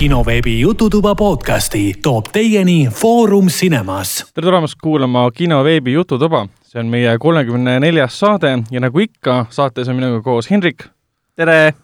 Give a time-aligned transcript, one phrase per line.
[0.00, 4.32] kinoveebi Jututuba podcasti toob teieni Foorum Cinemas.
[4.34, 9.90] tere tulemast kuulama kinoveebi Jututuba, see on meie kolmekümne neljas saade ja nagu ikka, saates
[9.92, 10.86] on minuga koos Hendrik.
[11.36, 11.74] tere!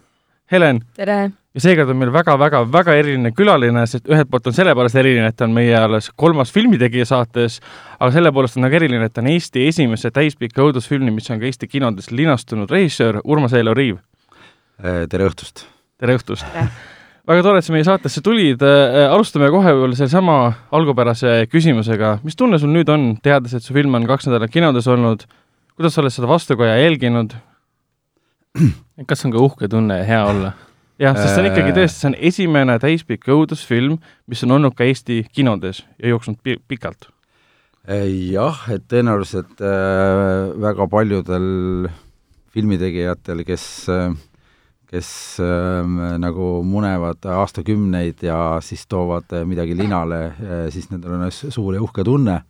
[0.52, 0.80] Helen.
[0.96, 1.18] tere!
[1.55, 5.45] ja seekord on meil väga-väga-väga eriline külaline, sest ühelt poolt on sellepärast eriline, et ta
[5.45, 7.60] on meie alles kolmas filmitegija saates,
[8.01, 11.45] aga selle poolest on nagu eriline, et ta on Eesti esimese täispika õudusfilmi, mis on
[11.45, 14.01] ka Eesti kinodes linastunud režissöör Urmas Eelo Riiv.
[14.80, 15.69] tere õhtust!
[16.01, 16.48] tere õhtust!
[17.27, 20.37] Väga tore, et sa meie saatesse tulid, alustame kohe võib-olla sellesama
[20.77, 24.87] algupärase küsimusega, mis tunne sul nüüd on, teades, et su film on kaks nädalat kinodes
[24.91, 25.27] olnud,
[25.75, 27.35] kuidas sa oled seda vastukaja jälginud?
[29.11, 30.55] kas on ka uhke tunne ja hea olla?
[31.02, 33.99] jah, sest see on ikkagi tõesti, see on esimene täispikk õudusfilm,
[34.30, 37.11] mis on olnud ka Eesti kinodes ja jooksnud pi pikalt.
[37.87, 41.91] jah, et tõenäoliselt äh, väga paljudel
[42.57, 44.16] filmitegijatel, kes äh,
[44.96, 51.76] kes äh, nagu munevad aastakümneid ja siis toovad midagi linale äh,, siis nendel on suur
[51.76, 52.43] ja uhke tunne.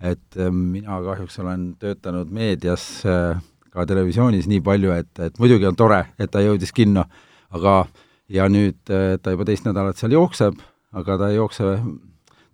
[0.00, 3.38] et äh, mina kahjuks olen töötanud meedias äh,
[3.72, 7.04] ka televisioonis nii palju, et, et muidugi on tore, et ta jõudis kinno,
[7.50, 7.86] aga
[8.28, 10.56] ja nüüd ta juba teist nädalat seal jookseb,
[10.96, 11.76] aga ta ei jookse,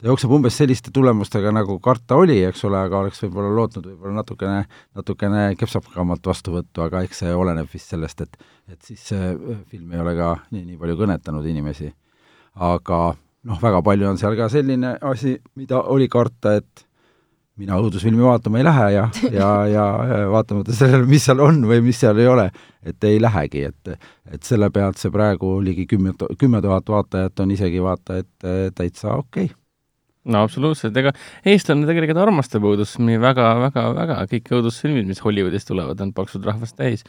[0.03, 4.19] ta jookseb umbes selliste tulemustega, nagu karta oli, eks ole, aga oleks võib-olla lootnud võib-olla
[4.19, 4.65] natukene,
[4.99, 9.33] natukene kepsakamat vastuvõttu, aga eks see oleneb vist sellest, et et siis see
[9.71, 11.93] film ei ole ka nii, nii palju kõnetanud inimesi.
[12.55, 12.99] aga
[13.49, 16.87] noh, väga palju on seal ka selline asi, mida oli karta, et
[17.63, 19.87] mina õudusfilmi vaatama ei lähe ja, ja, ja
[20.33, 22.51] vaatamata sellele, mis seal on või mis seal ei ole,
[22.83, 23.95] et ei lähegi, et
[24.33, 29.15] et selle pealt see praegu ligi kümme, kümme tuhat vaatajat on isegi vaata et täitsa
[29.15, 29.62] okei okay
[30.31, 31.11] no absoluutselt, ega
[31.49, 37.03] eestlane tegelikult armastab õudusfilmi väga-väga-väga, kõik õudusfilmid, mis Hollywoodist tulevad, on paksud rahvast täis.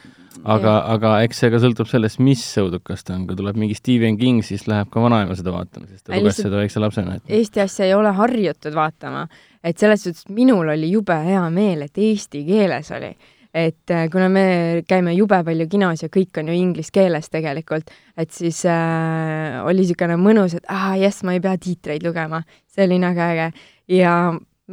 [0.43, 4.17] aga, aga eks see ka sõltub sellest, mis õudukas ta on, kui tuleb mingi Stephen
[4.17, 7.27] King, siis läheb ka vanaema seda vaatama, sest ta luges seda väikse lapsena et....
[7.29, 9.27] Eesti asja ei ole harjutud vaatama,
[9.63, 13.13] et selles suhtes minul oli jube hea meel, et eesti keeles oli
[13.53, 14.45] et äh, kuna me
[14.89, 19.83] käime jube palju kinos ja kõik on ju inglise keeles tegelikult, et siis äh, oli
[19.83, 22.41] niisugune mõnus, et aa ah, jess, ma ei pea tiitreid lugema,
[22.73, 23.51] see oli nagu äge.
[23.93, 24.15] Ja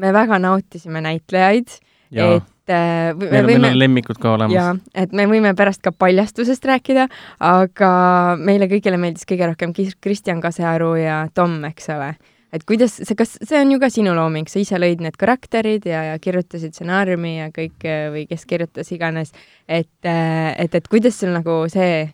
[0.01, 1.77] me väga nautisime näitlejaid,
[2.11, 4.57] et äh, me meil, võime, meil on lemmikud ka olemas.
[4.57, 4.75] jaa,
[5.05, 7.11] et me võime pärast ka paljastusest rääkida,
[7.45, 7.93] aga
[8.41, 12.15] meile kõigile meeldis kõige rohkem Kristjan Kasearu ja Tom, eks ole
[12.53, 15.87] et kuidas see, kas see on ju ka sinu looming, sa ise lõid need karakterid
[15.89, 19.35] ja, ja kirjutasid stsenaariumi ja kõik või kes kirjutas iganes,
[19.69, 22.09] et, et, et kuidas sul nagu see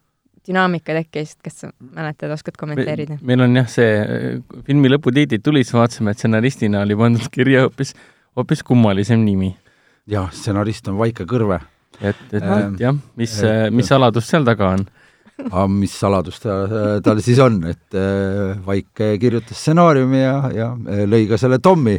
[0.46, 3.19] dünaamika tekkis, kas sa mäletad, oskad kommenteerida?
[3.26, 3.88] meil on jah, see
[4.66, 7.94] filmi lõputiitlid tulid, siis vaatasime, et stsenaristina oli pandud kirja hoopis,
[8.38, 9.54] hoopis kummalisem nimi.
[10.10, 11.60] jah, stsenarist on Vaike Kõrve.
[12.00, 13.41] et, et ähm, jah, mis,
[13.72, 14.86] mis saladus seal taga on?
[15.44, 16.56] Aga mis saladus ta,
[17.04, 21.97] tal siis on, et äh, Vaik kirjutas stsenaariumi ja, ja äh, lõi ka selle Tommi,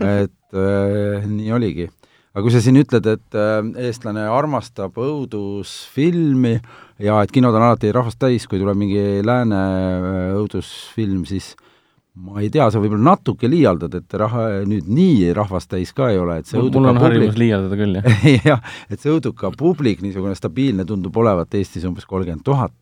[0.00, 1.88] et äh, nii oligi.
[2.32, 3.40] aga kui sa siin ütled, et
[3.86, 6.54] eestlane armastab õudusfilmi
[7.02, 9.64] ja et kinod on alati rahvast täis, kui tuleb mingi lääne
[10.38, 11.69] õudusfilm, siis äh,
[12.18, 16.18] ma ei tea, sa võib-olla natuke liialdad, et raha, nüüd nii rahvast täis ka ei
[16.18, 20.34] ole, et see mul on harjumus liialdada küll, jah jah, et see õuduka publik, niisugune
[20.38, 22.74] stabiilne, tundub olevat Eestis umbes kolmkümmend tuhat.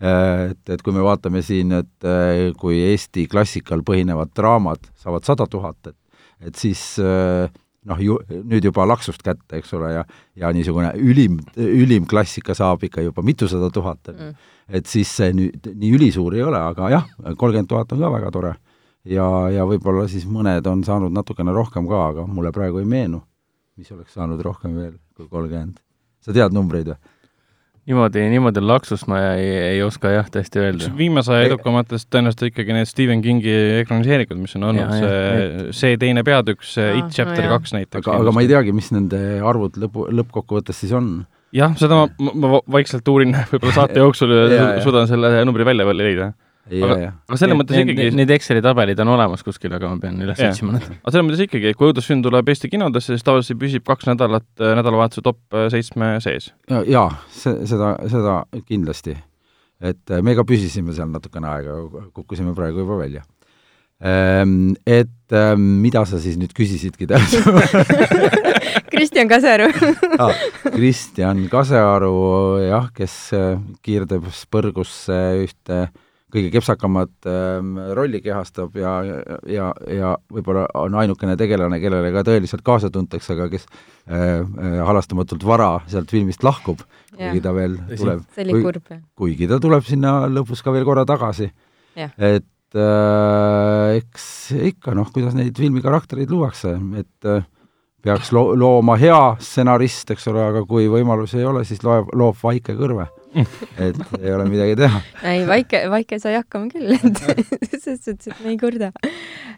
[0.00, 5.48] Et, et kui me vaatame siin, et äh, kui Eesti klassikal põhinevad draamad saavad sada
[5.50, 5.98] tuhat, et
[6.40, 7.50] et siis äh,
[7.84, 8.16] noh, ju
[8.48, 10.06] nüüd juba laksust kätte, eks ole, ja
[10.40, 14.48] ja niisugune ülim, ülim klassika saab ikka juba mitusada tuhat, et mm.
[14.80, 18.32] et siis see nüüd nii ülisuur ei ole, aga jah, kolmkümmend tuhat on ka väga
[18.32, 18.56] tore
[19.04, 23.22] ja, ja võib-olla siis mõned on saanud natukene rohkem ka, aga mulle praegu ei meenu,
[23.80, 25.80] mis oleks saanud rohkem veel kui kolmkümmend.
[26.20, 27.00] sa tead numbreid või?
[27.90, 30.90] niimoodi, niimoodi laksust ma ei, ei oska jah tõesti öelda.
[30.96, 36.24] viimase aja edukamatest tõenäoliselt ikkagi need Stephen Kingi ekraniseerikud, mis on olnud, see, see teine
[36.26, 38.04] peatükk, see It Chapter kaks no, näiteks.
[38.04, 41.10] aga, aga ma ei teagi, mis nende arvud lõpu, lõppkokkuvõttes siis on
[41.56, 46.04] jah, seda ma, ma vaikselt uurin võib-olla saate jooksul ja suudan selle numbri välja veel
[46.04, 46.30] leida
[46.78, 50.20] aga, aga selles mõttes need, ikkagi Need Exceli tabelid on olemas kuskil, aga ma pean
[50.22, 50.86] üles otsima need.
[50.92, 54.76] aga selles mõttes ikkagi, kui õudusfilm tuleb Eesti kinodesse, siis tavaliselt püsib kaks nädalat äh,
[54.78, 56.50] nädalavahetuse top äh, seitsme sees.
[56.70, 58.38] jaa, see, seda, seda
[58.68, 59.16] kindlasti.
[59.80, 61.76] et äh, me ka püsisime seal natukene aega,
[62.16, 63.24] kukkusime praegu juba välja.
[64.00, 67.74] Ehm, et ähm, mida sa siis nüüd küsisidki täpsemalt
[68.94, 69.66] Kristjan Kasearu
[70.24, 70.32] ah,
[70.72, 72.14] Kristjan Kasearu
[72.64, 73.16] jah, kes
[73.84, 75.92] kiirdeb põrgusse ühte äh,
[76.32, 78.96] kõige kepsakamat ähm, rolli kehastab ja,
[79.50, 84.78] ja, ja võib-olla on ainukene tegelane, kellele ka tõeliselt kaasa tuntakse, aga kes äh, äh,
[84.86, 86.84] halastamatult vara sealt filmist lahkub,
[87.16, 88.22] kuigi ta veel tuleb.
[88.94, 89.02] jah.
[89.18, 91.50] kuigi ta tuleb sinna lõpus ka veel korra tagasi
[92.18, 94.26] et äh, eks
[94.70, 97.42] ikka noh, kuidas neid filmi karaktereid luuakse, et äh,
[98.04, 102.38] peaks lo-, looma hea stsenarist, eks ole, aga kui võimalusi ei ole, siis loeb, loob
[102.42, 103.08] Vaike Kõrve.
[103.86, 105.02] et ei ole midagi teha.
[105.30, 107.20] ei, Vaike, Vaike sai hakkama küll, et
[107.80, 108.90] selles suhtes, et me ei kurda.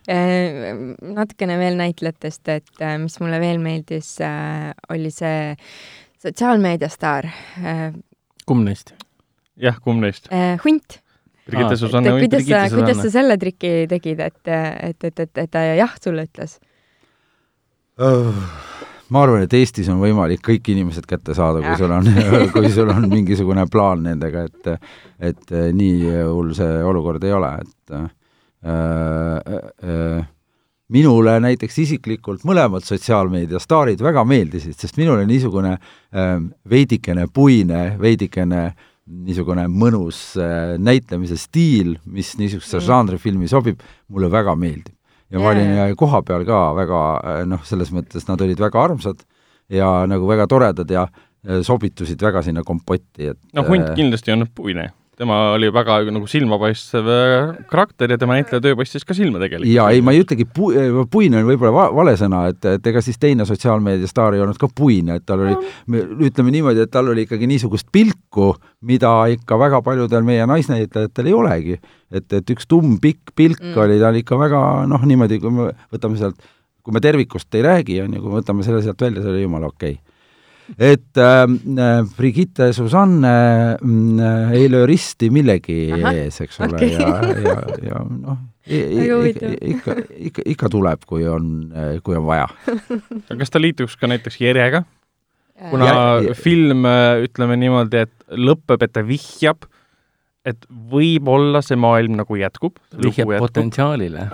[0.09, 4.17] natukene veel näitlejatest, et äh, mis mulle veel meeldis,
[4.93, 5.55] oli see
[6.23, 7.31] sotsiaalmeediastaar,
[8.47, 8.95] kumb neist?
[9.61, 10.29] jah, kumb neist?
[10.65, 11.03] Hunt
[11.47, 15.41] Brigitte et Susanne Hunt, kuidas sa, kuidas sa selle triki tegid, et, et, et, et,
[15.43, 16.59] et ta jah sulle ütles?
[19.13, 22.09] Ma arvan, et Eestis on võimalik kõik inimesed kätte saada, kui sul on,
[22.55, 24.71] kui sul on mingisugune plaan nendega, et
[25.33, 28.07] et nii hull see olukord ei ole, et äh,
[28.67, 30.23] äh,
[30.93, 36.33] minule näiteks isiklikult mõlemad sotsiaalmeedia staarid väga meeldisid, sest minule niisugune äh,
[36.69, 38.65] veidikene puine, veidikene
[39.13, 42.89] niisugune mõnus äh, näitlemise stiil, mis niisugusesse Mm.
[42.89, 44.97] žanrifilmi sobib, mulle väga meeldib
[45.33, 48.83] ja ma Jaa, olin koha peal ka väga äh, noh, selles mõttes nad olid väga
[48.85, 49.23] armsad
[49.73, 54.35] ja nagu väga toredad ja äh, sobitusid väga sinna kompotti, et no Hunt äh, kindlasti
[54.35, 54.91] on puine.
[55.19, 59.69] Tema oli väga nagu silmapaistev äh, karakter ja tema näitleja töö paistis ka silma tegelikult.
[59.69, 60.73] jaa, ei, ma ei ütlegi pu-,
[61.13, 64.61] puine on võib-olla va vale sõna, et, et ega siis teine sotsiaalmeedia staar ei olnud
[64.61, 65.57] ka puine, et tal oli,
[66.29, 68.55] ütleme niimoodi, et tal oli ikkagi niisugust pilku,
[68.89, 71.79] mida ikka väga paljudel meie naisnäitlejatel ei olegi.
[72.13, 73.75] et, et üks tumm pikk pilk Mm.
[73.75, 73.83] mm.
[73.85, 74.61] oli tal ikka väga
[74.91, 76.41] noh, niimoodi, kui me võtame sealt,
[76.83, 79.45] kui me tervikust ei räägi, on ju, kui me võtame selle sealt välja, see oli
[79.45, 80.12] jumala okei okay
[80.79, 83.33] et äh, Brigitte Susanne
[83.77, 86.93] äh, ei löö risti millegi Ahah, ees, eks ole okei.
[86.95, 87.11] ja,
[87.43, 87.57] ja,
[87.91, 89.57] ja noh, huvitav.
[89.61, 89.97] ikka,
[90.31, 91.49] ikka, ikka tuleb, kui on,
[92.07, 92.47] kui on vaja.
[93.29, 94.85] aga kas ta liituks ka näiteks Jerega,
[95.71, 96.87] kuna Ja- ja, ja- film,
[97.27, 99.67] ütleme niimoodi, et lõpeb, et ta vihjab,
[100.43, 102.81] et võib-olla see maailm nagu jätkub.
[102.99, 104.25] vihjab potentsiaalile.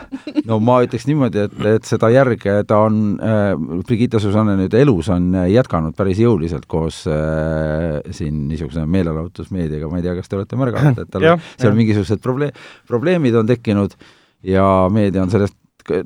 [0.48, 3.52] no ma ütleks niimoodi, et, et seda järge ta on äh,,
[3.88, 10.00] Brigitte Susanne nüüd elus on äh, jätkanud päris jõuliselt koos äh, siin niisuguse meelelahutusmeediaga, ma
[10.00, 11.78] ei tea, kas te olete märganud, et tal on seal jah.
[11.82, 13.96] mingisugused probleem, probleemid on tekkinud
[14.48, 15.56] ja meedia on sellest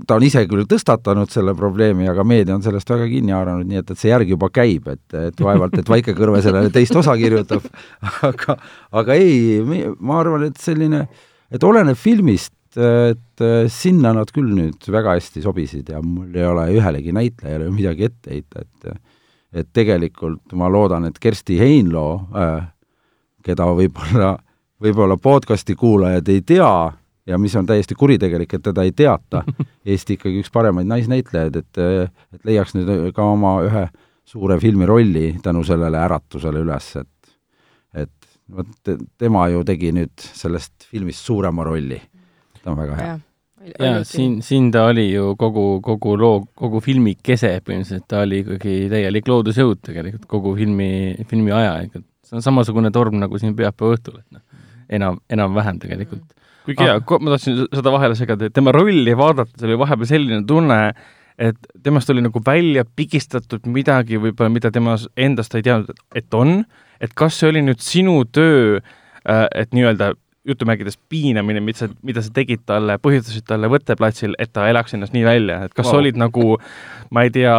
[0.07, 3.83] ta on ise küll tõstatanud selle probleemi, aga meedia on sellest väga kinni haaranud, nii
[3.83, 7.17] et, et see järg juba käib, et, et vaevalt, et Vaike Kõrve sellele teist osa
[7.21, 7.67] kirjutab,
[8.31, 8.59] aga,
[9.03, 9.61] aga ei,
[9.99, 11.07] ma arvan, et selline,
[11.53, 16.71] et oleneb filmist, et sinna nad küll nüüd väga hästi sobisid ja mul ei ole
[16.79, 18.95] ühelegi näitlejale midagi ette heita, et
[19.53, 22.65] et tegelikult ma loodan, et Kersti Heinloo äh,,
[23.45, 24.31] keda võib-olla,
[24.81, 26.73] võib-olla podcasti kuulajad ei tea
[27.27, 29.45] ja mis on täiesti kuritegelik, et teda ei teata,
[29.93, 33.87] Eesti ikkagi üks paremaid naisnäitlejaid, et et leiaks nüüd ka oma ühe
[34.25, 37.09] suure filmi rolli tänu sellele äratusele üles, et
[38.05, 42.01] et vot te- tema ju tegi nüüd sellest filmist suurema rolli.
[42.63, 43.19] ta on väga hea.
[43.79, 48.43] jaa, siin, siin ta oli ju kogu, kogu loo, kogu filmi kese põhimõtteliselt, ta oli
[48.43, 52.03] ikkagi täielik loodusjõud tegelikult kogu filmi, filmi aja ikka.
[52.27, 56.39] see on samasugune torm nagu siin pühapäeva õhtul, et noh, enam, enam-vähem tegelikult.
[56.67, 60.81] Kuigi jaa, ma tahtsin seda vahele segada, et tema rolli vaadates oli vahepeal selline tunne,
[61.43, 66.61] et temast oli nagu välja pigistatud midagi võib-olla, mida tema endast ei teadnud, et on,
[67.03, 68.83] et kas see oli nüüd sinu töö,
[69.25, 70.13] et nii-öelda
[70.49, 75.15] jutumärkides piinamine, mida sa, mida sa tegid talle, põhjustasid talle võtteplatsil, et ta elaks ennast
[75.15, 76.01] nii välja, et kas wow.
[76.01, 76.57] olid nagu
[77.15, 77.55] ma ei tea,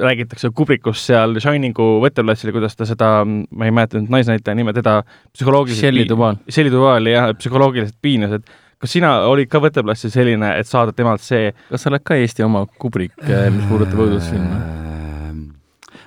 [0.00, 5.00] räägitakse Kubrikust seal Shiningu võtteplatsil, kuidas ta seda, ma ei mäleta nüüd naisnäitleja nime, teda
[5.34, 6.40] psühholoogiliselt Shelley Duvall.
[6.50, 8.48] Shelley Duvali jah, psühholoogiliselt piinas, et
[8.80, 12.46] kas sina olid ka võtteplatsil selline, et saada temalt see, kas sa oled ka Eesti
[12.46, 15.03] oma kubrik, mis puudutab õudusfilme?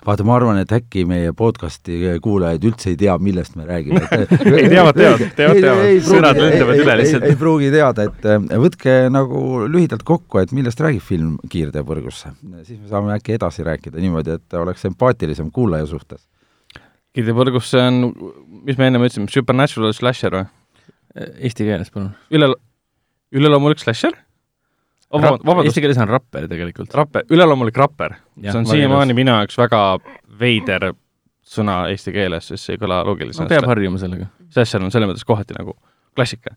[0.08, 4.00] Vaata, ma arvan, et äkki meie podcasti kuulajad üldse ei tea, millest me räägime.
[4.08, 5.90] Ei, teavad, teavad, teavad, teavad.
[6.06, 7.26] Sõnad lendavad üle lihtsalt.
[7.28, 12.32] ei pruugi teada, et äh, võtke nagu lühidalt kokku, et millest räägib film Kiirteepõrgusse.
[12.64, 16.24] siis me saame äkki edasi rääkida niimoodi, et oleks empaatilisem kuulaja suhtes.
[17.18, 18.00] Kirdipõrgus see on,
[18.64, 20.48] mis me ennem ütlesime, supernatural slasher või?
[21.18, 22.14] Eesti keeles, palun.
[22.32, 22.54] üle,
[23.36, 24.16] üleloomulik slasher?
[25.14, 26.94] Vabandust Eesti, keeles on rapper tegelikult.
[26.94, 28.18] rapper, üleloomulik rapper.
[28.42, 29.82] See on siiamaani minu jaoks väga
[30.40, 30.92] veider
[31.48, 33.68] sõna eesti keeles, sest see ei kõla loogiliselt no peab.
[33.72, 34.30] harjuma sellega.
[34.54, 35.78] slasher on selles mõttes kohati nagu
[36.16, 36.56] klassika.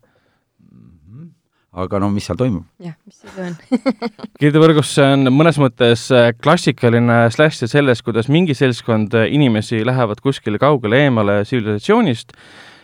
[1.71, 2.65] aga no mis seal toimub?
[2.83, 3.55] jah, mis siis on?
[4.41, 10.19] Kirdivõrgus see on mõnes mõttes äh, klassikaline slasher selles, kuidas mingi seltskond äh, inimesi lähevad
[10.23, 12.35] kuskile kaugele eemale tsivilisatsioonist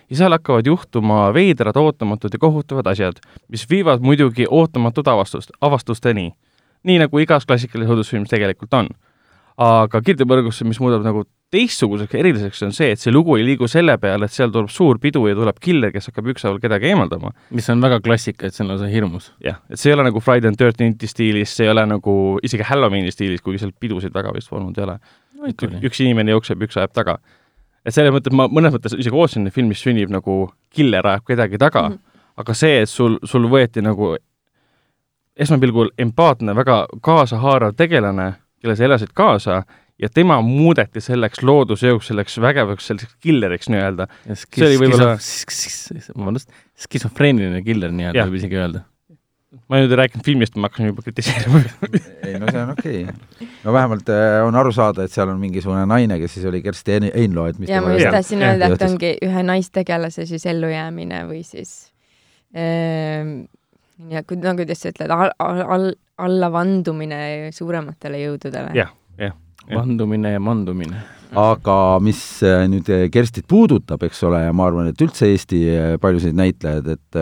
[0.09, 3.19] ja seal hakkavad juhtuma veidrad, ootamatud ja kohutavad asjad,
[3.51, 6.31] mis viivad muidugi ootamatute avastust, avastusteni.
[6.87, 8.89] nii nagu igas klassikalises õudusfilmis tegelikult on.
[9.57, 13.95] aga Kirdivõrgus, mis muudab nagu teistsuguseks, eriliseks on see, et see lugu ei liigu selle
[14.01, 17.31] peale, et seal tuleb suur pidu ja tuleb killer, kes hakkab ükshaaval kedagi eemaldama.
[17.55, 19.31] mis on väga klassika, et see on lausa hirmus.
[19.43, 22.67] jah, et see ei ole nagu Friday and Thirteenthi stiilis, see ei ole nagu isegi
[22.67, 25.51] Halloweeni stiilis, kuigi seal pidusid väga vist olnud ei ole no,.
[25.87, 27.17] üks inimene jookseb, üks ajab taga.
[27.85, 31.57] Et selles mõttes ma mõnes mõttes isegi ootasin, et filmis sünnib nagu killer ajab kedagi
[31.57, 32.21] taga mm, -hmm.
[32.43, 34.15] aga see, et sul, sul võeti nagu
[35.37, 39.63] esmapilgul empaatne, väga kaasahaarav tegelane, kelle sa elasid kaasa
[40.01, 44.07] ja tema muudeti selleks loodusjõuks, selleks vägevaks, selliseks killeriks nii-öelda.
[44.33, 45.15] see oli võib-olla
[46.17, 46.53] vabandust,
[46.85, 48.83] skisofreeniline killer nii-öelda võib isegi öelda.
[49.67, 51.61] Ma nüüd ei rääkinud filmist, ma hakkasin juba kritiseerima.
[52.27, 53.03] Ei no see on okei.
[53.07, 53.49] Okay..
[53.63, 56.97] no vähemalt äh, on aru saada, et seal on mingisugune naine, kes siis oli Kersti
[57.09, 61.43] Einlo, et mis ja ma just tahtsin öelda, et ongi ühe naistegelase siis ellujäämine või
[61.47, 61.73] siis
[62.57, 63.35] ähm,
[64.11, 65.91] ja kui, no kuidas sa ütled, all, all,
[66.27, 68.75] allavandumine suurematele jõududele.
[68.77, 69.35] jah, jah
[69.73, 71.03] vandumine ja mandumine.
[71.35, 75.59] aga mis äh, nüüd äh, Kerstit puudutab, eks ole, ja ma arvan, et üldse Eesti
[75.73, 77.19] äh, paljusid näitlejaid, et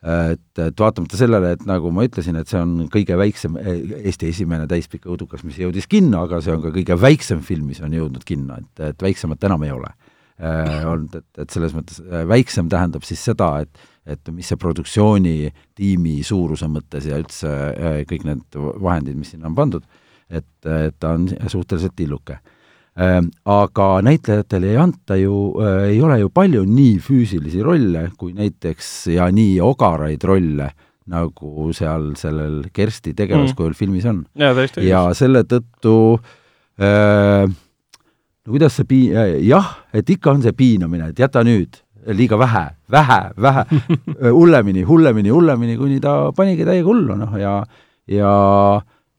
[0.00, 4.68] et, et vaatamata sellele, et nagu ma ütlesin, et see on kõige väiksem, Eesti esimene
[4.70, 8.24] täispikk õudukas, mis jõudis kinno, aga see on ka kõige väiksem film, mis on jõudnud
[8.26, 13.06] kinno, et, et väiksemat enam ei ole äh, olnud, et, et selles mõttes väiksem tähendab
[13.08, 17.50] siis seda, et et mis see produktsioonitiimi suuruse mõttes ja üldse
[18.08, 19.84] kõik need vahendid, mis sinna on pandud
[20.30, 22.38] et, et ta on suhteliselt tilluke.
[22.98, 28.32] Ähm, aga näitlejatele ei anta ju, äh, ei ole ju palju nii füüsilisi rolle kui
[28.34, 30.66] näiteks ja nii ogaraid rolle,
[31.10, 33.78] nagu seal sellel Kersti tegelaskujul mm.
[33.78, 34.24] filmis on.
[34.82, 35.94] ja selle tõttu
[36.82, 41.78] äh, no kuidas see pii-, äh, jah, et ikka on see piinamine, et jäta nüüd,
[42.18, 43.64] liiga vähe, vähe, vähe,
[44.40, 47.60] hullemini, hullemini, hullemini, kuni ta panigi täiega hullu, noh, ja
[48.10, 48.34] ja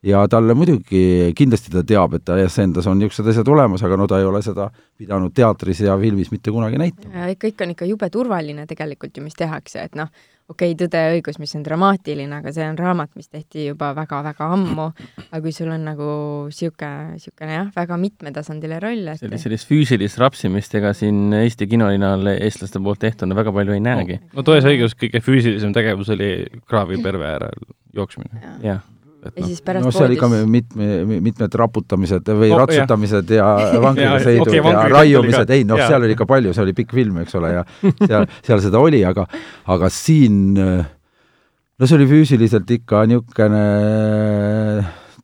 [0.05, 4.10] ja talle muidugi, kindlasti ta teab, et ta endas on niisugused asjad olemas, aga no
[4.10, 4.67] ta ei ole seda
[4.98, 7.29] pidanud teatris ja filmis mitte kunagi näitama.
[7.41, 10.10] kõik on ikka jube turvaline tegelikult ju, mis tehakse, et noh,
[10.50, 13.91] okei okay,, Tõde ja õigus, mis on dramaatiline, aga see on raamat, mis tehti juba
[13.93, 14.88] väga-väga ammu,
[15.27, 16.08] aga kui sul on nagu
[16.50, 22.34] niisugune, niisugune jah, väga mitmetasandiline roll, et sellist, sellist füüsilist rapsimist ega siin Eesti kinolinal
[22.34, 24.39] eestlaste poolt tehtuna väga palju ei näegi no,.
[24.39, 26.31] no Tões ja õigus, kõige füüsilisem tegevus oli
[26.65, 28.41] kraavi perve äärel jooksmine.
[28.65, 28.81] jah
[29.22, 30.88] et ja noh, siis pärast no seal ikka mitme,
[31.22, 36.08] mitmed raputamised või oh, ratsutamised ja, ja vangiga sõidud okay, ja raiumised, ei noh, seal
[36.08, 39.28] oli ikka palju, see oli pikk film, eks ole, ja seal, seal seda oli, aga,
[39.75, 43.66] aga siin no see oli füüsiliselt ikka niisugune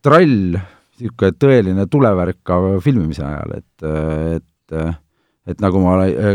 [0.06, 0.60] trall,
[1.02, 3.90] niisugune tõeline tulevärk ka filmimise ajal, et,
[4.38, 4.96] et
[5.48, 5.94] et nagu ma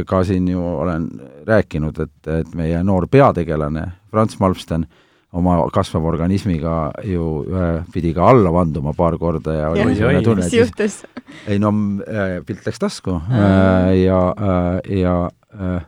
[0.08, 1.04] ka siin ju olen
[1.44, 5.01] rääkinud, et, et meie noor peategelane Franz Malmsten äh,
[5.32, 10.46] oma kasvava organismiga ju äh, pidi ka alla vanduma paar korda ja oli niisugune tunne,
[10.46, 10.98] et juhtus?
[11.48, 11.72] ei no
[12.04, 13.16] äh, pilt läks tasku.
[13.30, 15.16] Äh, ja äh,, ja
[15.56, 15.80] äh,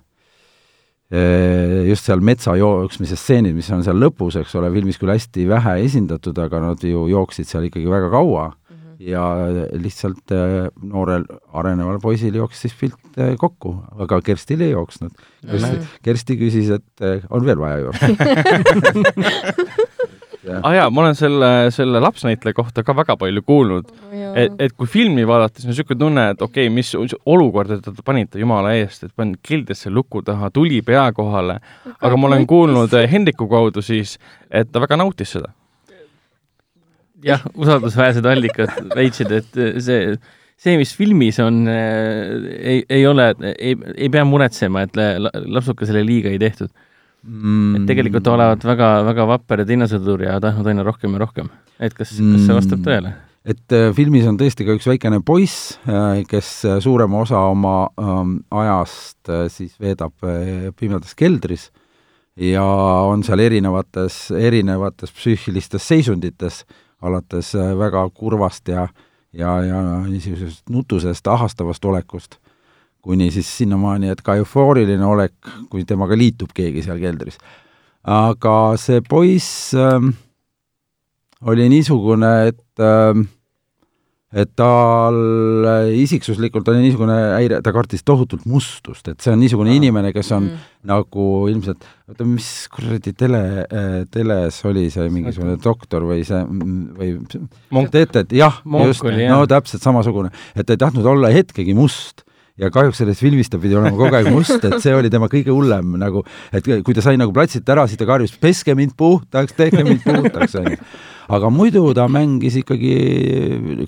[1.89, 5.77] just seal metsa jooksmise stseenid, mis on seal lõpus, eks ole, filmis küll hästi vähe
[5.85, 8.49] esindatud, aga nad ju jooksid seal ikkagi väga kaua
[9.05, 9.25] ja
[9.73, 15.13] lihtsalt äh, noorel areneval poisil jooksis siis pilt äh, kokku, aga Kerstil ei jooksnud.
[15.45, 18.07] Kersti, Kersti küsis, et äh, on veel vaja joosta.
[20.45, 23.87] Ah jaa, ma olen selle, selle lapsnäitleja kohta ka väga palju kuulnud.
[23.89, 24.35] Oh,.
[24.37, 26.93] et, et kui filmi vaadates on niisugune tunne, et okei okay,, mis
[27.25, 31.61] olukorda te panite jumala eest, et panid kildesse luku taha, tuli pea kohale,
[31.97, 34.19] aga ma olen kuulnud Hendriku kaudu siis,
[34.51, 35.55] et ta väga nautis seda
[37.25, 40.17] jah, usaldusväärsed allikad leidsid, et see,
[40.57, 44.99] see, mis filmis on, ei, ei ole, ei, ei pea muretsema, et
[45.45, 46.73] lapsukesele liiga ei tehtud
[47.25, 47.77] mm..
[47.79, 51.53] et tegelikult olevat väga, väga vapper ja teinasõdur ja tahtnud aina rohkem ja rohkem.
[51.79, 52.89] et kas mm., kas see vastab mm.
[52.89, 53.15] tõele?
[53.55, 57.77] et äh, filmis on tõesti ka üks väikene poiss, äh, kes äh, suurema osa oma
[58.01, 60.15] ähm, ajast siis veedab
[60.79, 61.71] pimedas keldris
[62.41, 66.65] ja on seal erinevates, erinevates psüühilistes seisundites
[67.05, 68.89] alates äh, väga kurvast ja
[69.35, 72.39] ja, ja niisugusest nutusest, ahastavast olekust,
[73.03, 75.35] kuni siis sinnamaani, et ka eufooriline olek,
[75.71, 77.39] kui temaga liitub keegi seal keldris.
[78.05, 80.11] aga see poiss äh,
[81.43, 83.25] oli niisugune, et äh,
[84.35, 85.17] et tal
[85.95, 89.79] isiksuslikult oli niisugune häire, ta kartis tohutult mustust, et see on niisugune ah.
[89.79, 90.67] inimene, kes on mm.
[90.91, 93.43] nagu ilmselt, oota, mis kuradi tele,
[94.15, 96.43] teles oli see mingisugune doktor või see,
[96.99, 102.27] või teate, et jah, just, no täpselt samasugune, et ta ei tahtnud olla hetkegi must.
[102.55, 105.51] Ja kahjuks selles filmis ta pidi olema kogu aeg must, et see oli tema kõige
[105.51, 106.21] hullem nagu,
[106.55, 110.05] et kui ta sai nagu platsilt ära, siis ta karjus, peske mind puhtaks, tehke mind
[110.07, 110.79] puhtaks, onju.
[111.33, 112.95] Aga muidu ta mängis ikkagi,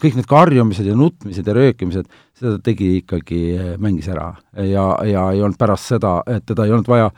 [0.01, 3.41] kõik need karjumised ja nutmised ja röökimised, seda ta tegi ikkagi,
[3.83, 4.31] mängis ära
[4.65, 7.11] ja, ja ei olnud pärast seda, et teda ei olnud vaja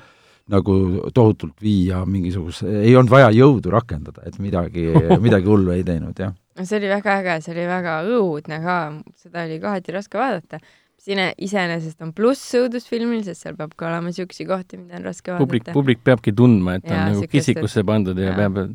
[0.48, 0.74] nagu
[1.14, 4.88] tohutult viia mingisuguse, ei olnud vaja jõudu rakendada, et midagi,
[5.24, 6.34] midagi hullu ei teinud, jah.
[6.62, 8.76] see oli väga äge, see oli väga õudne ka,
[9.20, 10.62] seda oli kohati raske vaadata.
[10.98, 15.30] siin iseenesest on pluss õudusfilmil, sest seal peab ka olema niisuguseid kohti, mida on raske
[15.30, 15.44] vaadata.
[15.44, 18.72] publik, publik peabki tundma, et ta on nagu kisikusse pandud ja, ja peab,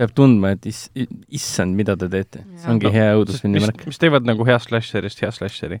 [0.00, 0.86] peab tundma, et is,
[1.28, 2.42] issand, mida te teete.
[2.60, 3.84] see ongi no, hea õudusfilmi märk.
[3.90, 5.80] mis teevad nagu heast slasherist hea slasheri?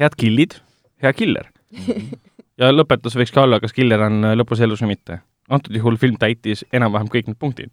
[0.00, 0.58] head killid,
[1.04, 1.50] hea killer
[2.60, 5.20] ja lõpetus võiks ka olla, kas killer on lõpus elus või mitte.
[5.52, 7.72] antud juhul film täitis enam-vähem kõik need punktid.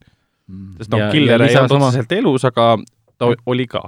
[0.50, 0.78] Mm.
[0.80, 2.72] sest noh, killer ei olnud otseselt elus, aga
[3.20, 3.82] ta oli ka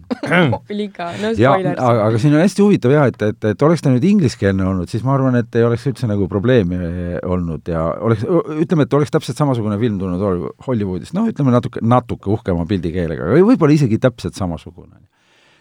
[0.72, 1.78] oli ka, no spoilers.
[1.78, 4.90] aga, aga siin on hästi huvitav jah, et, et, et oleks ta nüüd ingliskeelne olnud,
[4.90, 6.80] siis ma arvan, et ei oleks üldse nagu probleemi
[7.22, 12.32] olnud ja oleks, ütleme, et oleks täpselt samasugune film tulnud Hollywoodist, noh, ütleme natuke, natuke
[12.34, 14.98] uhkema pildikeelega või võib-olla isegi täpselt samasugune.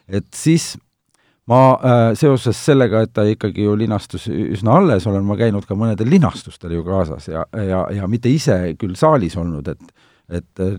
[0.09, 0.73] et siis
[1.51, 5.77] ma äh, seoses sellega, et ta ikkagi ju linastus üsna alles, olen ma käinud ka
[5.77, 9.93] mõnedel linastustel ju kaasas ja, ja, ja mitte ise küll saalis olnud, et
[10.29, 10.77] et äh,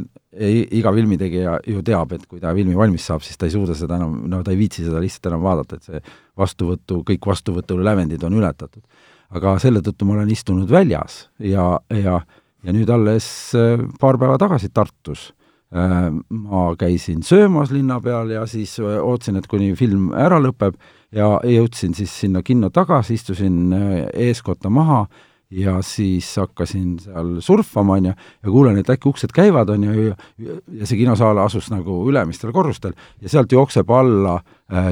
[0.78, 4.00] iga filmitegija ju teab, et kui ta filmi valmis saab, siis ta ei suuda seda
[4.00, 6.02] enam, no ta ei viitsi seda lihtsalt enam vaadata, et see
[6.38, 8.82] vastuvõtu, kõik vastuvõtu lävendid on ületatud.
[9.30, 12.20] aga selle tõttu ma olen istunud väljas ja, ja,
[12.62, 13.26] ja nüüd alles
[13.58, 15.32] äh, paar päeva tagasi Tartus
[15.74, 20.76] Äh, ma käisin söömas linna peal ja siis ootasin, et kuni film ära lõpeb
[21.10, 23.74] ja jõudsin siis sinna kinno tagasi, istusin
[24.14, 25.08] eeskotta maha
[25.50, 30.08] ja siis hakkasin seal surfama, on ju, ja kuulen, et äkki uksed käivad, on ju,
[30.42, 32.96] ja see kinosaal asus nagu ülemistel korrustel.
[33.22, 34.40] Ja sealt jookseb alla,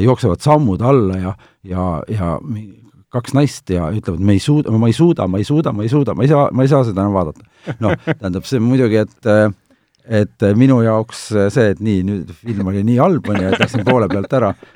[0.01, 1.35] jooksevad sammud alla ja,
[1.67, 2.37] ja, ja
[3.15, 5.93] kaks naist ja ütlevad, me ei suuda, ma ei suuda, ma ei suuda, ma ei
[5.93, 7.45] suuda, ma ei saa, ma ei saa seda enam vaadata.
[7.81, 9.51] noh, tähendab, see muidugi, et äh,
[10.05, 13.49] et äh, minu jaoks äh, see, et nii, nüüd film oli nii halb, on ju,
[13.49, 14.74] et läksin poole pealt ära, äh,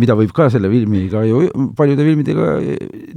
[0.00, 1.42] mida võib ka selle filmiga ju,
[1.76, 2.54] paljude filmidega,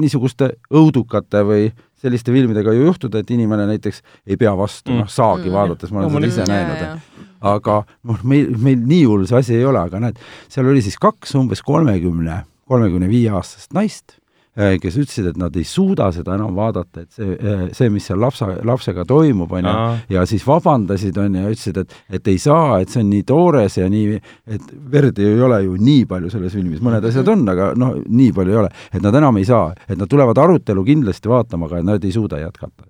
[0.02, 5.10] niisuguste õudukate või selliste filmidega ju juhtuda, et inimene näiteks ei pea vastu mm., noh,
[5.12, 7.08] saagi mm, vaadates, ma olen seda ise näinud,
[7.54, 7.80] aga
[8.12, 10.20] noh, meil, meil nii hull see asi ei ole, aga näed,
[10.52, 14.27] seal oli siis kaks umbes kolmekümne, kolmekümne viie aastast naist Äh,
[14.58, 18.20] kes ütlesid, et nad ei suuda seda enam vaadata, et see, äh, see, mis seal
[18.22, 19.76] lapsa, lapsega toimub, on ju,
[20.16, 23.24] ja siis vabandasid, on ju, ja ütlesid, et, et ei saa, et see on nii
[23.28, 24.18] toores ja nii,
[24.58, 28.34] et verd ei ole ju nii palju selles filmis, mõned asjad on, aga noh, nii
[28.36, 31.84] palju ei ole, et nad enam ei saa, et nad tulevad arutelu kindlasti vaatama, aga
[31.94, 32.88] nad ei suuda jätkata.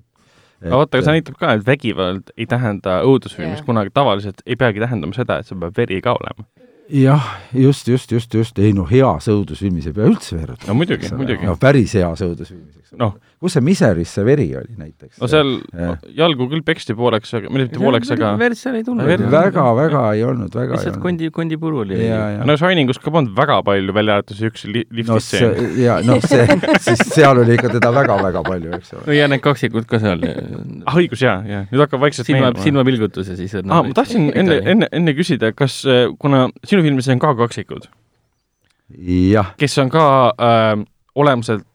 [0.58, 0.70] Et...
[0.72, 3.68] aga vaata, aga see näitab ka, et vägivald ei tähenda õudusfilmis yeah.
[3.68, 6.48] kunagi, tavaliselt ei peagi tähendama seda, et sul peab veri ka olema
[6.90, 10.64] jah, just, just, just, just, ei no heas õudusfilmis ei pea üldse verd.
[10.68, 11.48] no muidugi, muidugi.
[11.48, 13.10] no päris heas õudusfilmis, eks no..
[13.42, 15.18] kus see Miseris see veri oli näiteks?
[15.22, 15.96] no seal ja.
[16.22, 19.24] jalgu küll peksti pooleks, aga, mitte pooleks, aga verd seal ei tulnud.
[19.34, 22.00] väga, väga ei olnud, väga lihtsalt kondi, kondipuru oli.
[22.48, 25.68] no Shiningus ka polnud väga palju, välja arvatud see üks li liftistseen no,.
[25.82, 26.48] ja noh, see,
[26.88, 29.06] siis seal oli ikka teda väga-väga palju, eks ole.
[29.10, 30.24] no ja need kaksikud ka seal.
[30.24, 31.66] ah, õigus, jaa, jaa.
[31.72, 35.82] nüüd hakkab vaikselt silma, silmapilgutus ja siis ah, ma tahtsin enne, enne, enne küsida, kas
[36.22, 37.88] kuna sinu filmis on ka kaksikud.
[39.58, 40.86] kes on ka äh,
[41.16, 41.66] olemuselt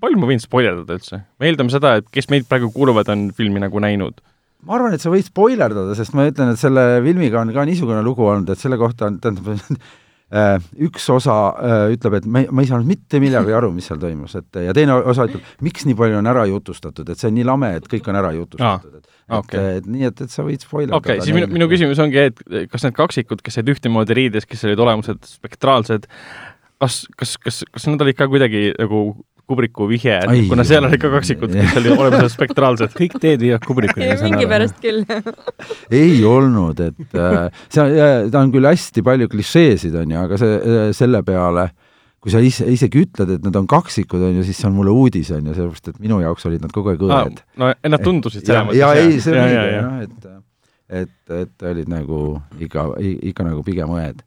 [0.00, 1.22] palju ma võin spoilerdada üldse?
[1.40, 4.20] me eeldame seda, et kes meid praegu kuulavad, on filmi nagu näinud.
[4.66, 8.02] ma arvan, et sa võid spoilerdada, sest ma ütlen, et selle filmiga on ka niisugune
[8.06, 9.90] lugu olnud, et selle kohta on, tähendab, äh,
[10.30, 13.98] üks osa äh, ütleb, et ma ei, ma ei saanud mitte millegagi aru, mis seal
[14.02, 17.34] toimus, et ja teine osa ütleb, miks nii palju on ära jutustatud, et see on
[17.38, 19.58] nii lame, et kõik on ära jutustatud, et okay.
[19.58, 21.00] et, et nii, et, et sa võid spoilerdada.
[21.00, 24.46] okei okay,, siis minu, minu küsimus ongi, et kas need kaksikud, kes olid ühtemoodi riides,
[24.46, 26.06] kes olid olemuselt spektraalsed,
[26.78, 29.02] kas, kas, kas, kas nad olid ka kuidagi nagu
[29.50, 32.94] Kubriku vihje, kuna seal oli ka kaksikud, kes olid olemuselt spektraalsed.
[32.94, 34.08] kõik teed viivad Kubrikuni.
[34.22, 35.02] mingi pärast küll
[36.02, 40.58] ei olnud, et äh, see, ta on küll hästi palju klišeesid, on ju, aga see,
[40.58, 41.70] äh, selle peale
[42.20, 44.92] kui sa ise, isegi ütled, et nad on kaksikud, on ju, siis see on mulle
[44.92, 47.40] uudis, on ju, sellepärast et minu jaoks olid nad kogu aeg õed.
[47.60, 48.80] no nad tundusid selles mõttes.
[48.80, 50.26] ja ei, see on õige jah, et,
[51.00, 52.18] et, et olid nagu
[52.60, 52.90] ikka,
[53.32, 54.20] ikka nagu pigem õed.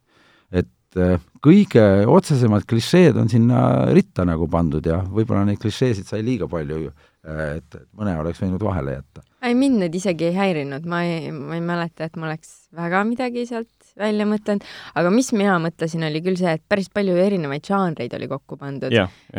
[0.94, 6.24] Et äh, kõige otsesemad klišeed on sinna ritta nagu pandud ja võib-olla neid klišeesid sai
[6.26, 6.88] liiga palju,
[7.28, 9.24] äh, et mõne oleks võinud vahele jätta.
[9.44, 13.04] ei, mind need isegi ei häirinud, ma ei, ma ei mäleta, et ma oleks väga
[13.08, 14.66] midagi sealt välja mõtelnud,
[14.98, 18.94] aga mis mina mõtlesin, oli küll see, et päris palju erinevaid žanreid oli kokku pandud.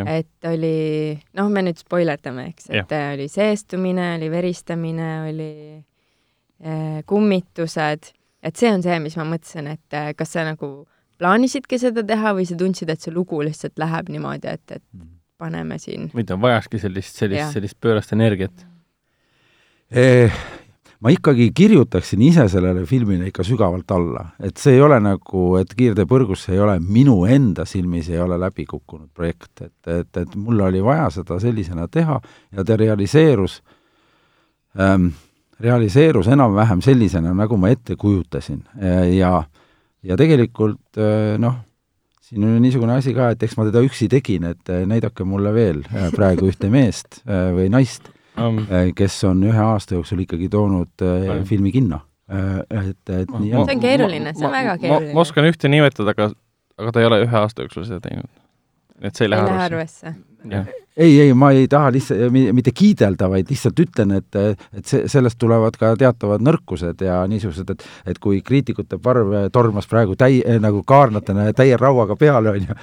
[0.05, 3.07] et oli, noh, me nüüd spoilerdame, eks, et ja.
[3.14, 5.51] oli seestumine, oli veristamine, oli
[6.61, 8.12] eh, kummitused,
[8.45, 10.85] et see on see, mis ma mõtlesin, et kas see nagu
[11.18, 14.85] plaanisidki seda teha või sa tundsid, et see lugu lihtsalt läheb niimoodi, et, et
[15.40, 16.11] paneme siin?
[16.14, 18.66] Või ta vajakski sellist, sellist, sellist pöörast energiat.
[19.94, 20.33] Eh,
[21.05, 25.74] ma ikkagi kirjutaksin ise sellele filmile ikka sügavalt alla, et see ei ole nagu, et
[25.77, 30.35] Kiirtee põrgusse ei ole minu enda silmis ei ole läbi kukkunud projekt, et, et, et
[30.40, 32.18] mul oli vaja seda sellisena teha
[32.57, 33.61] ja ta realiseerus
[34.81, 35.12] ähm,,
[35.61, 38.64] realiseerus enam-vähem sellisena, nagu ma ette kujutasin.
[38.81, 39.35] Ja, ja
[40.19, 41.61] tegelikult äh, noh,
[42.25, 45.55] siin on niisugune asi ka, et eks ma teda üksi tegin, et äh, näidake mulle
[45.57, 48.64] veel äh, praegu ühte meest või naist, um,.
[48.97, 51.45] Kes on ühe aasta jooksul ikkagi toonud Palju?
[51.49, 52.03] filmi kinno.
[52.29, 55.12] et, et nii on See on keeruline, see on väga keeruline.
[55.14, 56.31] ma oskan ühte nimetada, aga,
[56.81, 58.31] aga ta ei ole ühe aasta jooksul seda teinud.
[59.05, 60.14] et see ei lähe arvesse.
[60.96, 64.38] ei, ei, ma ei taha lihtsalt, mitte kiidelda, vaid lihtsalt ütlen, et,
[64.76, 69.88] et see, sellest tulevad ka teatavad nõrkused ja niisugused, et et kui kriitikute parv tormas
[69.90, 72.78] praegu täi-, nagu kaarnatena täie rauaga peale, on ju,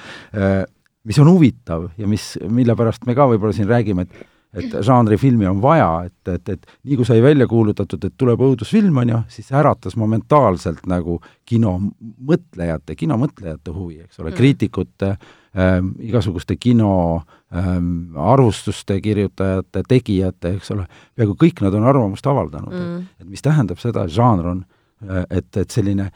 [1.07, 5.47] mis on huvitav ja mis, mille pärast me ka võib-olla siin räägime, et et žanrifilmi
[5.47, 9.19] on vaja, et, et, et nii kui sai välja kuulutatud, et tuleb õudusfilm, on ju,
[9.31, 14.33] siis äratas momentaalselt nagu kinomõtlejate, kinomõtlejate huvi, eks ole Mm.
[14.33, 15.17] mm., kriitikute
[15.57, 17.21] ähm,, igasuguste kino
[17.55, 20.85] ähm, arvustuste kirjutajate, tegijate, eks ole,
[21.15, 23.07] peaaegu kõik nad on arvamust avaldanud mm., Mm.
[23.19, 24.63] et mis tähendab seda, et žanr on,
[25.29, 26.11] et, et selline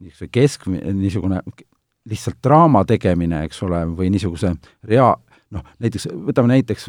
[0.00, 1.40] niisugune kesk, niisugune
[2.08, 4.54] lihtsalt draama tegemine, eks ole, või niisuguse
[4.88, 5.14] rea-,
[5.50, 6.88] noh, näiteks võtame näiteks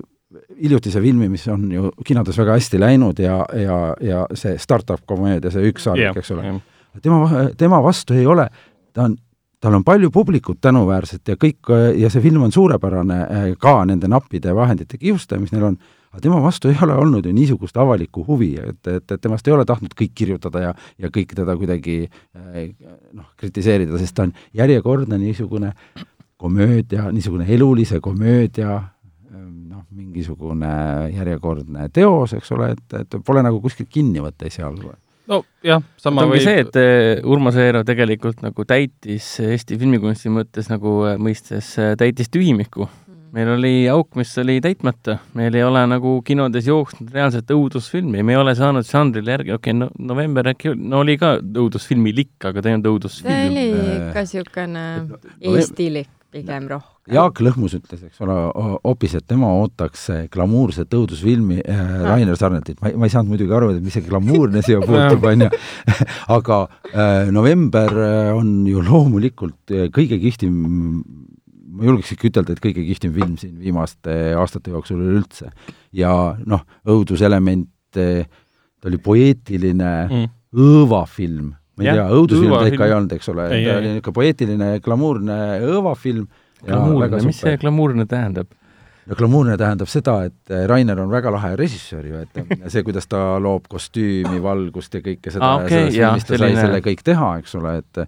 [0.62, 5.52] hiljutise filmi, mis on ju kinodes väga hästi läinud ja, ja, ja see startup komöödia,
[5.52, 8.48] see ükssarvik jah, yeah,, eks ole, tema, tema vastu ei ole,
[8.96, 9.18] ta on,
[9.62, 14.10] tal on palju publikut tänuväärset ja kõik ja see film on suurepärane eh, ka nende
[14.10, 15.76] nappide vahendite kiustaja, mis neil on,
[16.12, 19.54] aga tema vastu ei ole olnud ju niisugust avalikku huvi, et, et, et temast ei
[19.54, 22.72] ole tahtnud kõik kirjutada ja, ja kõik teda kuidagi eh,
[23.14, 25.76] noh, kritiseerida, sest ta on järjekordne niisugune
[26.42, 28.80] komöödia, niisugune elulise komöödia
[29.30, 30.74] noh, mingisugune
[31.14, 34.96] järjekordne teos, eks ole, et, et pole nagu kuskilt kinni võtta esialgu.
[35.32, 40.32] nojah, sama ta ongi võib see, et eh, Urmas Eero tegelikult nagu täitis Eesti filmikunsti
[40.34, 42.90] mõttes nagu eh, mõistes eh, täitis tühimiku.
[43.32, 48.34] meil oli auk, mis oli täitmata, meil ei ole nagu kinodes jooksnud reaalset õudusfilmi, me
[48.36, 52.60] ei ole saanud žanrile järgi, okei okay,, no November äkki, no oli ka õudusfilmilik, aga
[52.60, 53.54] ta ei olnud õudusfilm.
[53.54, 55.22] oli Äh, ikka niisugune no-
[55.56, 57.01] eestilik pigem rohkem.
[57.10, 58.36] Jaak Lõhmus ütles, eks ole,
[58.86, 63.34] hoopis, et tema ootaks eh, glamuurset õudusfilmi äh, Rainer Sarnetit, ma ei, ma ei saanud
[63.34, 65.50] muidugi aru, et mis see glamuurne siia puutub, on ju,
[66.38, 66.60] aga
[66.92, 67.98] äh, November
[68.36, 70.62] on ju loomulikult kõige kihvtim
[71.72, 75.50] ma julgeks ikka ütelda, et kõige kihvtim film siin viimaste aastate jooksul üleüldse.
[75.98, 76.12] ja
[76.46, 80.30] noh, õuduselement, ta oli poeetiline mm.
[80.54, 84.18] õõvafilm, ma ei Jah, tea, õudusfilm ta ikka ei olnud, eks ole, ta oli niisugune
[84.20, 86.28] poeetiline glamuurne õõvafilm.
[86.28, 88.48] ja glamuurne mis see glamuurne tähendab?
[89.08, 93.08] no glamuurne tähendab seda, et eh, Rainer on väga lahe režissöör ju, et see, kuidas
[93.10, 96.38] ta loob kostüümi, valgust ja kõike seda Aa, ja okei, selles jaa, filmis ta sai
[96.44, 98.04] selline- selle kõik teha, eks ole, et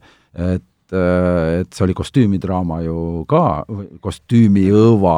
[0.52, 3.64] et et see oli kostüümidraama ju ka,
[4.04, 5.16] kostüümiõõva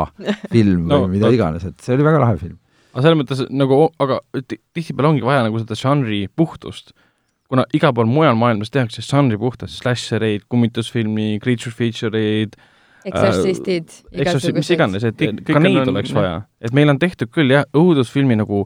[0.52, 2.56] film No, või mida no- iganes, et see oli väga lahe film.
[2.94, 6.94] aga selles mõttes nagu, aga ti- tihtipeale ongi vaja nagu seda žanri puhtust.
[7.52, 12.56] kuna igal pool mujal maailmas tehakse žanri puhtast, slashereid, kummitusfilmi, creature feature eid,
[13.06, 16.44] eksorsistid, eks mis iganes, et Kõik- ka neid on- oleks vaja.
[16.62, 18.66] et meil on tehtud küll jah, õudusfilmi nagu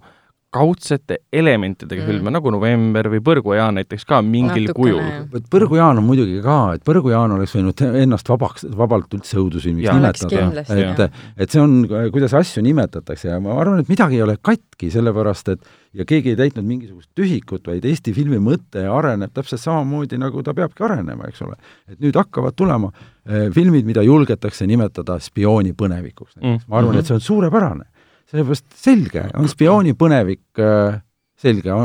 [0.50, 2.08] kaudsete elementidega Mm.
[2.08, 2.12] mm.
[2.12, 6.56] filme, nagu November või Põrgujaan näiteks ka mingil Natukene, kujul vot Põrgu-Jaan on muidugi ka,
[6.74, 10.64] et Põrgu-Jaan oleks võinud ennast vabaks, vabalt üldse õudusfilmiks nimetada.
[10.74, 11.76] et et see on,
[12.12, 16.34] kuidas asju nimetatakse ja ma arvan, et midagi ei ole katki, sellepärast et ja keegi
[16.34, 21.30] ei täitnud mingisugust tühikut, vaid Eesti filmi mõte areneb täpselt samamoodi, nagu ta peabki arenema,
[21.30, 21.56] eks ole.
[21.90, 22.92] et nüüd hakkavad tulema
[23.26, 26.70] eh, filmid, mida julgetakse nimetada spioonipõnevikuks näiteks Mm.
[26.70, 27.86] ma arvan, et see on suurepärane.
[28.30, 31.00] Sellepärast selge, on spioonipõnevik äh,
[31.40, 31.76] selge,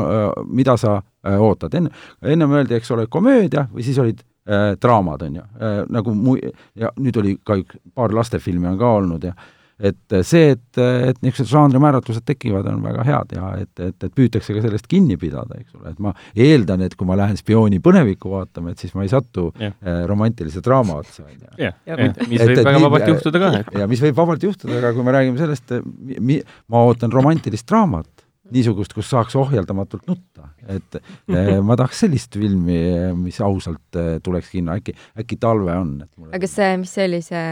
[0.51, 5.25] mida sa äh, ootad, enne, ennem öeldi, eks ole, komöödia või siis olid äh, draamad,
[5.25, 5.45] on ju.
[5.59, 6.39] Äh,, nagu mu-,
[6.75, 9.35] ja nüüd oli ka üks, paar lastefilmi on ka olnud ja
[9.79, 14.13] et äh, see, et, et niisugused žanrimääratlused tekivad, on väga head ja et, et, et
[14.15, 17.81] püütakse ka sellest kinni pidada, eks ole, et ma eeldan, et kui ma lähen spiooni
[17.83, 19.75] põnevikku vaatama, et siis ma ei satu Jah.
[19.83, 21.49] äh, romantilise draama otsa, on ju.
[21.59, 24.47] Jah, Ja jah, mis Et- võib et väga vabalt juhtuda ka, ja mis võib vabalt
[24.47, 25.75] juhtuda, aga kui me räägime sellest,
[26.23, 26.39] mi-,
[26.71, 28.07] ma ootan romantilist draamat,
[28.55, 32.77] niisugust, kus saaks ohjeldamatult nutta, et eh, ma tahaks sellist filmi,
[33.17, 37.21] mis ausalt tuleks kinno, äkki, äkki talve on, et mulle aga see, mis see oli,
[37.25, 37.45] see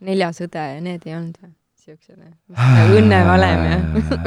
[0.00, 1.50] Neljas õde ja need ei olnud või?
[1.80, 2.30] siuksed või?
[3.00, 3.76] Õnnevalem ja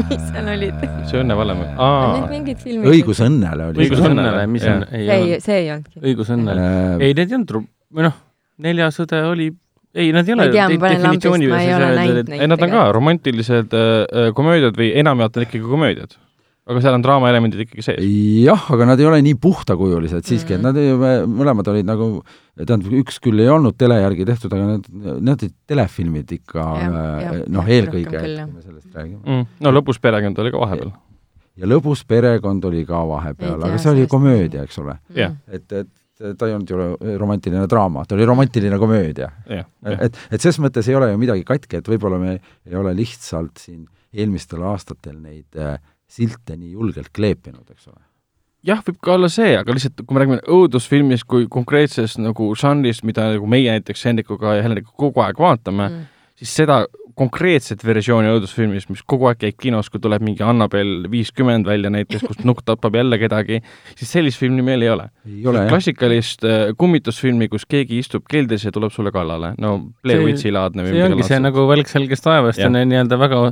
[0.09, 0.79] mis seal olid?
[1.09, 2.89] see õnnevalem, Need aa, mingid filmid.
[2.91, 6.01] õigus õnnele oli Õigus õnnele, mis on, ei see ei see ei olnudki.
[6.11, 6.63] õigus õnnele.
[6.69, 7.53] äh, ei, need ei olnud
[7.93, 8.17] või noh,
[8.63, 9.47] Neljas õde oli,
[9.93, 12.41] ei, nad ei Ma ole ei tea, ma panen lambist, ma ei ole näinud neid.
[12.41, 16.17] ei, nad on ka romantilised äh, komöödiad või enamjaolt on ikkagi komöödiad.
[16.69, 18.03] Aga seal on draamaelemendid ikkagi sees.
[18.45, 20.67] jah, aga nad ei ole nii puhtakujulised siiski, et Mhm.
[20.69, 22.09] nad ei, mõlemad olid nagu
[22.57, 24.87] tähendab, üks küll ei olnud tele järgi tehtud, aga need,
[25.19, 29.19] need olid telefilmid ikka äh, noh, eelkõige, kui me sellest räägime.
[29.25, 29.45] Mm.
[29.65, 30.93] no lõpus perekond oli ka vahepeal.
[31.57, 34.95] ja lõbus perekond oli ka vahepeal, aga see oli komöödia, eks ole.
[35.17, 35.35] Jah.
[35.51, 39.31] et, et ta ei olnud ju romantiline draama, ta oli romantiline komöödia.
[39.49, 39.99] jah, jah.
[40.07, 43.57] et, et ses mõttes ei ole ju midagi katki, et võib-olla me ei ole lihtsalt
[43.59, 45.75] siin eelmistel aastatel neid äh,
[46.13, 48.01] silte nii julgelt kleepinud, eks ole.
[48.63, 53.03] jah, võib ka olla see, aga lihtsalt kui me räägime õudusfilmist kui konkreetsest nagu žanrist,
[53.07, 56.83] mida nagu meie näiteks Hendrikuga ja Heleniga kogu aeg vaatame mm., siis seda
[57.17, 62.23] konkreetset versiooni õudusfilmist, mis kogu aeg käib kinos, kui tuleb mingi Annabel viiskümmend välja näiteks,
[62.25, 63.59] kus nukk tapab jälle kedagi,
[63.99, 65.05] siis sellist filmi meil ei ole.
[65.29, 69.75] ei ole jah, klassikalist äh, kummitusfilmi, kus keegi istub keldris ja tuleb sulle kallale, no
[70.01, 71.39] Blair See- Witchi laadne või see ongi see.
[71.43, 73.45] nagu Välk selgest taevast on nii-öelda väga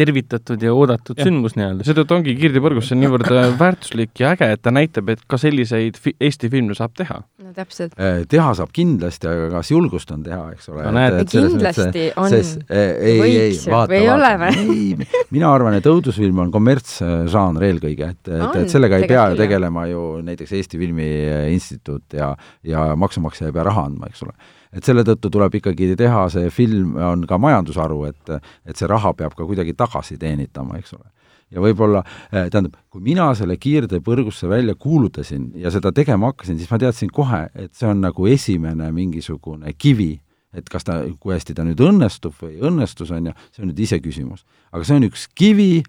[0.00, 1.28] tervitatud ja oodatud Jah.
[1.28, 1.86] sündmus nii-öelda.
[1.86, 5.24] seetõttu ongi Kirdi Põrgus, see on niivõrd äh, väärtuslik ja äge, et ta näitab, et
[5.28, 7.20] ka selliseid fi Eesti filme saab teha.
[7.44, 7.96] no täpselt.
[8.00, 10.86] Eh, teha saab kindlasti, aga kas julgust on teha, eks ole.
[10.86, 14.64] No kindlasti on, ei, ei, ei vaata, ei ole vaata.
[14.64, 19.40] ei, mina arvan, et õudusfilm on kommertsžanr eelkõige, et, et, et sellega ei pea ju
[19.40, 21.10] tegelema ju näiteks Eesti Filmi
[21.54, 22.32] Instituut ja,
[22.66, 24.36] ja maksumaksja ei pea raha andma, eks ole.
[24.72, 29.14] Et selle tõttu tuleb ikkagi teha see film, on ka majandusharu, et, et see raha
[29.18, 31.08] peab ka kuidagi tagasi teenitama, eks ole
[31.50, 36.70] ja võib-olla, tähendab, kui mina selle kiirtee põrgusse välja kuulutasin ja seda tegema hakkasin, siis
[36.70, 40.12] ma teadsin kohe, et see on nagu esimene mingisugune kivi,
[40.54, 43.70] et kas ta, kui hästi ta nüüd õnnestub või ei õnnestus, on ju, see on
[43.72, 44.44] nüüd iseküsimus.
[44.70, 45.82] aga see on üks kivi,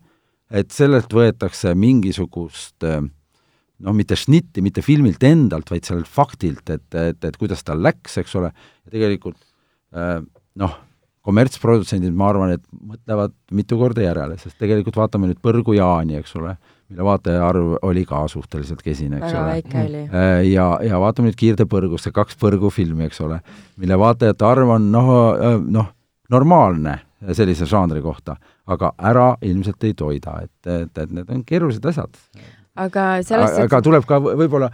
[0.50, 3.02] et sellelt võetakse mingisugust äh,
[3.82, 8.20] noh, mitte šnitti, mitte filmilt endalt, vaid sellelt faktilt, et, et, et kuidas tal läks,
[8.22, 8.52] eks ole,
[8.86, 9.38] ja tegelikult
[9.98, 10.20] äh,
[10.62, 10.78] noh,
[11.26, 16.34] kommertsprodutsendid, ma arvan, et mõtlevad mitu korda järele, sest tegelikult vaatame nüüd Põrgu Jaani, eks
[16.39, 16.56] ole,
[16.91, 19.52] mille vaataja arv oli ka suhteliselt kesine, eks väga ole.
[19.58, 20.04] väike oli.
[20.08, 23.39] Äh, ja, ja vaatame nüüd Kiirde põrgusse, kaks põrgufilmi, eks ole,
[23.82, 25.13] mille vaatajate arv on noh,
[25.78, 25.94] noh,
[26.32, 26.98] normaalne
[27.38, 28.36] sellise žanri kohta,
[28.72, 32.17] aga ära ilmselt ei toida, et, et, et need on keerulised asjad.
[32.75, 34.71] Aga selles aga tuleb ka võ- võib-olla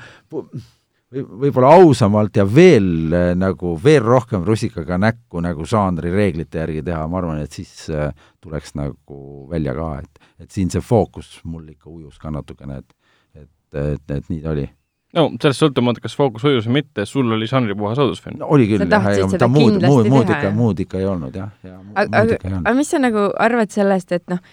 [1.07, 6.83] või võib-olla ausamalt ja veel eh, nagu veel rohkem rusikaga näkku nagu žanri reeglite järgi
[6.83, 8.12] teha, ma arvan, et siis äh,
[8.43, 12.93] tuleks nagu välja ka, et, et siin see fookus mul ikka ujus ka natukene, et
[13.38, 14.67] et, et, et nii ta oli
[15.15, 18.41] no sellest sõltumata, kas fookus ujus või mitte, sul oli žanripuhas õudusfilm.
[18.41, 21.53] no oli küll jah, seda ta muud, muud, muud ikka, muud ikka ei olnud jah,
[21.95, 22.71] aga aga olnud.
[22.81, 24.43] mis sa nagu arvad sellest, et noh,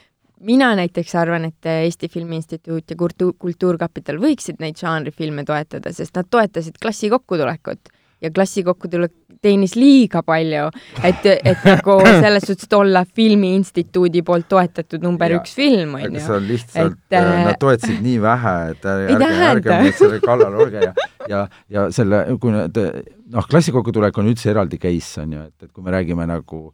[0.45, 6.17] mina näiteks arvan, et Eesti Filmi Instituut ja Kultuur, Kultuurkapital võiksid neid žanrifilme toetada, sest
[6.17, 7.93] nad toetasid klassi kokkutulekut.
[8.23, 9.13] Ja klassi kokkutulek
[9.45, 10.69] teenis liiga palju,
[11.05, 16.15] et, et nagu selles suhtes, et olla Filmiinstituudi poolt toetatud number Ja, üks film, on
[16.15, 16.37] see ju.
[16.39, 20.87] on lihtsalt äh, äh, nad toetasid nii vähe, et ärge, ärge, nüüd selle kallal olge
[20.87, 20.95] ja
[21.29, 22.81] ja, ja selle, kui need
[23.35, 26.65] noh, klassi kokkutulek on üldse eraldi case, on ju, et, et kui me räägime nagu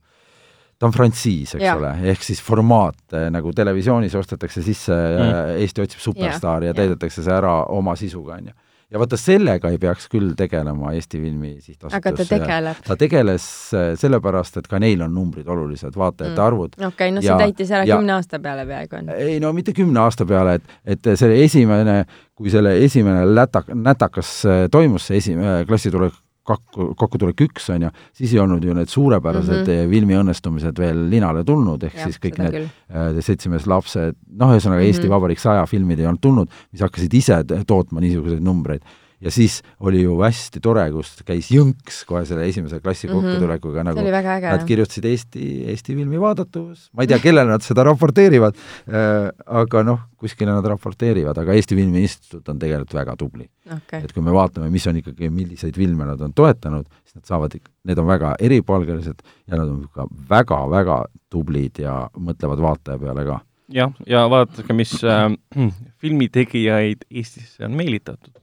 [0.80, 1.76] ta on frantsiis, eks Jaa.
[1.76, 5.60] ole, ehk siis formaat eh, nagu televisioonis ostetakse sisse mm.
[5.60, 8.54] Eesti otsib superstaari ja, ja täidetakse see ära oma sisuga, on ju.
[8.90, 11.98] ja vaata, sellega ei peaks küll tegelema Eesti Filmi Sihtasutus.
[11.98, 12.80] aga ta tegeleb.
[12.88, 13.44] ta tegeles
[13.76, 16.46] eh, sellepärast, et ka neil on numbrid olulised, vaatajate Mm.
[16.46, 19.52] arvud okei okay,, no see Ja- täitis ära ja- kümne aasta peale peaaegu ei no
[19.52, 22.00] mitte kümne aasta peale, et, et see esimene,
[22.34, 26.16] kui selle esimene lätak-, nätakas äh, toimus, see esimene klassitulek
[26.50, 29.68] kokku, kokkutulek üks, on ju, siis ei olnud ju need suurepärased mm.
[29.68, 29.94] -hmm.
[29.94, 34.86] filmi õnnestumised veel linale tulnud, ehk Jah, siis kõik need äh, Seltsimees lapsed, noh, ühesõnaga
[34.86, 35.14] Eesti Mhm.
[35.14, 38.84] Vabariik saja filmid ei olnud tulnud, mis hakkasid ise tootma niisuguseid numbreid.
[39.20, 43.16] Ja siis oli ju hästi tore, kus käis Jõnks kohe selle esimese klassi Mhm.
[43.18, 44.66] kokkutulekuga nagu oli väga äge Nad.
[44.68, 48.54] kirjutasid Eesti, Eesti filmi vaadatus, ma ei tea, kellele nad seda raporteerivad
[48.88, 53.48] äh,, aga noh, kuskile nad raporteerivad, aga Eesti Filmi Instituut on tegelikult väga tubli.
[53.70, 57.24] okei, et kui me vaatame, mis on ikkagi, milliseid filme nad on toetanud, siis nad
[57.28, 62.98] saavad ikka, need on väga eripalgelised ja nad on ka väga-väga tublid ja mõtlevad vaataja
[62.98, 63.40] peale ka.
[63.70, 65.30] jah, ja vaadake, mis äh,
[66.02, 68.39] filmitegijaid Eestisse on meelitatud.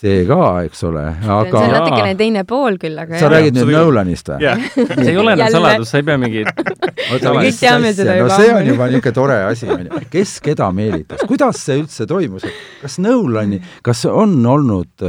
[0.00, 3.32] See ka, eks ole, aga see on natukene teine pool küll, aga sa jah.
[3.36, 4.38] räägid nüüd Seda- Nolanist või?
[4.44, 8.40] jah, see ei ole enam saladus, sa ei pea mingi kõik teame seda no juba
[8.40, 10.02] see on juba niisugune tore asi, on ju.
[10.12, 12.46] kes keda meelitas, kuidas see üldse toimus,
[12.82, 15.08] kas Nolani, kas on olnud,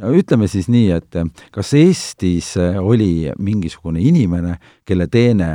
[0.00, 5.50] no ütleme siis nii, et äh, kas Eestis äh, oli mingisugune inimene, kelle teene,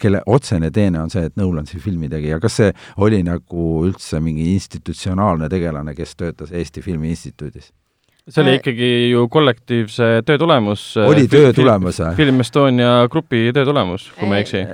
[0.00, 2.72] kelle otsene teene on see, et Nolan siin filmi tegi ja kas see
[3.04, 7.72] oli nagu üldse mingi institutsionaalne tegelane, kes töötas Eesti Filmi Instituudis?
[8.28, 10.96] See oli Äh, ikkagi ju kollektiivse töö tulemus.
[11.00, 12.14] oli töö tulemus või?
[12.18, 14.64] Film Estonia grupi töö tulemus, kui ma ei eksi.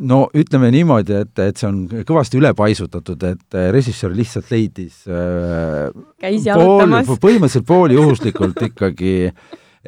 [0.00, 5.88] no ütleme niimoodi, et, et see on kõvasti ülepaisutatud, et äh, režissöör lihtsalt leidis äh,
[6.20, 7.10] käis jalutamas.
[7.24, 9.14] põhimõtteliselt pooljuhuslikult ikkagi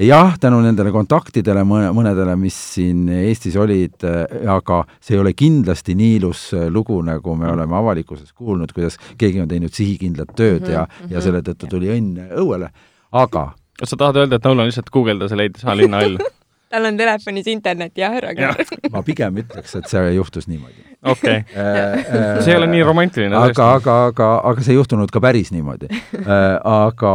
[0.02, 4.02] jah, tänu nendele kontaktidele mõne, mõnedele, mis siin Eestis olid,
[4.50, 8.98] aga see ei ole kindlasti nii ilus äh, lugu, nagu me oleme avalikkuses kuulnud, kuidas
[9.20, 12.72] keegi on teinud sihikindlat tööd ja, ja selle tõttu tuli õnn õuele,
[13.14, 16.18] aga kas sa tahad öelda, et Nolan lihtsalt guugeldas ja leidis, aa, linnahall?
[16.74, 18.54] tal on telefonis internet ja ära ka.
[18.92, 20.82] ma pigem ütleks, et see juhtus niimoodi.
[21.10, 21.42] okei,
[22.42, 25.90] see ei ole nii romantiline aga, aga, aga, aga see ei juhtunud ka päris niimoodi.
[26.24, 27.14] aga,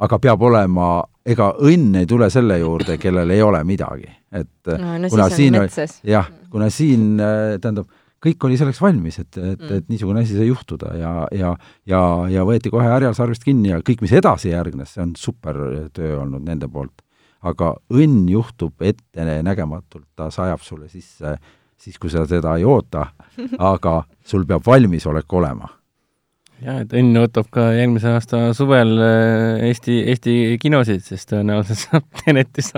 [0.00, 0.90] aga peab olema,
[1.26, 5.42] ega õnn ei tule selle juurde, kellel ei ole midagi, et no, no kuna siis
[5.42, 5.98] siin on oli- metsas.
[6.06, 7.88] jah, kuna siin äh, tähendab,
[8.24, 11.54] kõik oli selleks valmis, et, et, et niisugune asi sai juhtuda ja, ja
[11.88, 15.56] ja, ja võeti kohe härjal sarvist kinni ja kõik, mis edasi järgnes, see on super
[15.96, 17.02] töö olnud nende poolt.
[17.40, 21.38] aga õnn juhtub ettenägematult, ta sajab sulle sisse
[21.80, 23.06] siis, kui sa teda ei oota,
[23.58, 25.68] aga sul peab valmisolek olema.
[26.60, 32.04] jah, et õnn ootab ka järgmise aasta suvel äh, Eesti, Eesti kinosid, sest tõenäoliselt saab
[32.20, 32.76] Tenetist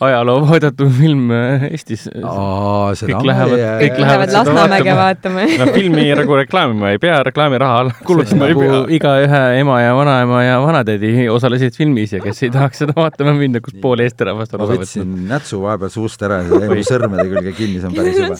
[0.00, 2.06] ajaloo vaadatud film äh, Eestis.
[2.10, 5.46] kõik lähevad- kõik kõik lähevad Lasnamäge vaatama.
[5.60, 8.80] no filmi nagu reklaamima ei pea, reklaamiraha kulutama ei nagu pea.
[8.98, 13.60] igaühe ema ja vanaema ja vanatädi osalesid filmis ja kes ei tahaks seda vaatama minna,
[13.64, 15.28] kus pool Eesti rahvast on ma osa võtsin võtnud.
[15.34, 18.36] nätsu vahepeal suust ära ja see jäi mu sõrmede külge kinni, see on päris jube.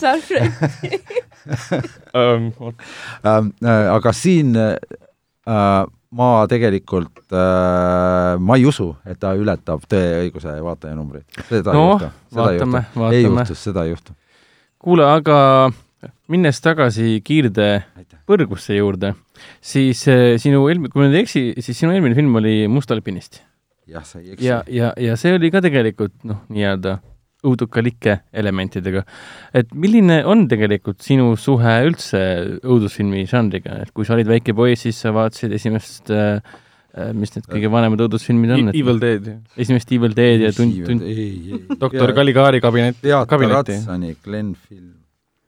[2.15, 2.51] Ähm,
[3.65, 10.23] äh, aga siin äh, ma tegelikult äh,, ma ei usu, et ta ületab Tõe ja
[10.25, 11.27] õiguse vaatajanumbreid.
[11.47, 13.45] seda Noh, ei juhtu, seda ei vaatame, juhtu, ei vaatame.
[13.45, 14.17] juhtu, seda ei juhtu.
[14.81, 15.37] kuule, aga
[16.31, 17.69] minnes tagasi Kiirde
[18.27, 19.13] põrgusse juurde,
[19.63, 22.91] siis äh, sinu eelmine, kui ma nüüd ei eksi, siis sinu eelmine film oli Must
[22.91, 23.41] alpinist.
[23.87, 26.99] jah, sa ei eksi ja, ja, ja see oli ka tegelikult noh, nii-öelda
[27.45, 29.03] õudukalike elementidega.
[29.57, 32.21] et milline on tegelikult sinu suhe üldse
[32.61, 36.37] õudusfilmi žanriga, et kui sa olid väike poiss, siis sa vaatasid esimest äh,
[36.93, 38.71] äh, mis need kõige vanemad õudusfilmid on?
[38.75, 39.29] Evil Dead.
[39.57, 41.27] esimest Evil Dead ja tund, tund, ei,
[41.57, 43.79] ei, doktor Caligari kabinet, kabinetti.
[43.79, 44.93] Ratsani Glen film.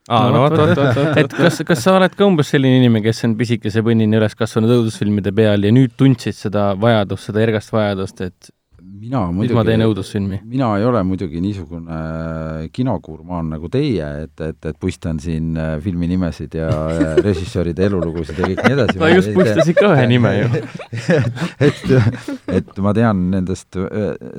[0.09, 1.21] aa, no vot, vot, vot, vot.
[1.21, 4.79] et kas, kas sa oled ka umbes selline inimene, kes on pisikese põnnina üles kasvanud
[4.79, 8.53] õudusfilmide peal ja nüüd tundsid seda vajadust, seda ergast vajadust, et
[9.03, 10.39] mina nüüd ma teen muidugi, õudusfilmi?
[10.49, 11.99] mina ei ole muidugi niisugune
[12.75, 18.39] kinogurmaan nagu teie, et, et, et puistan siin äh, filmi nimesid ja äh, režissööride elulugusid
[18.39, 18.99] ja kõik nii edasi.
[19.03, 20.63] ma just puistasin ka ühe nime ju.
[21.69, 21.81] et,
[22.59, 23.79] et ma tean nendest,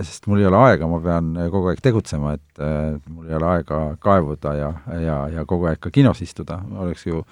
[0.03, 3.50] sest mul ei ole aega, ma pean kogu aeg tegutsema, et äh, mul ei ole
[3.57, 4.70] aega kaevuda ja,
[5.03, 7.24] ja, ja kogu aeg ka kinos istuda, oleks ju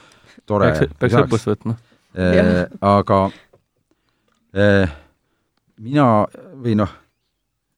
[0.46, 0.72] tore.
[0.72, 1.76] peaks, peaks õppust võtma.
[2.12, 3.18] Eh, aga
[4.52, 4.90] eh,
[5.80, 6.08] mina
[6.60, 6.90] või noh,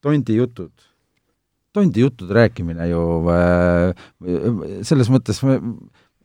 [0.05, 0.73] tondi jutud,
[1.75, 4.07] tondi jutud rääkimine ju eh,
[4.87, 5.59] selles mõttes me,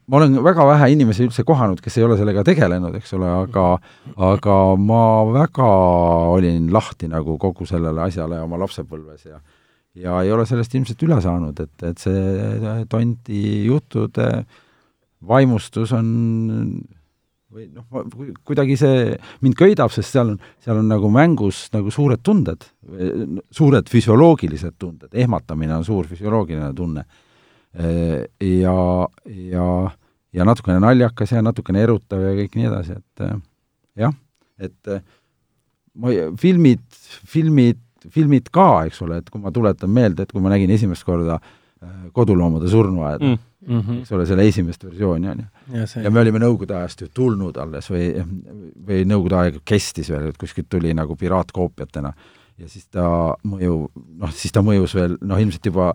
[0.09, 3.65] ma olen väga vähe inimesi üldse kohanud, kes ei ole sellega tegelenud, eks ole, aga
[4.31, 5.69] aga ma väga
[6.35, 9.39] olin lahti nagu kogu sellele asjale oma lapsepõlves ja
[9.99, 14.29] ja ei ole sellest ilmselt üle saanud, et, et see tondi juttude
[15.27, 16.09] vaimustus on
[17.49, 17.85] või noh,
[18.45, 22.67] kuidagi see mind köidab, sest seal on, seal on nagu mängus nagu suured tunded,
[23.51, 27.05] suured füsioloogilised tunded, ehmatamine on suur füsioloogiline tunne.
[27.79, 28.75] ja,
[29.25, 29.65] ja,
[30.33, 33.35] ja natukene naljakas ja natukene erutav ja kõik nii edasi, et eh,
[34.05, 34.15] jah,
[34.61, 35.03] et eh,
[35.97, 36.83] ma, filmid,
[37.29, 37.81] filmid,
[38.13, 41.39] filmid ka, eks ole, et kui ma tuletan meelde, et kui ma nägin esimest korda
[41.39, 44.01] eh, koduloomade surnuaeda mm., Mhm.
[44.01, 47.89] eks ole, selle esimest versiooni on ju, ja me olime Nõukogude ajast ju tulnud alles
[47.93, 48.09] või,
[48.87, 52.13] või Nõukogude aeg kestis veel, et kuskilt tuli nagu piraatkoopiatena
[52.59, 53.05] ja siis ta
[53.47, 53.75] mõju,
[54.19, 55.93] noh, siis ta mõjus veel, noh, ilmselt juba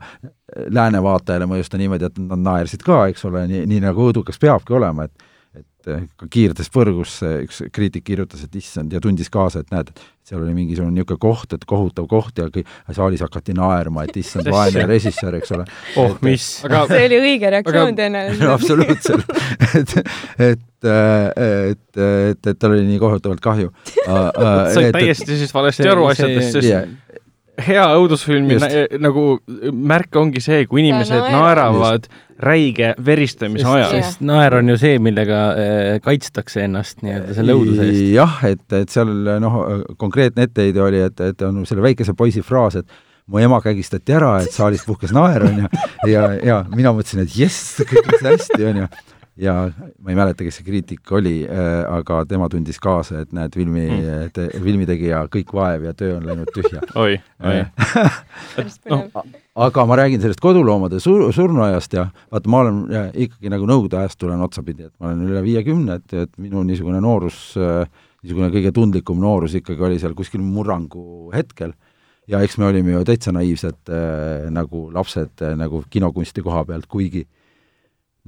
[0.70, 4.38] lääne vaatajale mõjus ta niimoodi, et nad naersid ka, eks ole, nii, nii nagu õudukas
[4.40, 5.34] peabki olema, et
[5.85, 10.40] ka Kiirdes põrgus üks kriitik kirjutas, et issand, ja tundis kaasa, et näed, et seal
[10.40, 14.87] oli mingisugune niisugune koht, et kohutav koht ja kõik, saalis hakati naerma, et issand, vaene
[14.88, 15.66] režissöör, eks ole.
[16.01, 18.53] oh mis aga see oli õige reaktsioon Aga- tõenäoliselt.
[18.57, 19.35] absoluutselt,
[19.81, 19.97] et,
[20.51, 23.73] et, et, et, et tal oli nii kohutavalt kahju.
[24.75, 27.23] said täiesti siis valesti see- aru asjadest, sest.
[27.63, 28.67] Hea õudusfilmi Just.
[28.67, 29.25] nä- nagu
[29.73, 31.35] märk ongi see, kui inimesed naeravad.
[31.38, 32.09] naeravad
[32.44, 33.90] räige veristamise ajal.
[33.94, 38.05] sest naer on ju see, millega äh, kaitstakse ennast nii-öelda selle õuduse eest.
[38.17, 39.59] jah, et, et seal noh,
[40.00, 42.90] konkreetne etteheide oli, et, et on selle väikese poisi fraas, et
[43.31, 45.71] mu ema kägistati ära, et saalis puhkes naer, onju,
[46.11, 48.88] ja, ja mina mõtlesin, et jess, kõik läks hästi, onju.
[49.40, 53.54] Ja ma ei mäleta, kes see kriitik oli äh,, aga tema tundis kaasa, et näed,
[53.56, 54.30] filmi Mm.
[54.35, 57.64] te, filmitegija kõik vaev ja töö on läinud tühja oi, oi.
[58.92, 59.40] noh, põnev.
[59.66, 64.20] aga ma räägin sellest koduloomade sur-, surnuajast ja vaata, ma olen ikkagi nagu Nõukogude ajast
[64.20, 67.56] tulen otsapidi, et ma olen üle viiekümne, et, et minu niisugune noorus,
[68.22, 71.74] niisugune kõige tundlikum noorus ikkagi oli seal kuskil murrangu hetkel
[72.30, 76.88] ja eks me olime ju täitsa naiivsed äh, nagu lapsed äh, nagu kinokunsti koha pealt,
[76.90, 77.24] kuigi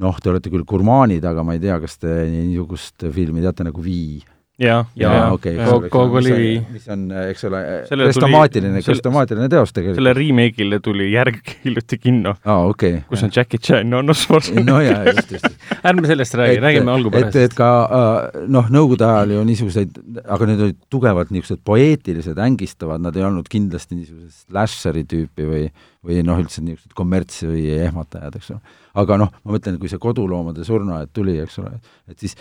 [0.02, 3.84] noh, te olete küll gurmaanid, aga ma ei tea, kas te niisugust filmi teate nagu
[3.84, 4.22] Vii
[4.58, 5.52] jaa, jaa, okei.
[5.60, 6.60] Kogu- kogu oli Vii.
[6.72, 7.58] mis on, eks ole,
[7.90, 9.98] krüstomaatiline, selle- krüstomaatiline teos tegelikult.
[9.98, 14.70] selle remake'ile tuli järg hiljuti kinno, aa, okei kus on Jackie Chan ja Arnold Schwarzenegger.
[14.70, 15.48] no jaa, just, just,
[15.90, 17.36] ärme sellest räägi, räägime et, algupärast.
[17.36, 23.04] et ka äh, noh, Nõukogude ajal ju niisuguseid, aga need olid tugevalt niisugused poeetilised, ängistavad,
[23.04, 25.66] nad ei olnud kindlasti niisugused slasheri tüüpi või
[26.06, 28.60] või noh, üldse niisugused kommerts- või ehmatajad, eks ole.
[29.02, 31.72] aga noh, ma mõtlen, kui see koduloomade surnuaed tuli, eks ole,
[32.08, 32.36] et siis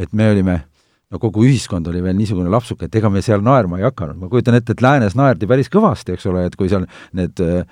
[0.00, 0.56] et me olime
[1.12, 4.30] no kogu ühiskond oli veel niisugune lapsuke, et ega me seal naerma ei hakanud, ma
[4.30, 6.86] kujutan ette, et läänes naerdi päris kõvasti, eks ole, et kui seal
[7.16, 7.62] need äh,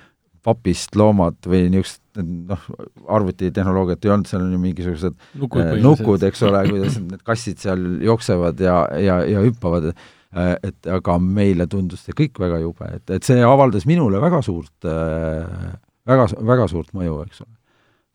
[0.45, 2.01] papist loomad või niisugused
[2.49, 2.67] noh,
[3.11, 7.59] arvutitehnoloogiat ei olnud, seal on ju mingisugused nukud äh, nukud, eks ole, kuidas need kassid
[7.63, 9.91] seal jooksevad ja, ja, ja hüppavad,
[10.35, 14.73] et aga meile tundus see kõik väga jube, et, et see avaldas minule väga suurt,
[14.83, 17.53] väga, väga suurt mõju, eks ole.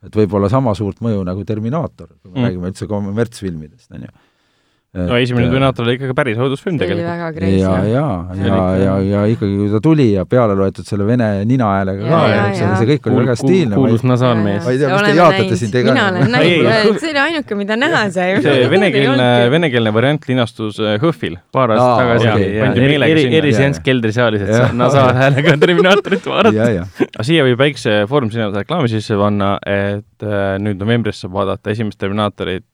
[0.05, 2.45] et võib-olla sama suurt mõju nagu Terminaator, kui me mm.
[2.47, 4.13] räägime üldse kommertsfilmidest, on ju.
[4.91, 7.45] No esimene Terminaator oli ikkagi päris õudusfilm see oli tegelikult.
[7.47, 12.01] ja, ja, ja ja, ja ikkagi, kui ta tuli ja peale loetud selle vene ninahäälega
[12.03, 13.77] ka Ja,, ja, eks ole, see kõik oli väga stiilne.
[13.79, 17.21] kuulus nasaalmees ma ei tea, kas te jaatate siin tega- mina olen näinud, see oli
[17.23, 18.33] ainuke, mida näha sai.
[18.43, 21.37] see venekeelne, venekeelne variant linastus äh, HÖFFil.
[21.55, 23.39] paar Aa, aastat tagasi pandi eri, meelega sinna.
[23.39, 24.67] eriseanss keldrisaalis, et Jah.
[24.73, 26.55] sa nasaalhäälega Terminaatorit vaadata.
[26.59, 31.23] ja, ja, aga siia võib väikse Foorum Cinemas reklaami sisse panna, et äh, nüüd novembris
[31.23, 32.67] saab vaadata esimest Terminaatorit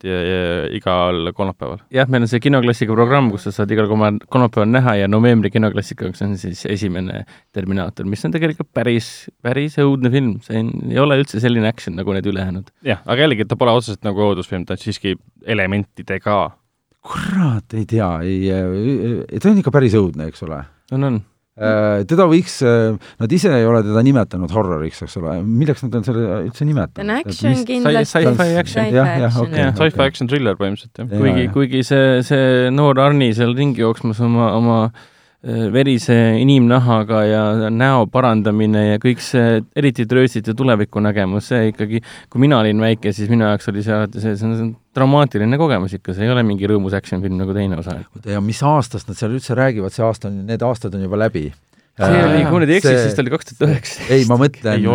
[0.78, 1.80] igal kolmapäeval.
[1.94, 5.52] jah, meil on see kinoklassika programm, kus sa saad igal kolma- kolmapäeval näha ja novembri
[5.54, 7.24] kinoklassikaga on siis esimene
[7.56, 9.10] Terminaator, mis on tegelikult päris,
[9.44, 12.72] päris õudne film, see on, ei ole üldse selline action nagu need ülejäänud.
[12.88, 16.40] jah, aga jällegi, ta pole otseselt nagu õudusfilm, ta on siiski elementidega.
[17.08, 21.22] kurat, ei tea, ei, ta on ikka päris õudne, eks ole on, on.
[21.58, 26.06] Äh, teda võiks, nad ise ei ole teda nimetanud horroriks, eks ole, milleks nad on
[26.06, 27.14] selle üldse ta on nimetanud?
[27.18, 28.12] action kindlasti.
[28.14, 28.90] sci-fi action.
[28.94, 29.68] Jah, jah, okei.
[29.74, 31.10] sci-fi action thriller põhimõtteliselt, jah.
[31.10, 35.06] Jaa, kuigi jah., kuigi see, see noor Arni seal ringi jooksmas oma, oma äh,
[35.74, 42.44] verise inimnahaga ja näo parandamine ja kõik see eriti trööstit ja tulevikunägemus, see ikkagi, kui
[42.44, 46.16] mina olin väike, siis minu jaoks oli see alati see, see on dramaatiline kogemus ikka,
[46.18, 48.00] see ei ole mingi rõõmus action film nagu teine osa.
[48.26, 51.48] ja mis aastast nad seal üldse räägivad, see aasta on, need aastad on juba läbi.
[51.98, 54.06] See oli, kui ma nüüd ei eksi, siis ta oli kaks tuhat üheksa.
[54.14, 54.86] ei, ma mõtlen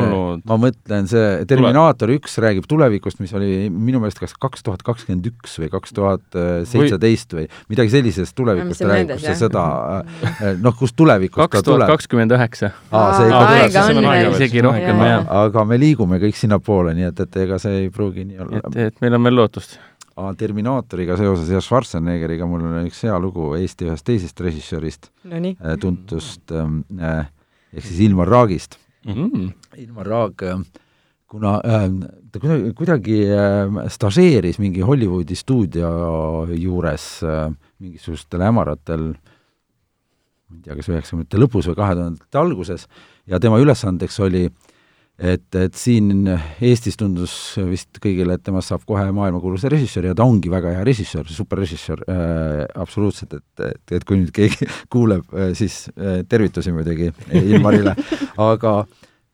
[0.48, 5.26] ma mõtlen see Terminaator üks räägib tulevikust, mis oli minu meelest kas kaks tuhat kakskümmend
[5.32, 6.38] üks või kaks tuhat
[6.70, 9.64] seitseteist või midagi sellisest tulevikust räägib, kus see sõda,
[10.62, 11.94] noh, kus tulevikust kaks ta tuhat tuleb.
[11.96, 12.72] kakskümmend üheksa.
[14.36, 15.26] isegi rohkem jah.
[15.42, 18.78] aga me liigume kõik sinnapoole, nii et, et ega see ei pruugi nii olla et,
[18.88, 19.78] et meil on veel lootust.
[20.16, 25.56] Aa, Terminaatoriga seoses ja Schwarzeneggeriga mul on üks hea lugu Eesti ühest teisest režissöörist, Nonii.
[25.80, 27.22] tuntust äh,
[27.72, 28.76] ehk siis Ilmar Raagist.
[29.08, 29.48] Mm.
[29.80, 30.44] Ilmar Raag,
[31.32, 31.86] kuna äh,
[32.30, 35.88] ta kuidagi, kuidagi äh, stažeeris mingi Hollywoodi stuudio
[36.52, 37.48] juures äh,
[37.80, 42.84] mingisugustel hämaratel ma ei tea, kas üheksakümnendate lõpus või kahe tuhandete alguses
[43.26, 44.44] ja tema ülesandeks oli
[45.22, 46.26] et, et siin
[46.62, 47.34] Eestis tundus
[47.68, 52.02] vist kõigile, et temast saab kohe maailmakuulus režissöör ja ta ongi väga hea režissöör, superrežissöör
[52.08, 57.12] äh,, absoluutselt, et, et, et kui nüüd keegi kuuleb äh,, siis äh, tervitusi muidugi
[57.42, 57.94] Ilmarile,
[58.40, 58.82] aga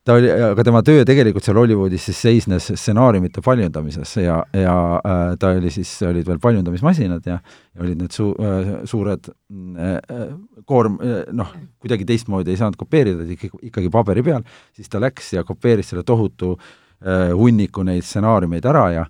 [0.05, 5.21] ta oli, aga tema töö tegelikult seal Hollywoodis siis seisnes stsenaariumite paljundamises ja, ja äh,
[5.39, 10.27] ta oli siis, olid veel paljundamismasinad ja, ja olid need su- äh,, suured äh,
[10.69, 11.51] koorm äh,, noh,
[11.83, 14.45] kuidagi teistmoodi ei saanud kopeerida, ikkagi, ikkagi paberi peal,
[14.75, 19.09] siis ta läks ja kopeeris selle tohutu äh, hunniku neid stsenaariumeid ära ja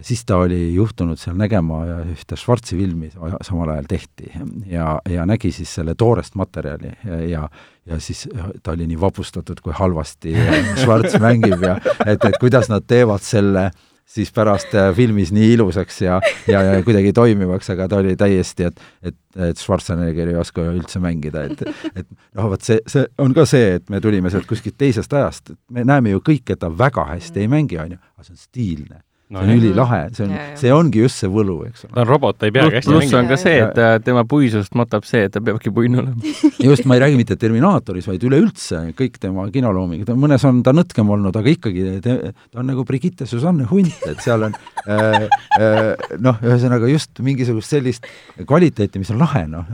[0.00, 4.30] ja siis ta oli juhtunud seal nägema ühte Schwarzi filmi samal ajal tehti.
[4.70, 7.50] Ja, ja nägi siis selle toorest materjali ja, ja
[7.90, 8.28] ja siis
[8.62, 10.34] ta oli nii vapustatud, kui halvasti
[10.80, 11.76] Schwarz mängib ja
[12.06, 13.70] et, et kuidas nad teevad selle
[14.10, 18.80] siis pärast filmis nii ilusaks ja, ja, ja kuidagi toimivaks, aga ta oli täiesti, et,
[19.06, 19.16] et,
[19.50, 21.62] et Schwarzenegger ei oska üldse mängida, et,
[21.94, 25.54] et noh, vot see, see on ka see, et me tulime sealt kuskilt teisest ajast,
[25.54, 28.34] et me näeme ju kõik, et ta väga hästi ei mängi, on ju, aga see
[28.34, 28.98] on stiilne
[29.30, 31.92] No see on ülilahe, see on see ongi just see võlu, eks ole.
[31.94, 34.74] ta on robot, ta ei peagi hästi pluss on ka see, et ta- tema puisust
[34.74, 36.32] matab see, et ta peabki puine olema.
[36.66, 41.12] just, ma ei räägi mitte Terminaatoris, vaid üleüldse kõik tema kinolooming, mõnes on ta nõtkem
[41.14, 44.56] olnud, aga ikkagi te, ta on nagu Brigitte Susanne Hunt, et seal on
[44.90, 45.28] äh,
[45.60, 45.86] äh,
[46.18, 48.10] noh, ühesõnaga just mingisugust sellist
[48.42, 49.70] kvaliteeti, mis on lahe, noh,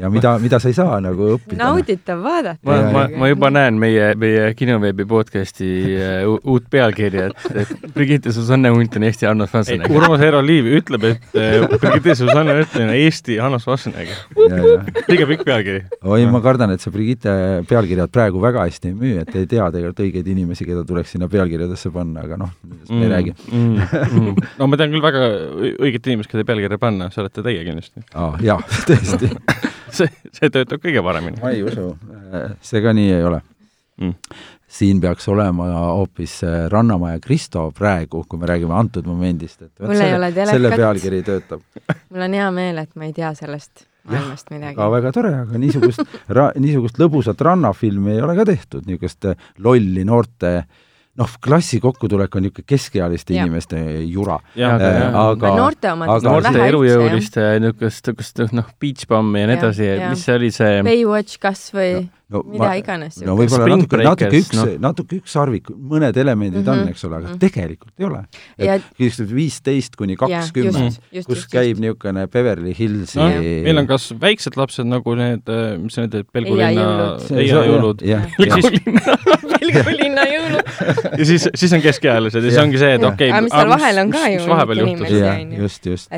[0.00, 1.60] ja mida, mida sa ei saa nagu õppida.
[1.60, 2.64] nauditav vaadata.
[2.64, 5.70] ma, ma, ma juba näen meie, meie kinoveebi podcasti
[6.00, 9.96] äh, uut pealkirja, et, et Brigitte Susanne Hunt on Eesti Arnold Schwarzenegger.
[9.98, 14.20] Urmas Eero Liiv ütleb, et äh, Brigitte Susanne Ötlen on Eesti Hanno Schwarzenegger.
[15.10, 15.80] liiga pikk pealkiri.
[16.02, 17.32] oi, ma kardan, et see Brigitte
[17.68, 21.30] pealkirjad praegu väga hästi ei müü, et ei tea tegelikult õigeid inimesi, keda tuleks sinna
[21.32, 23.34] pealkirjadesse panna, aga noh, nendest me ei räägi.
[23.50, 24.46] mm..
[24.60, 25.26] no ma tean küll väga
[25.74, 28.06] õiget inimest, keda pealkirja panna, see olete teie kindlasti.
[28.14, 29.32] aa, jaa, tõesti.
[29.98, 31.42] see, see töötab kõige paremini.
[31.42, 31.90] ma ei usu,
[32.62, 33.42] see ka nii ei ole
[33.96, 34.12] Mm.
[34.68, 39.94] siin peaks olema hoopis äh, Rannamaja Kristo praegu, kui me räägime antud momendist, et Mul
[39.94, 40.52] ei selle, ole telekat.
[40.58, 41.62] selle pealkiri töötab.
[42.10, 44.90] mul on hea meel, et ma ei tea sellest maailmast midagi aga.
[44.98, 46.02] väga tore, aga niisugust,
[46.60, 50.52] niisugust lõbusat rannafilmi ei ole ka tehtud, niisugust äh, lolli noorte
[51.16, 53.46] noh, klassi kokkutulek on niisugune keskealiste Jah.
[53.46, 54.36] inimeste jura.
[54.54, 59.46] jah, Aga- Äh, aga noorte omad aga- noorte elujõuliste niisugust, niisugust noh, Beach Bummi ja
[59.48, 63.18] nii edasi mis see oli see Baywatch kas või no, mida iganes.
[63.22, 66.76] no võib-olla natuke, natuke üks no., natuke ükssarvik, mõned elemendid mm -hmm.
[66.76, 67.38] Mhm, on, eks ole, aga mhm.
[67.42, 68.22] tegelikult ei ole.
[68.58, 73.28] Ja- et viisteist kuni kakskümmend, just, kus käib niisugune Beverly Hillsi no
[73.66, 75.46] meil on kas väiksed lapsed nagu need,
[75.82, 78.02] mis need Pelgulinna Eiajõulud.
[79.56, 80.70] Pelgulinna jõulud.
[81.18, 84.02] ja siis, siis on keskealised ja siis ongi see, et okei Aga mis seal vahel
[84.02, 85.12] on ka ju mis vahepeal juhtus
[85.62, 86.16] just, just.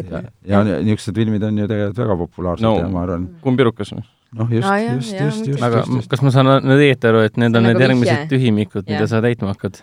[0.48, 3.92] Ja, niisugused filmid on ju tegelikult väga populaarsed ja ma arvan, kumb pirukas?
[4.36, 6.10] noh, just jah, just, just, just, aga just, just.
[6.12, 8.26] kas ma saan nüüd õieti aru, et need on need nagu järgmised vihje.
[8.32, 9.80] tühimikud, mida sa täitma hakkad?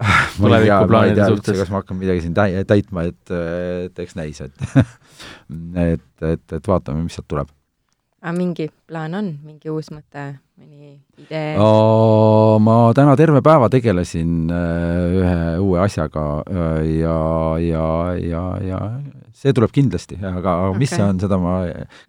[0.00, 1.58] ma ei tea, ma ei tulevikuplaanide tea üldse, suhtes.
[1.60, 3.32] kas ma hakkan midagi siin täi- täitma, et,
[3.86, 4.54] et eks näis, et
[5.84, 7.50] et, et, et vaatame, mis sealt tuleb.
[8.20, 10.24] Aga mingi plaan on, mingi uus mõte,
[10.60, 11.54] mõni idee?
[11.56, 17.16] ma täna terve päeva tegelesin äh, ühe uue asjaga äh, ja,
[17.64, 17.86] ja,
[18.20, 18.80] ja, ja
[19.40, 21.54] see tuleb kindlasti, aga, aga mis see on, seda ma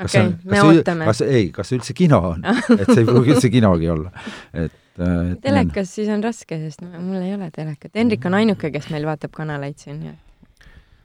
[0.01, 2.43] kas see okei on, kas see, kas, ei, kas see üldse kino on,
[2.79, 4.11] et see ei pruugi üldse kinogi olla,
[4.51, 7.95] et, äh, telekas siis on raske, sest mul ei ole telekat.
[7.95, 10.17] Hendrik on ainuke, kes meil vaatab kanaleid siin ja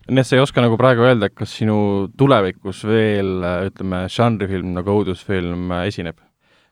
[0.07, 1.77] nii et sa ei oska nagu praegu öelda, kas sinu
[2.19, 6.21] tulevikus veel ütleme, žanrifilm nagu õudusfilm äh, esineb?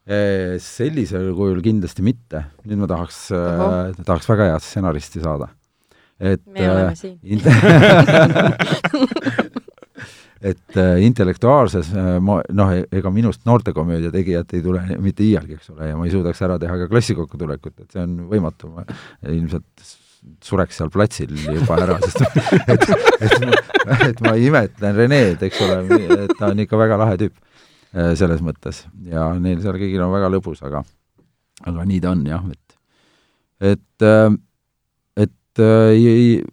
[0.04, 2.44] Eh, sellisel kujul kindlasti mitte.
[2.68, 5.48] nüüd ma tahaks äh,, tahaks väga head stsenaristi saada.
[6.20, 7.16] et me oleme siin.
[10.50, 15.72] et äh, intellektuaalses äh, ma noh, ega minust noortekomöödia tegijat ei tule mitte iialgi, eks
[15.72, 18.84] ole, ja ma ei suudaks ära teha ka klassi kokkutulekut, et see on võimatu, ma
[19.24, 19.88] ilmselt
[20.44, 22.20] sureks seal platsil juba ära, sest
[22.72, 22.84] et,
[23.24, 25.78] et, ma- et ma imetlen Reneed, eks ole,
[26.24, 27.34] et ta on ikka väga lahe tüüp
[27.94, 28.82] äh, selles mõttes.
[29.08, 30.84] Ja neil seal kõigil on väga lõbus, aga
[31.64, 32.78] aga nii ta on jah, et
[33.74, 34.30] et äh,
[35.26, 36.44] et äh, ei-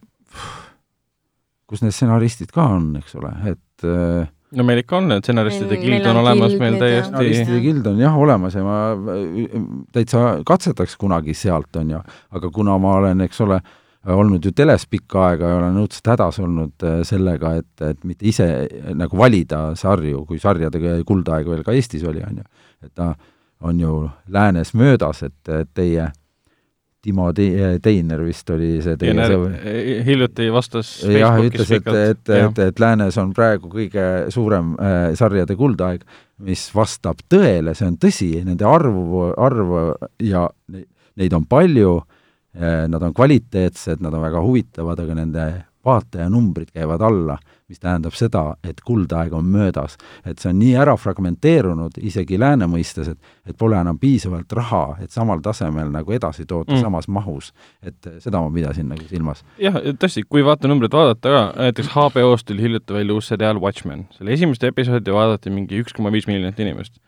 [1.72, 4.28] kus need stsenaristid ka on, eks ole, et äh,
[4.58, 8.18] no meil ikka on stsenaristide gild on on olemas meil täiesti stsenaristide gild on jah
[8.18, 8.80] olemas ja ma
[9.95, 12.02] täitsa katsetaks kunagi sealt, on ju,
[12.38, 13.60] aga kuna ma olen, eks ole,
[14.12, 18.28] olnud ju teles pikka aega ja olen õudselt hädas olnud äh, sellega, et, et mitte
[18.28, 22.49] ise äh, nagu valida sarju, kui sarjade kuldaeg veel ka Eestis oli, on ju,
[22.82, 23.14] et ta
[23.62, 26.10] on ju läänes möödas, et teie
[27.02, 29.56] Timo Te- Teiner vist oli see teie Teiner sõber.
[30.06, 35.56] hiljuti vastas jah, ütles, et, et, et, et läänes on praegu kõige suurem äh, sarjade
[35.58, 36.04] kuldaeg,
[36.45, 39.82] mis vastab tõele, see on tõsi, nende arvu, arvu
[40.22, 40.86] ja ne-
[41.18, 45.47] neid on palju äh,, nad on kvaliteetsed, nad on väga huvitavad, aga nende
[45.86, 47.39] vaatajanumbrid käivad alla,
[47.72, 49.97] mis tähendab seda, et kuldaeg on möödas.
[50.26, 54.97] et see on nii ära fragmenteerunud isegi lääne mõistes, et et pole enam piisavalt raha,
[55.01, 56.78] et samal tasemel nagu edasi toota Mm.
[56.78, 56.82] mm.
[56.82, 57.53] samas mahus.
[57.84, 59.43] et seda ma pidasin nagu silmas.
[59.59, 64.34] jah, tõesti, kui vaatenumbrit vaadata ka, näiteks HBO-st tuli hiljuti välja uus seriaal Watchmen, selle
[64.34, 66.99] esimest episoodi vaadati mingi üks koma viis miljonit inimest.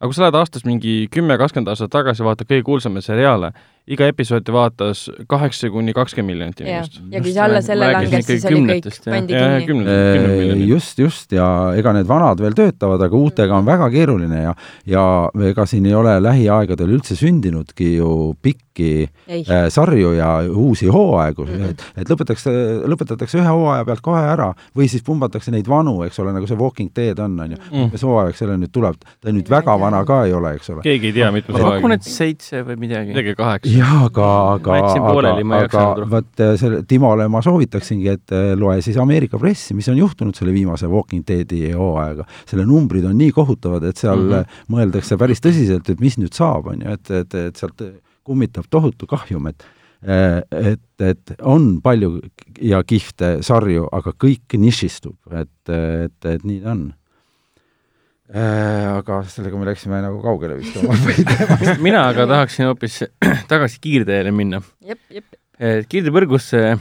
[0.00, 3.52] aga kui sa lähed aastas mingi kümme, kakskümmend aastat tagasi, vaatad kõige kuulsamaid seriaale,
[3.86, 8.46] iga episoodi vaatas kaheksa kuni kakskümmend miljonit inimest., ja kui see alla selle langes, siis
[8.50, 9.84] oli kõik pandi ja, ja kinni.
[9.86, 10.64] miljonid.
[10.72, 11.46] just, just ja
[11.78, 14.54] ega need vanad veel töötavad, aga uutega on väga keeruline ja
[14.90, 15.04] ja
[15.50, 18.10] ega siin ei ole lähiaegadel üldse sündinudki ju
[18.42, 21.52] pikki ei, äh, sarju ja uusi hooaegu mm.
[21.52, 21.70] -hmm.
[21.70, 22.52] et, et lõpetatakse,
[22.90, 26.58] lõpetatakse ühe hooaja pealt kohe ära või siis pumbatakse neid vanu, eks ole, nagu see
[26.58, 27.62] Walking Dead on, on ju.
[27.72, 27.90] Mm.
[27.92, 30.82] mis hooaeg selle nüüd tuleb, ta nüüd ei väga vana ka ei ole, eks ole.
[30.82, 32.10] keegi ei tea, mitmes ma pakun, hooaeg et.
[32.16, 33.14] seitse või midagi.
[33.14, 33.75] midagi kaheksa.
[33.76, 38.98] jaa, aga, aga aga, aga vot äh, selle Timole ma soovitaksingi, et äh, loe siis
[39.02, 42.26] Ameerika pressi, mis on juhtunud selle viimase Walking Deadi hooajaga.
[42.48, 44.34] selle numbrid on nii kohutavad, et seal mm.
[44.34, 44.66] -hmm.
[44.76, 47.82] mõeldakse päris tõsiselt, et mis nüüd saab, on ju, et, et, et sealt
[48.26, 49.66] kummitab tohutu kahjum, et
[50.06, 52.20] et, et on palju
[52.62, 56.84] ja kihvte sarju, aga kõik nišistub, et, et, et nii ta on.
[58.26, 61.82] Aga sellega me läksime nagu kaugele vist oma põhiteemast.
[61.84, 63.04] mina aga tahaksin hoopis
[63.52, 64.62] tagasi kiirteele minna.
[64.82, 65.36] jep, jep.
[65.86, 66.72] kiirtepõrgus see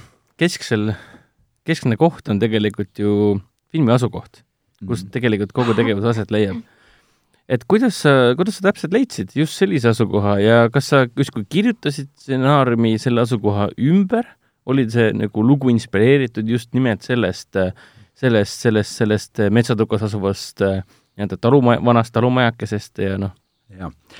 [0.41, 0.96] kesksel,
[1.68, 3.36] keskne koht on tegelikult ju
[3.70, 4.41] filmi asukoht,
[4.89, 6.64] kus tegelikult kogu tegevus aset leiab.
[7.46, 12.10] et kuidas sa, kuidas sa täpselt leidsid just sellise asukoha ja kas sa justkui kirjutasid
[12.18, 14.26] stsenaariumi selle asukoha ümber,
[14.66, 17.54] oli see nagu lugu inspireeritud just nimelt sellest,
[18.18, 20.82] sellest, sellest, sellest metsatukas asuvast äh,
[21.16, 23.34] nii-öelda talumaja, vanast talumajakesest ja noh,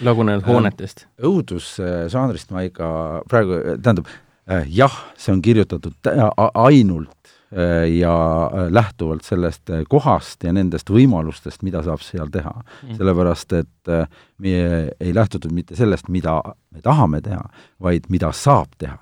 [0.02, 1.08] lagunenud Ähm, hoonetest?
[1.22, 2.88] õudusžanrist ma ikka
[3.30, 4.10] praegu, tähendab
[4.50, 6.10] äh, jah, see on kirjutatud
[6.54, 8.16] ainult äh, ja
[8.48, 12.98] äh, lähtuvalt sellest äh, kohast ja nendest võimalustest, mida saab seal teha mm..
[12.98, 16.42] sellepärast, et äh, meie ei lähtutud mitte sellest, mida
[16.72, 17.44] me tahame teha,
[17.82, 18.98] vaid mida saab teha.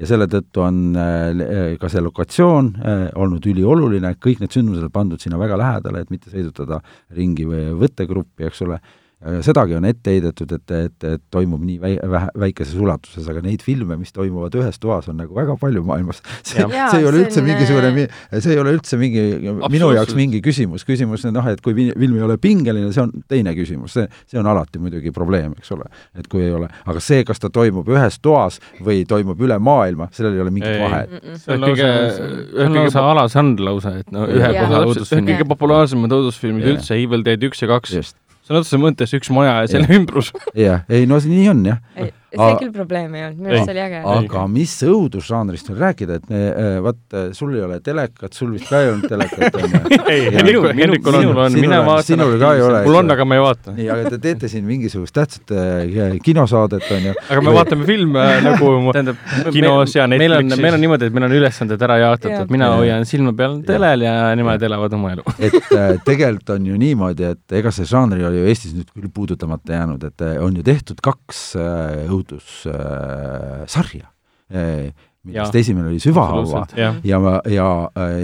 [0.00, 4.88] Ja selle tõttu on äh, äh, ka see lokatsioon äh, olnud ülioluline, kõik need sündmused
[4.88, 6.80] on pandud sinna väga lähedale, et mitte sõidutada
[7.16, 8.80] ringi või võttegruppi, eks ole,
[9.42, 13.62] sedagi on ette heidetud, et, et, et toimub nii väi-, vähe, väikeses ulatuses, aga neid
[13.62, 16.22] filme, mis toimuvad ühes toas, on nagu väga palju maailmas.
[16.48, 19.24] see, see ei ole üldse on, mingisugune äh,, see ei ole üldse mingi,
[19.72, 23.12] minu jaoks mingi küsimus, küsimus on noh, et kui film ei ole pingeline, see on
[23.30, 25.86] teine küsimus, see, see on alati muidugi probleem, eks ole.
[26.18, 30.10] et kui ei ole, aga see, kas ta toimub ühes toas või toimub üle maailma,
[30.16, 31.14] sellel ei ole mingit vahet.
[31.44, 35.30] see on lausa, see on lausa alasand lausa, et no ühe koha õudusfilm.
[35.30, 38.14] kõige populaarsemad õudusfilmid üldse, Evil Dead üks ja kaks.
[38.46, 40.32] Sõna otseses mõttes üks maja ja selle ümbrus.
[40.58, 41.80] jah, ei no see nii on jah.
[42.32, 42.58] ei, see Aa.
[42.62, 43.58] küll probleem ei olnud, minu Ei.
[43.58, 44.02] arust see oli äge.
[44.16, 46.42] aga mis õudusžanrist veel rääkida, et me,
[46.86, 49.98] vaat sul ei ole telekat, sul vist ka ei olnud telekat, on ju.
[50.12, 53.26] ei, Minu- Hendrikul on on, Sinul mina vaatan sinul ka ei ole, mul on, aga
[53.28, 53.74] ma ei vaata.
[53.76, 57.14] nii, aga te teete siin mingisugust tähtsat äh, kinosaadet, on ju.
[57.28, 59.20] aga me vaatame filme nagu tähendab,
[59.52, 60.64] kinos ja meil on, Netflixis.
[60.64, 64.14] meil on niimoodi, et meil on ülesanded ära jaotatud mina hoian silma peal telel ja
[64.38, 65.26] nemad elavad oma elu.
[65.38, 65.58] et
[66.06, 70.04] tegelikult on ju niimoodi, et ega see žanr oli ju Eestis nüüd küll puudutamata jäänud,
[70.08, 74.08] et on ju tehtud kaks äh, õudussarja
[74.52, 74.92] äh,,
[75.24, 75.60] millest Jaa.
[75.60, 77.68] esimene oli Süvahaua jah, ja, ja,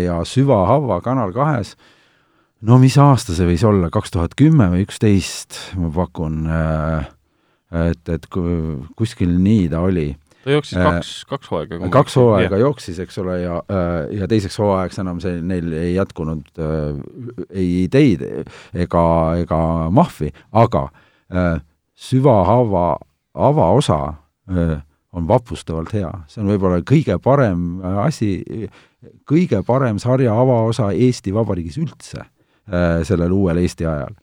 [0.02, 1.76] ja Süvahaua Kanal kahes,
[2.66, 7.06] no mis aasta see võis olla, kaks tuhat kümme või üksteist, ma pakun äh,,
[7.90, 10.08] et, et ku- kuskil nii ta oli.
[10.44, 11.88] ta jooksis Äh, kaks, kaks hooaega.
[11.92, 13.58] kaks hooaega jooksis, eks ole, ja,
[14.18, 16.98] ja teiseks hooajaks enam see, neil ei jätkunud äh,
[17.50, 18.22] ei ideid
[18.74, 19.04] ega,
[19.42, 19.60] ega
[19.94, 20.88] mahvi, aga
[21.30, 21.60] äh,
[21.98, 22.96] süvahava
[23.38, 23.98] avaosa
[24.50, 24.78] äh,
[25.12, 28.30] on vapustavalt hea, see on võib-olla kõige parem äh, asi,
[29.28, 34.14] kõige parem sarja avaosa Eesti Vabariigis üldse äh, sellel uuel Eesti ajal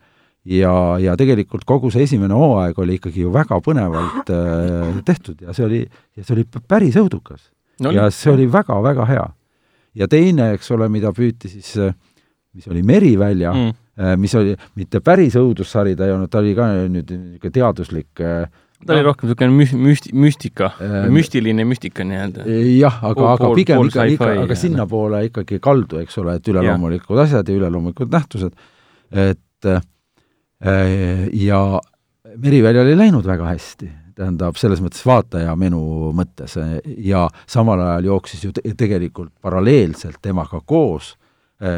[0.46, 4.30] ja, ja tegelikult kogu see esimene hooaeg oli ikkagi ju väga põnevalt
[5.08, 5.84] tehtud ja see oli,
[6.16, 7.50] ja see oli päris õudukas
[7.84, 9.24] No ja see oli väga-väga hea.
[9.96, 11.74] ja teine, eks ole, mida püüti siis,
[12.56, 13.74] mis oli Merivälja mm.,
[14.20, 18.50] mis oli mitte päris õudussari, ta ei olnud, ta oli ka nüüd niisugune teaduslik äh,
[18.86, 22.46] ta oli rohkem niisugune müst-, müsti-, müstika Äh,, müstiline müstika nii-öelda.
[22.80, 27.22] jah, aga aga pigem ikka, ikka, ja- aga sinnapoole ikkagi kaldu, eks ole, et üleloomulikud
[27.26, 28.56] asjad ja üleloomulikud nähtused,
[29.12, 29.82] et äh,
[31.34, 31.82] ja
[32.36, 36.58] Meriväljal ei läinud väga hästi, tähendab, selles mõttes vaataja menu mõttes.
[36.98, 41.25] Ja samal ajal jooksis ju te tegelikult paralleelselt temaga koos äh,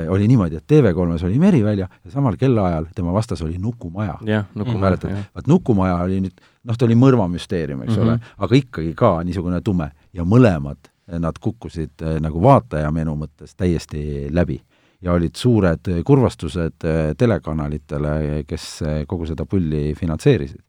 [0.09, 4.17] oli niimoodi, et TV3-s oli Merivälja ja samal kellaajal tema vastas oli Nukumaja.
[4.25, 8.07] jah, Nukumaja mäletad, vaat Nukumaja oli nüüd, noh, ta oli mõrvamüsteerium, eks mm -hmm.
[8.09, 13.55] ole, aga ikkagi ka niisugune tume ja mõlemad nad kukkusid äh, nagu vaataja menu mõttes
[13.57, 14.59] täiesti läbi
[15.01, 20.61] ja olid suured kurvastused äh, telekanalitele, kes äh, kogu seda pulli finantseerisid.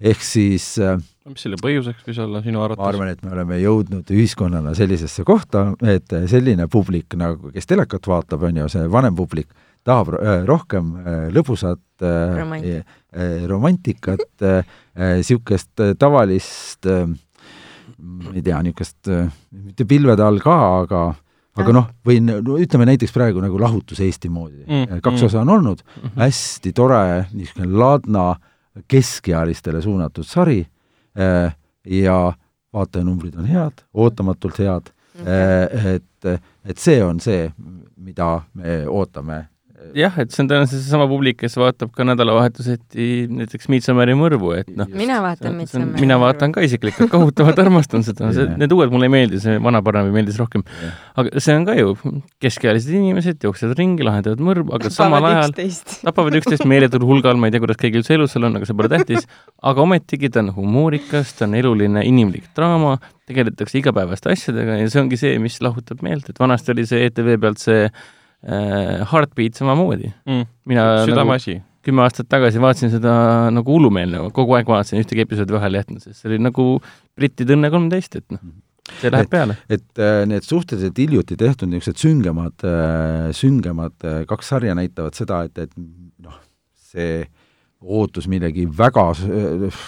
[0.00, 2.82] Ehk siis äh, mis selle põhjuseks võis olla sinu arvates?
[2.82, 8.08] ma arvan, et me oleme jõudnud ühiskonnana sellisesse kohta, et selline publik nagu, kes telekat
[8.08, 9.50] vaatab, on ju, see vanem publik,
[9.86, 12.98] tahab äh, rohkem äh, lõbusat äh, Romantik.
[13.12, 17.06] äh, romantikat äh,, niisugust äh, tavalist äh,
[17.98, 21.06] ma ei tea, niisugust äh, mitte pilvede all ka, aga
[21.58, 25.26] aga noh, võin, no ütleme näiteks praegu nagu Lahutus Eesti moodi Mm, kaks mm.
[25.26, 26.20] osa on olnud mm, -hmm.
[26.22, 27.00] hästi tore,
[27.32, 28.26] niisugune ladna
[28.88, 30.60] keskealistele suunatud sari
[31.18, 31.56] äh,
[31.86, 32.32] ja
[32.72, 37.48] vaatajanumbrid on head, ootamatult head okay., et, et see on see,
[37.96, 39.46] mida me ootame
[39.96, 43.08] jah, et see on tõenäoliselt seesama publik, kes vaatab ka nädalavahetuseti
[43.40, 44.88] näiteks Midsommari mõrvu, et noh.
[44.92, 46.04] mina vaatan Midsommari mõrvu.
[46.04, 49.82] mina vaatan ka isiklikult, kohutavalt armastan seda, see, need uued mulle ei meeldi, see vana
[49.84, 50.64] parem meeldis rohkem.
[51.18, 51.94] aga see on ka ju,
[52.44, 55.56] keskealised inimesed jooksevad ringi, lahendavad mõrvu, aga samal ajal
[56.08, 58.78] tapavad üksteist meeletul hulgal, ma ei tea, kuidas keegi üldse elus seal on, aga see
[58.78, 59.28] pole tähtis,
[59.62, 62.98] aga ometigi ta on humoorikas, ta on eluline inimlik draama,
[63.28, 67.36] tegeletakse igapäevaste asjadega ja see ongi see, mis lahutab meelt, et vanasti oli see ETV
[67.42, 67.88] pealt see
[68.42, 70.12] Heartbeat samamoodi.
[70.28, 70.46] Mm..
[70.70, 73.12] mina südameasi nagu, kümme aastat tagasi vaatasin seda
[73.54, 76.70] nagu hullumeelne, kogu aeg vaatasin, ühtegi episoodi vahele jätnud, sest see oli nagu
[77.18, 78.42] brittide Õnne kolmteist, et noh,
[79.00, 79.56] see läheb et, peale.
[79.68, 85.42] et äh, need suhteliselt hiljuti tehtud niisugused süngemad äh,, süngemad äh, kaks sarja näitavad seda,
[85.48, 85.74] et, et
[86.24, 86.38] noh,
[86.92, 87.22] see
[87.78, 89.82] ootus millegi väga äh,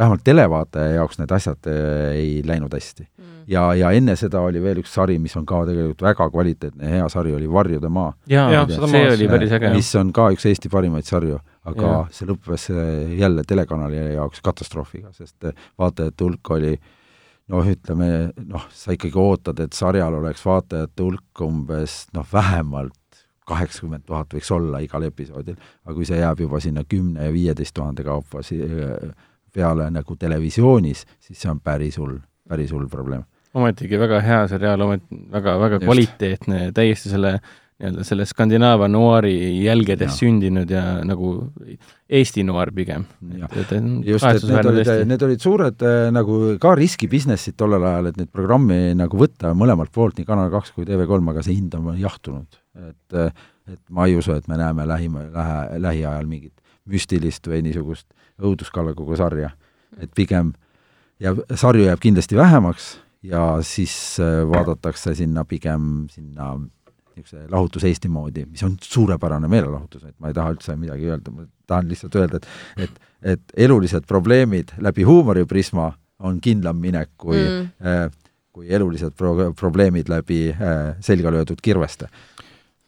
[0.00, 3.40] vähemalt televaataja jaoks need asjad äh, ei läinud hästi mm.
[3.52, 7.00] ja, ja enne seda oli veel üks sari, mis on ka tegelikult väga kvaliteetne ja
[7.00, 8.12] hea sari, oli Varjude maa.
[8.30, 9.72] jaa ja, ja, see oli päris äge.
[9.76, 11.40] mis on ka üks Eesti parimaid sarju,
[11.70, 11.98] aga ja.
[12.16, 16.74] see lõppes äh, jälle telekanali jaoks katastroofiga, sest äh, vaatajate hulk oli
[17.50, 22.96] noh, ütleme noh, sa ikkagi ootad, et sarjal oleks vaatajate hulk umbes noh, vähemalt
[23.50, 27.74] kaheksakümmend tuhat võiks olla igal episoodil, aga kui see jääb juba sinna kümne ja viieteist
[27.74, 28.44] tuhande kaupa
[29.52, 33.24] peale nagu televisioonis, siis see on päris hull, päris hull probleem.
[33.54, 35.86] ometigi väga hea seriaal, omet-, väga, väga Just.
[35.88, 37.38] kvaliteetne, täiesti selle
[37.80, 39.34] nii-öelda selle Skandinaavia noaari
[39.64, 40.16] jälgedes ja.
[40.16, 41.30] sündinud ja nagu
[42.08, 43.06] Eesti noaar pigem.
[44.04, 48.30] just, et need olid, need olid suured äh, nagu ka riskibusinessid tollel ajal, et neid
[48.32, 52.60] programmi nagu võtta mõlemalt poolt, nii Kanal kaks kui TV3, aga see hind on jahtunud.
[52.76, 53.32] et, äh,
[53.70, 56.56] et ma ei usu, et me näeme lähima, lähe, lähiajal mingit
[56.90, 58.06] müstilist või niisugust
[58.40, 59.50] õuduskallakuga sarja.
[60.00, 60.52] et pigem
[61.20, 66.54] jääb, sarju jääb kindlasti vähemaks ja siis äh, vaadatakse sinna pigem sinna
[67.16, 71.32] niisuguse lahutus Eesti moodi, mis on suurepärane meelelahutus, et ma ei taha üldse midagi öelda,
[71.34, 73.00] ma tahan lihtsalt öelda, et et,
[73.34, 77.68] et elulised probleemid läbi huumoriprisma on kindlam minek kui mm.
[77.84, 78.06] äh,
[78.52, 82.08] kui elulised pro-, probleemid läbi äh, selga löödud kirveste.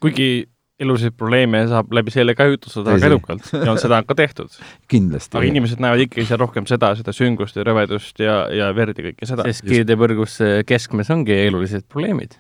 [0.00, 0.48] kuigi
[0.82, 4.54] eluliseid probleeme saab läbi selle ka jutustada väga edukalt ja on seda ka tehtud.
[4.92, 5.36] kindlasti.
[5.38, 9.10] aga inimesed näevad ikkagi seal rohkem seda, seda süngust ja rõvedust ja, ja verd ja
[9.10, 9.46] kõike seda.
[9.50, 12.38] sest kirdepõrgus keskmes ongi elulised probleemid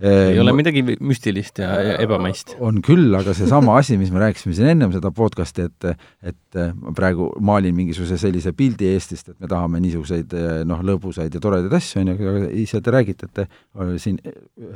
[0.00, 2.52] ei ole midagi müstilist ja ebamaist.
[2.60, 5.86] on küll, aga seesama asi, mis me rääkisime siin ennem seda podcast'i, et
[6.26, 10.34] et ma praegu maalin mingisuguse sellise pildi Eestist, et me tahame niisuguseid
[10.68, 14.18] noh, lõbusaid ja toredaid asju, on ju, aga ise te räägite, et te siin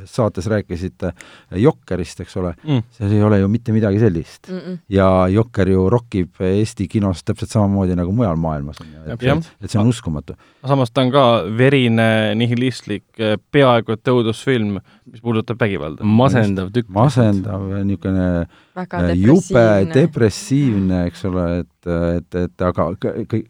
[0.09, 1.11] saates rääkisite
[1.61, 4.57] Jokkerist, eks ole mm., seal ei ole ju mitte midagi sellist mm.
[4.57, 4.79] -mm.
[4.89, 9.81] ja Jokker ju rokkib Eesti kinos täpselt samamoodi nagu mujal maailmas, on ju, et see
[9.81, 10.33] on uskumatu.
[10.65, 11.25] samas ta on ka
[11.57, 13.05] verine, nihilistlik,
[13.51, 14.79] peaaegu et õudusfilm,
[15.11, 16.07] mis puudutab vägivalda.
[16.07, 16.89] masendav tükk.
[16.95, 18.27] masendav niisugune
[18.75, 23.47] äh, jube, depressiivne, eks ole, et, et, et aga kõik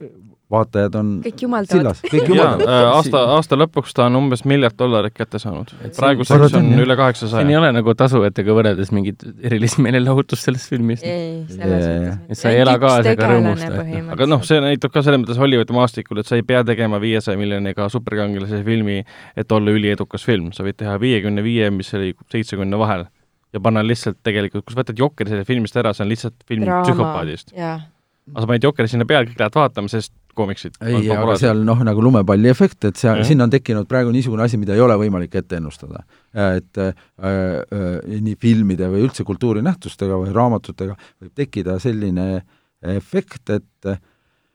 [0.51, 2.63] vaatajad on kõik jumaldavad.
[2.65, 5.71] Äh, aasta, aasta lõpuks ta on umbes miljard dollarit kätte saanud.
[5.97, 7.41] praeguseks on üle kaheksasaja.
[7.41, 11.05] siin ei ole nagu tasujatega võrreldes mingit erilist meelelahutust sellest filmist.
[11.07, 12.41] ei, selles mõttes.
[12.43, 13.85] sa ei ela kaasa ega rõõmusta.
[14.17, 17.39] aga noh, see näitab ka selles mõttes Hollywoodi maastikul, et sa ei pea tegema viiesaja
[17.39, 19.01] miljoniga superkangelase filmi,
[19.37, 23.07] et olla üliedukas film, sa võid teha viiekümne viie, mis oli seitsekümne vahel
[23.53, 26.65] ja panna lihtsalt tegelikult, kui sa võtad Jokeri sellest filmist ära, see on lihtsalt film
[26.67, 26.85] Draama.
[26.87, 27.55] psühhopaadist.
[27.55, 30.77] aga sa paned Jokeri sinna peale, kõik lähevad vaatama, sest koomiksid.
[30.85, 34.59] ei, aga seal noh, nagu lumepalli efekt, et seal, sinna on tekkinud praegu niisugune asi,
[34.61, 36.03] mida ei ole võimalik ette ennustada.
[36.31, 42.43] et äh, äh, nii filmide või üldse kultuurinähtustega või raamatutega võib tekkida selline
[42.81, 43.99] efekt, et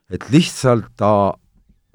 [0.06, 1.34] et lihtsalt ta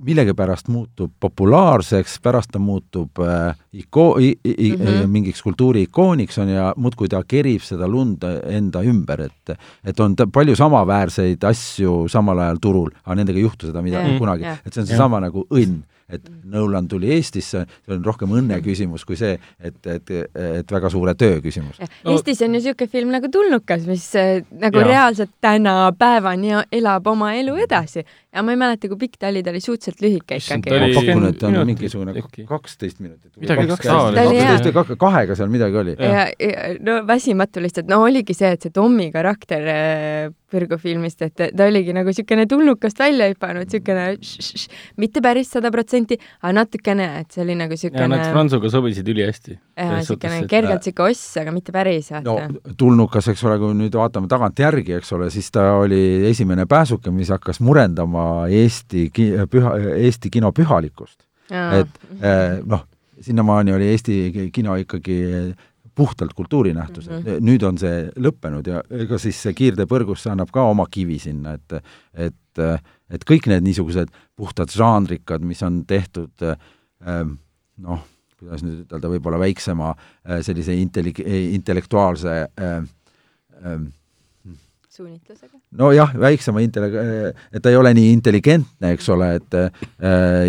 [0.05, 5.07] millegipärast muutub populaarseks, pärast ta muutub äh, iko- i, i, mm -hmm.
[5.07, 10.15] mingiks kultuuri ikooniks, on ja muudkui ta kerib seda lund enda ümber, et et on
[10.15, 14.59] palju samaväärseid asju samal ajal turul, aga nendega ei juhtu seda midagi yeah, kunagi yeah.,
[14.65, 19.05] et see on seesama nagu õnn et Nolan tuli Eestisse, see on rohkem õnne küsimus
[19.07, 21.79] kui see, et, et, et väga suure töö küsimus.
[22.05, 24.87] Eestis on ju niisugune film nagu Tulnukas, mis äh, nagu ja.
[24.89, 29.51] reaalselt tänapäevani elab oma elu edasi ja ma ei mäleta, kui pikk ta oli, ta
[29.51, 30.71] oli suhteliselt lühike ikkagi.
[30.71, 32.15] ma pakun, et ta on mingisugune
[32.47, 33.31] kaksteist minutit.
[33.41, 35.95] midagi kaksteist või kahega seal midagi oli.
[35.99, 39.67] ja, ja no väsimatu lihtsalt, no oligi see, et see Tommi karakter
[40.51, 44.07] Põrgu filmist, et ta oligi nagu niisugune tulnukast välja hüpanud, niisugune
[44.99, 49.07] mitte päris sada protsenti, aga natukene, et see oli nagu niisugune ja nad Franzuga sobisid
[49.13, 49.55] ülihästi.
[49.55, 52.37] jah, niisugune kergelt niisugune oss, aga mitte päris, no
[52.77, 57.31] tulnukas, eks ole, kui nüüd vaatame tagantjärgi, eks ole, siis ta oli esimene pääsuke, mis
[57.33, 61.21] hakkas murendama Eesti ki-, püha, Eesti kino pühalikkust.
[61.51, 62.85] Et eh, noh,
[63.21, 65.17] sinnamaani oli Eesti kino ikkagi
[65.95, 67.43] puhtalt kultuurinähtus mm, -hmm.
[67.47, 71.81] nüüd on see lõppenud ja ega siis see kiirteepõrgus annab ka oma kivi sinna, et
[72.13, 72.63] et,
[73.09, 76.57] et kõik need niisugused puhtad žanrikad, mis on tehtud eh,
[77.77, 78.03] noh,
[78.41, 81.23] kuidas nüüd ütelda, võib-olla väiksema eh, sellise intellek-,
[81.57, 82.77] intellektuaalse äh,
[83.61, 83.81] äh,
[84.91, 85.57] suunitlusega?
[85.79, 89.85] nojah, väiksema intelle-, et ta ei ole nii intelligentne, eks ole, et äh,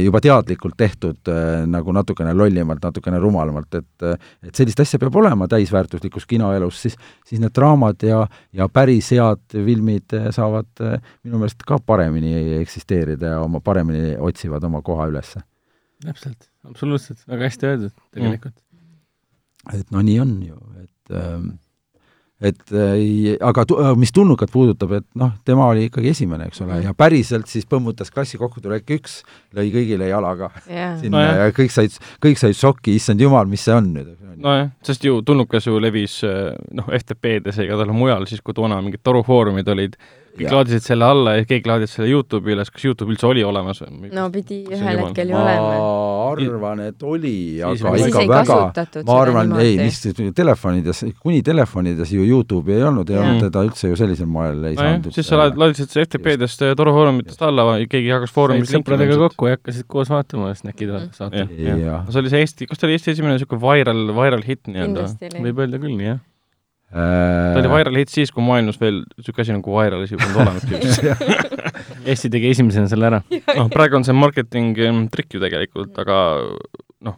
[0.03, 4.07] juba teadlikult tehtud äh, nagu natukene lollimalt, natukene rumalamalt, et
[4.43, 9.45] et sellist asja peab olema täisväärtuslikus kinoelus, siis, siis need draamad ja, ja päris head
[9.53, 10.71] filmid saavad
[11.23, 15.37] minu meelest ka paremini eksisteerida ja oma, paremini otsivad oma koha üles.
[16.03, 19.79] täpselt, absoluutselt, väga hästi öeldud tegelikult mm..
[19.79, 21.53] et no nii on ju, et ähm,
[22.43, 26.63] et äh, aga tu, äh, mis tulnukat puudutab, et noh, tema oli ikkagi esimene, eks
[26.65, 29.21] ole, ja päriselt siis põmmutas klassi kokkutulek üks,
[29.57, 30.97] lõi kõigile jalaga yeah.
[31.01, 34.11] sinna no ja kõik said, kõik said šokki, issand jumal, mis see on nüüd.
[34.43, 38.81] nojah, sest ju tulnukas ju levis äh, noh, FTP-des ja igatahes mujal siis, kui toona
[38.83, 39.97] mingid torufoorumid olid
[40.33, 40.53] kõik ja.
[40.57, 43.83] laadisid selle alla ja keegi laadis selle Youtube'i üles, kas Youtube üldse oli olemas?
[43.85, 45.75] no pidi ühel hetkel ju olema.
[45.75, 47.35] ma arvan, et oli,
[47.69, 48.57] aga ikka väga,
[49.09, 50.01] ma arvan, ei, mis
[50.37, 54.79] telefonides, kuni telefonides ju Youtube'i ei olnud, ei olnud teda üldse ju sellisel moel ei
[54.81, 55.13] saanud.
[55.13, 60.13] siis sa laadisid see FTP-dest torufoorumitest alla, keegi jagas foorumis sõpradega kokku ja hakkasid koos
[60.13, 61.47] vaatama ja snäkid saate.
[61.53, 65.09] see oli see Eesti, kas ta oli Eesti esimene niisugune viral, viral hitt nii-öelda?
[65.43, 66.23] võib öelda küll, jah
[66.93, 70.67] ta oli viral hitt siis, kui maailmas veel niisugune asi nagu viral asi polnud olemas
[72.13, 73.21] Eesti tegi esimesena selle ära.
[73.57, 74.77] noh, praegu on see marketing
[75.13, 76.17] trikk ju tegelikult, aga
[77.07, 77.17] noh,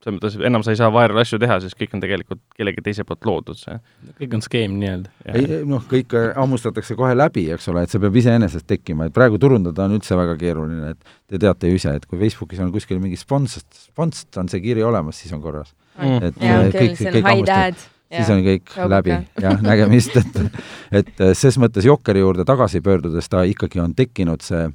[0.00, 3.04] selles mõttes enam sa ei saa viral asju teha, sest kõik on tegelikult kellegi teise
[3.08, 3.76] poolt loodud, see.
[4.22, 5.12] kõik on skeem nii-öelda.
[5.34, 9.40] ei noh, kõik hammustatakse kohe läbi, eks ole, et see peab iseenesest tekkima, et praegu
[9.42, 13.02] turundada on üldse väga keeruline, et te teate ju ise, et kui Facebookis on kuskil
[13.02, 13.60] mingi spons,
[13.90, 15.74] spons on see kiri olemas, siis on korras.
[16.00, 16.30] Mm..
[16.30, 18.90] et ja, kõik, kõik hammustab siis on kõik Kaubuka.
[18.94, 24.42] läbi, jah, nägemist, et et ses mõttes Jokkeri juurde tagasi pöördudes ta ikkagi on tekkinud
[24.44, 24.66] see,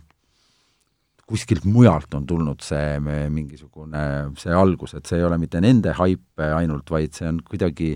[1.26, 4.06] kuskilt mujalt on tulnud see mingisugune,
[4.40, 7.96] see algus, et see ei ole mitte nende haip ainult, vaid see on kuidagi,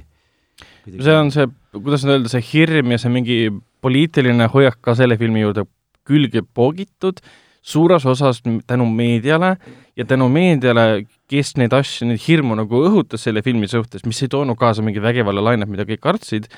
[0.86, 3.42] kuidagi see on see, kuidas nüüd öelda, see hirm ja see mingi
[3.86, 5.68] poliitiline hoiak ka selle filmi juurde
[6.10, 7.22] külge poogitud,
[7.62, 9.56] suures osas tänu meediale
[9.98, 14.32] ja tänu meediale kes neid asju, neid hirmu nagu õhutas selle filmi suhtes, mis ei
[14.32, 16.50] toonud kaasa mingi vägivallalainet, mida kõik kartsid,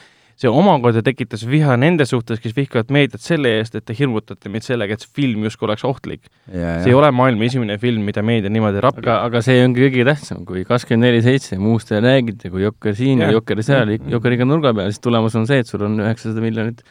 [0.42, 4.66] see omakorda tekitas viha nende suhtes, kes vihkavad meediat selle eest, et te hirmutate meid
[4.66, 6.32] sellega, et see film justkui oleks ohtlik.
[6.48, 9.04] see ei ole maailma esimene film, mida meedia niimoodi rapib.
[9.04, 12.98] aga, aga see ongi kõige tähtsam, kui kakskümmend neli seitse muust ei räägita, kui Jokker
[12.98, 15.84] siin ja, ja Jokker seal, Jokker iga nurga peal, siis tulemus on see, et sul
[15.86, 16.82] on üheksasada miljonit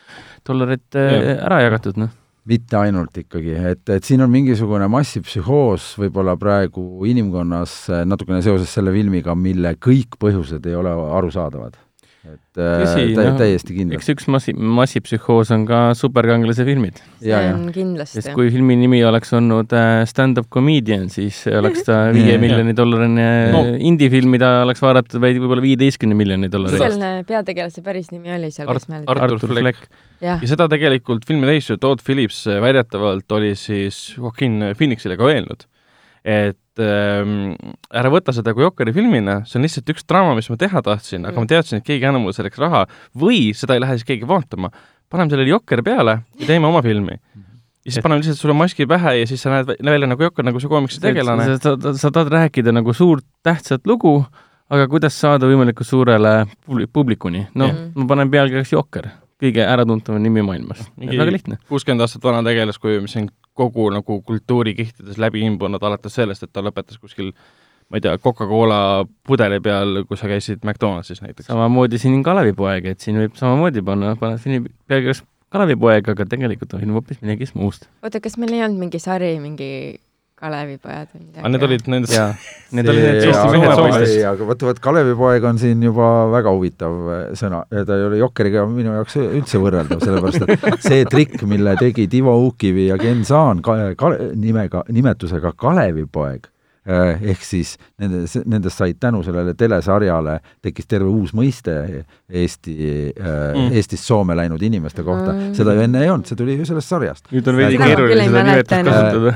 [0.47, 1.09] dollarit ja.
[1.09, 2.13] Äh, ära jagatud, noh
[2.49, 8.72] mitte ainult ikkagi, et, et siin on mingisugune massipsühhoos võib-olla praegu inimkonnas eh, natukene seoses
[8.72, 11.78] selle filmiga, mille kõik põhjused ei ole arusaadavad
[12.21, 13.97] et Tõsi, tä no, täiesti kindlalt.
[13.97, 16.99] eks üks massi, massipsühhoos on ka superkangelase filmid.
[17.23, 18.18] see on kindlasti.
[18.18, 23.27] sest kui filmi nimi oleks olnud äh, Stand-up comedian, siis oleks ta viie miljoni dollarine
[23.55, 23.64] no.
[23.91, 26.99] indie-film, mida oleks vaadatud vaid võib-olla viieteistkümne miljoni dollari eest.
[26.99, 29.89] selle peategelase päris nimi oli seal Art, Artur, Artur Fleck.
[30.21, 35.64] ja seda tegelikult filmi täis Todd Phillips väidetavalt oli siis Joaquin Phoenixile ka öelnud,
[36.21, 37.35] et ähm,
[37.95, 41.26] ära võta seda kui Jokeri filmina, see on lihtsalt üks draama, mis ma teha tahtsin,
[41.26, 41.47] aga mm.
[41.47, 42.87] ma teadsin, et keegi ei anna mulle selleks raha
[43.18, 44.72] või seda ei lähe siis keegi vaatama.
[45.11, 47.18] paneme sellele Jokker peale ja teeme oma filmi
[47.85, 50.61] ja siis paneme lihtsalt sulle maski pähe ja siis sa näed välja nagu Jokker, nagu
[50.61, 51.47] see koomiksi tegelane.
[51.57, 54.20] sa, sa, sa tahad rääkida nagu suurt tähtsat lugu,
[54.70, 56.35] aga kuidas saada võimalikult suurele
[56.93, 57.47] publikuni?
[57.55, 59.09] noh, ma panen pealkirjaks Jokker,
[59.41, 60.85] kõige äratuntavam nimi maailmas.
[61.01, 61.61] väga lihtne.
[61.68, 63.31] kuuskümmend aastat vana tegelaskuju, mis on
[63.61, 67.35] kogu nagu kultuurikihtides läbi imbunud, alates sellest, et ta lõpetas kuskil
[67.91, 71.51] ma ei tea, Coca-Cola pudeli peal, kui sa käisid McDonaldsis näiteks.
[71.51, 76.85] samamoodi siin Kalevipoeg, et siin võib samamoodi panna, paned filmi pealkirjas Kalevipoeg, aga tegelikult on
[76.85, 77.89] film hoopis millegi muust.
[78.07, 79.71] oota, kas meil ei olnud mingi sari, mingi
[80.41, 81.41] Kalevipojad või midagi.
[81.43, 82.45] aga need olid nendest
[82.76, 84.14] need olid need Eesti mehed Soomest.
[84.30, 88.64] aga vot, vot Kalevipoeg on siin juba väga huvitav äh, sõna, ta ei ole Jokkeriga
[88.70, 93.61] minu jaoks üldse võrreldav, sellepärast et see trikk, mille tegid Ivo Ukivi ja Ken Saan
[93.64, 96.49] ka, ka, nimega, nimetusega Kalevipoeg
[96.91, 101.74] ehk siis nende, nendest said tänu sellele telesarjale, tekkis terve uus mõiste
[102.30, 102.74] Eesti
[103.11, 105.32] äh, mm., Eestist Soome läinud inimeste kohta.
[105.32, 105.55] Mm..
[105.57, 107.26] seda ju enne ei olnud, see tuli ju sellest sarjast.
[107.34, 109.34] nüüd on veidi keeruline seda nimetust kasutada.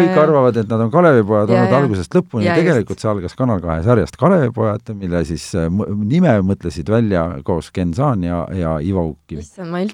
[0.00, 4.18] kõik arvavad, et nad on Kalevipojad olnud algusest lõpuni, tegelikult see algas Kanal kahe sarjast
[4.20, 5.68] Kalevipojad, mille siis äh,
[6.00, 9.44] nime mõtlesid välja koos Ken Saan ja, ja Ivo Ukivi.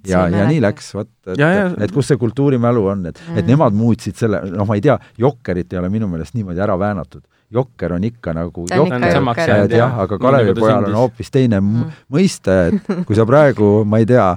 [0.09, 3.75] ja, ja nii läks, vot, et, et, et kus see kultuurimälu on, et, et nemad
[3.77, 7.23] muutsid selle, noh, ma ei tea, Jokkerit ei ole minu meelest niimoodi ära ära väänatud.
[7.51, 9.71] Jokker on ikka nagu Jokker jah jah.
[9.71, 11.61] ja,, aga Kalevipojal on hoopis teine.
[11.61, 11.91] Mm.
[12.13, 14.37] mõiste, et kui sa praegu, ma ei tea,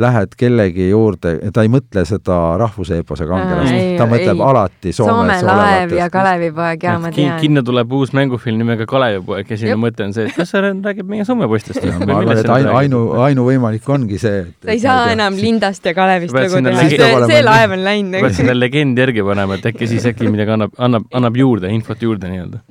[0.00, 4.44] lähed kellegi juurde, ta ei mõtle seda rahvuseepose kangelast ta mõtleb ei.
[4.46, 6.06] alati Soome Soomes laev ja.
[6.12, 7.36] Kalevipoeg ja ma tean.
[7.42, 9.82] kinno tuleb uus mängufilm nimega Kalevipoeg ja sinu Jep.
[9.84, 12.72] mõte on see, et kas see räägib meie Soome poistest Ja ma arvan, et ainu,
[12.78, 17.12] ainu, ainuvõimalik ongi see, et sa ei saa enam Lindast ja Kalevist lugu teha, see
[17.34, 20.72] see laev on läinud pead sinna legendi järgi panema, et äkki siis äkki midagi annab,
[20.80, 22.64] annab, annab juurde, infot juurde nii-öelda.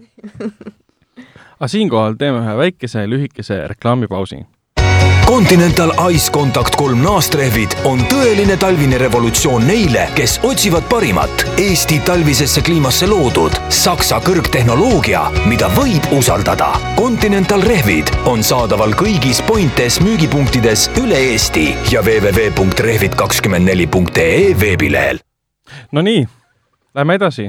[1.61, 4.41] aga siinkohal teeme ühe väikese lühikese reklaamipausi.
[5.31, 12.59] Continental Ice Contact kolm naastrehvid on tõeline talvine revolutsioon neile, kes otsivad parimat Eesti talvisesse
[12.67, 16.73] kliimasse loodud Saksa kõrgtehnoloogia, mida võib usaldada.
[16.99, 25.23] Continental rehvid on saadaval kõigis Pointes müügipunktides üle Eesti ja www.rehvid24.ee veebilehel.
[25.95, 26.27] Nonii,
[26.91, 27.47] lähme edasi.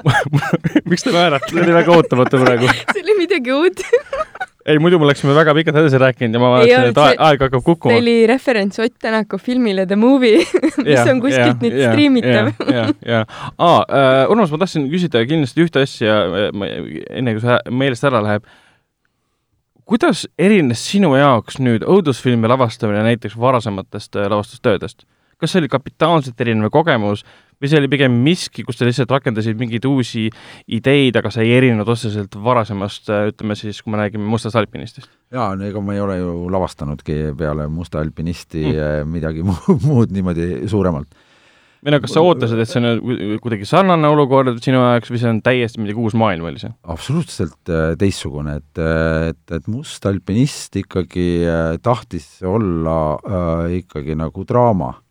[0.88, 2.72] miks te naerate, see oli väga ootamatu praegu.
[2.96, 3.84] see oli midagi uut.
[4.66, 7.42] ei, muidu me oleksime väga pikalt edasi rääkinud ja ma vaatasin, et aeg, see- aeg
[7.46, 7.98] hakkab see kukkuma.
[8.00, 10.42] oli referents Ott Tänaku filmile The Movie,
[10.86, 12.52] mis on kuskilt nüüd striimitav.
[12.72, 13.24] ja, ja,
[13.58, 18.46] aa äh,, Urmas, ma tahtsin küsida kindlasti ühte asja, enne kui see meelest ära läheb.
[19.86, 25.06] kuidas erines sinu jaoks nüüd õudusfilmi lavastamine näiteks varasematest äh, lavastustöödest?
[25.40, 27.24] Kas see oli kapitaalselt erinev kogemus
[27.60, 30.26] või see oli pigem miski, kus sa lihtsalt rakendasid mingeid uusi
[30.68, 35.08] ideid, aga see ei erinenud otseselt varasemast, ütleme siis, kui me räägime Mustast alpinistist?
[35.32, 39.08] jaa, no ega ma ei ole ju lavastanudki peale Musta alpinisti Mm.
[39.12, 39.42] midagi
[39.88, 41.08] muud, niimoodi suuremalt.
[41.86, 45.20] või no kas sa ootasid, et see on ku- kuidagi sarnane olukord sinu jaoks või
[45.22, 46.72] see on täiesti midagi uus maailm oli see?
[46.92, 48.82] absoluutselt äh, teistsugune, et,
[49.30, 55.02] et, et Must alpinist ikkagi äh, tahtis olla äh, ikkagi nagu draama äh,.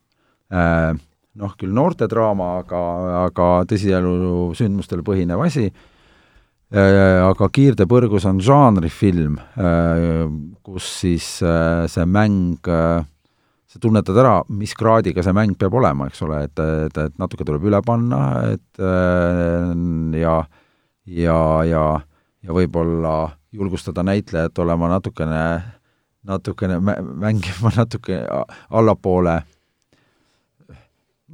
[0.50, 2.82] noh, küll noortedraama, aga,
[3.26, 7.18] aga tõsielu sündmustel põhinev asi äh,.
[7.26, 10.24] aga Kiirde põrgus on žanrifilm äh,,
[10.66, 13.02] kus siis äh, see mäng äh,
[13.66, 17.44] sa tunnetad ära, mis kraadiga see mäng peab olema, eks ole, et, et, et natuke
[17.44, 18.22] tuleb üle panna,
[18.54, 19.74] et äh,
[20.22, 20.38] ja
[21.06, 21.84] ja, ja,
[22.42, 25.42] ja võib-olla julgustada näitlejat olema natukene,
[26.26, 28.22] natukene mä- mängima natuke
[28.70, 29.40] allapoole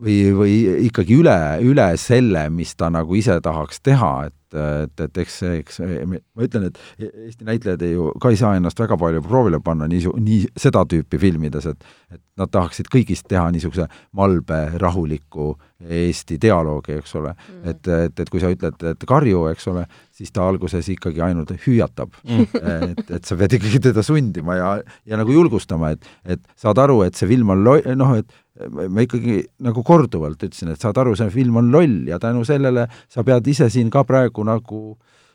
[0.02, 0.54] või, või
[0.88, 5.80] ikkagi üle, üle selle, mis ta nagu ise tahaks teha, et, et, et eks, eks
[5.82, 9.88] ma ütlen, et Eesti näitlejad ei ju ka ei saa ennast väga palju proovile panna
[9.90, 13.86] nii, nii seda tüüpi filmides, et et nad tahaksid kõigist teha niisuguse
[14.16, 17.62] malbe, rahuliku Eesti dialoogi, eks ole mm..
[17.72, 21.54] et, et, et kui sa ütled, et karju, eks ole, siis ta alguses ikkagi ainult
[21.66, 22.44] hüüatab Mm.
[22.92, 24.68] et, et sa pead ikkagi teda sundima ja,
[25.08, 28.28] ja nagu julgustama, et, et saad aru, et see film on lo-, noh, et
[28.70, 32.88] ma ikkagi nagu korduvalt ütlesin, et saad aru, see film on loll ja tänu sellele
[33.10, 34.82] sa pead ise siin ka praegu nagu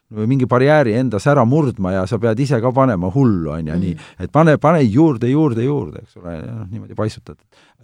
[0.07, 3.95] mingi barjääri endas ära murdma ja sa pead ise ka panema hullu, on ju, nii,
[4.23, 7.35] et pane, pane juurde, juurde, juurde, eks ole, ja noh, niimoodi paisutad.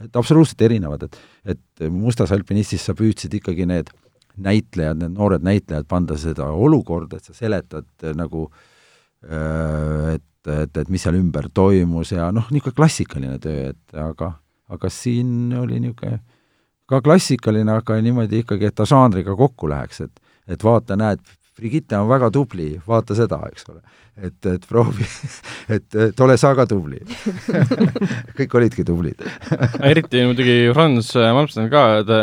[0.04, 3.91] et absoluutselt erinevad, et, et Mustas alpinistis sa püüdsid ikkagi need
[4.39, 8.48] näitlejad, need noored näitlejad panda seda olukorda, et sa seletad äh, nagu
[9.28, 14.34] äh, et, et, et mis seal ümber toimus ja noh, niisugune klassikaline töö, et aga,
[14.74, 16.19] aga siin oli niisugune
[16.89, 20.19] ka klassikaline, aga niimoodi ikkagi, et ta žanriga kokku läheks, et
[20.51, 21.21] et vaata, näed,
[21.53, 23.80] Brigitte on väga tubli, vaata seda, eks ole.
[24.17, 25.05] et, et proovi,
[25.76, 26.97] et, et ole sa ka tubli.
[28.38, 29.21] kõik olidki tublid.
[29.86, 32.19] eriti muidugi Franz Malmsten ka, ta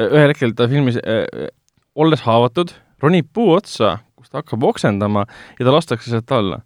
[0.00, 1.50] ühel hetkel ta filmis äh,
[1.94, 2.72] olles haavatud,
[3.04, 5.26] ronib puu otsa, kus ta hakkab oksendama
[5.58, 6.62] ja ta lastakse sealt alla.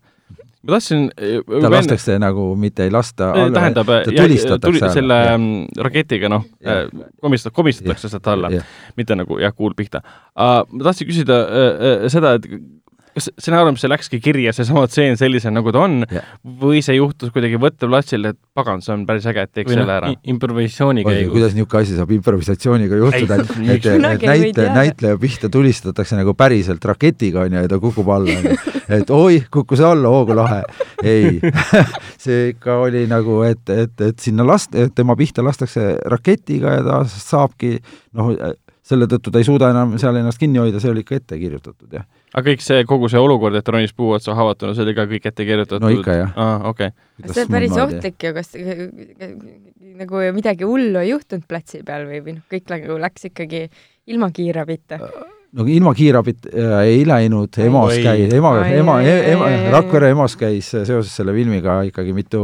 [0.64, 1.08] Ma tahtsin
[1.60, 3.88] ta lastakse nagu, mitte ei lasta Äh, tähendab,
[4.88, 4.92] alla.
[4.96, 5.34] selle Jah.
[5.38, 6.88] mm, raketiga, noh Jah.,
[7.22, 8.50] komistat-, komistatakse sealt alla,
[8.96, 10.00] mitte nagu jah, kuul pihta.
[10.72, 12.48] ma tahtsin küsida äh, äh, seda, et
[13.14, 16.26] kas stsenaariumisse läkski kirja seesama tseen sellisena, nagu ta on Jah.
[16.62, 19.86] või see juhtus kuidagi võtteplatsil, et pagan, see on päris äge, et teeks või selle
[19.86, 21.32] noh ära, improvisatsiooni käigus.
[21.34, 26.84] kuidas niisugune asi saab improvisatsiooniga juhtuda, et, et, et näitleja, näitleja pihta tulistatakse nagu päriselt
[26.90, 28.74] raketiga, on ju, ja ta kukub alla, on ju.
[28.98, 30.62] et oi, kukkus alla, oo kui lahe.
[31.04, 31.38] ei,
[32.24, 37.00] see ikka oli nagu, et, et, et sinna last-, tema pihta lastakse raketiga ja ta
[37.14, 37.76] saabki
[38.18, 38.34] noh,
[38.84, 41.88] selle tõttu ta ei suuda enam seal ennast kinni hoida, see oli ikka ette kirjutatud,
[41.94, 42.04] jah.
[42.34, 45.28] Aga kõik see, kogu see olukord, et ronis puu otsa haavatuna, see oli ka kõik
[45.30, 45.84] ette kirjutatud?
[45.84, 46.32] No ikka, jah.
[46.34, 47.30] aa, okei okay..
[47.30, 48.54] see on päris ohtlik ju, kas
[50.02, 53.68] nagu midagi hullu ei juhtunud platsi peal või, või noh, kõik nagu läks ikkagi
[54.10, 55.00] ilma kiirabita.
[55.54, 61.12] No ilma kiirabit äh, ei läinud, EMO-s käis, ema, ema ema Rakvere EMO-s käis seoses
[61.14, 62.40] selle filmiga ikkagi mitu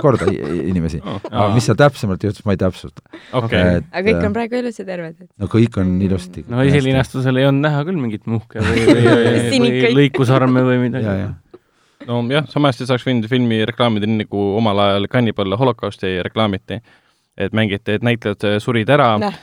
[0.00, 1.02] korda inimesi.
[1.04, 3.04] aga mis seal täpsemalt juhtus, ma ei täpsusta.
[3.36, 5.18] okei, aga kõik on praegu elus ja terved.
[5.28, 6.46] no kõik on ilusti.
[6.48, 11.10] no esilinastusel ei olnud näha küll mingit muhke või, või, või, või lõikusarme või midagi
[11.10, 12.08] ja, ja.
[12.08, 16.80] nojah, sama hästi saaks võinud filmi reklaamida nii, nagu omal ajal Cannibal Holocausti reklaamiti.
[17.36, 19.36] Et mängiti, et näitlejad surid ära Näh.,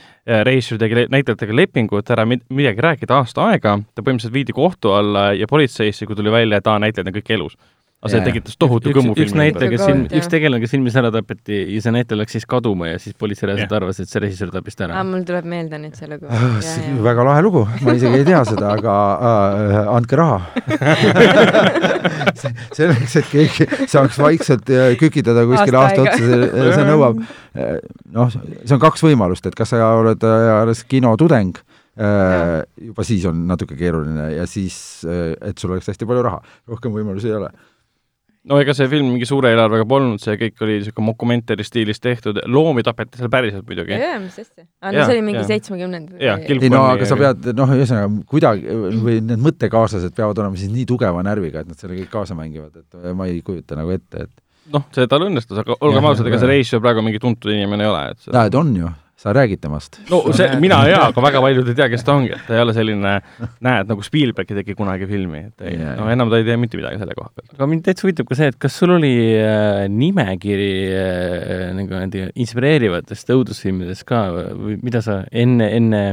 [0.44, 4.92] reisijal tegi le- näitlejatega lepingut ära mid- midagi rääkida aasta aega, ta põhimõtteliselt viidi kohtu
[4.96, 7.56] alla ja politseisse, kui tuli välja, et aa, näitlejad on kõik elus.
[8.04, 10.02] Aga see tekitas tohutu üks, kõmu üks filmi näitleja, kes jah.
[10.20, 13.48] üks tegelane, kes filmis ära tapeti ja see näitleja läks siis kaduma ja siis politsei
[13.48, 15.00] reaalselt arvas, et see režissöör tapis ta ära.
[15.08, 16.28] mul tuleb meelde nüüd see lugu.
[16.28, 16.60] Ah,
[17.08, 18.98] väga lahe lugu, ma isegi ei tea seda, aga
[19.32, 20.38] äh, andke raha.
[22.76, 27.22] selleks, et keegi saaks vaikselt äh, kükitada kuskil Aasta aasta otsa, see, see nõuab,
[28.14, 31.60] noh, see on kaks võimalust, et kas sa oled äh, alles kinotudeng,
[31.94, 34.76] juba siis on natuke keeruline ja siis,
[35.06, 37.52] et sul oleks hästi palju raha, rohkem võimalusi ei ole.
[38.50, 42.42] No ega see film mingi suure eelarvega polnud, see kõik oli niisugune mokumentari stiilis tehtud,
[42.50, 43.96] loomi tapeti seal päriselt muidugi.
[43.96, 44.66] jaa, mis asja.
[44.82, 46.20] aa, no see oli mingi seitsmekümnendad.
[46.20, 50.86] Ei no aga sa pead, noh, ühesõnaga kuidagi või need mõttekaaslased peavad olema siis nii
[50.90, 54.74] tugeva närviga, et nad selle kõik kaasa mängivad, et ma ei kujuta nagu ette, et
[54.74, 57.92] noh, see tal õnnestus, aga olgem ausad, ega see reisijal praegu mingi tuntud inimene ei
[57.92, 58.92] ole, et see näed, on ju,
[59.24, 59.98] sa räägid temast.
[60.10, 62.62] no see, mina jaa, aga väga paljud ei tea, kes ta ongi, et ta ei
[62.64, 63.14] ole selline,
[63.64, 67.00] näed, nagu Spielberg tegi kunagi filmi, et ei no enam ta ei tee mitte midagi
[67.00, 67.56] selle koha pealt.
[67.56, 72.28] aga mind täitsa huvitab ka see, et kas sul oli äh, nimekiri äh, nagu nende
[72.44, 76.06] inspireerivatest õudusfilmidest ka või mida sa enne, enne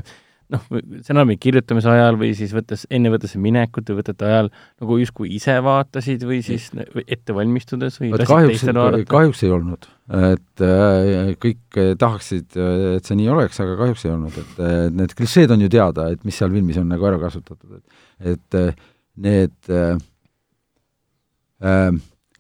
[0.52, 0.66] noh,
[1.02, 5.58] stsenaariumi kirjutamise ajal või siis võttes, enne võttes minekut või võtete ajal nagu justkui ise
[5.64, 9.10] vaatasid või siis või ette valmistudes või lasid kahjuks teistel, vaadata?
[9.12, 12.58] kahjuks ei olnud, et äh, kõik äh, tahaksid,
[12.98, 16.10] et see nii oleks, aga kahjuks ei olnud, et äh, need klišeed on ju teada,
[16.12, 18.74] et mis seal filmis on nagu ära kasutatud, et et äh,
[19.16, 19.98] need äh,
[21.62, 21.92] äh,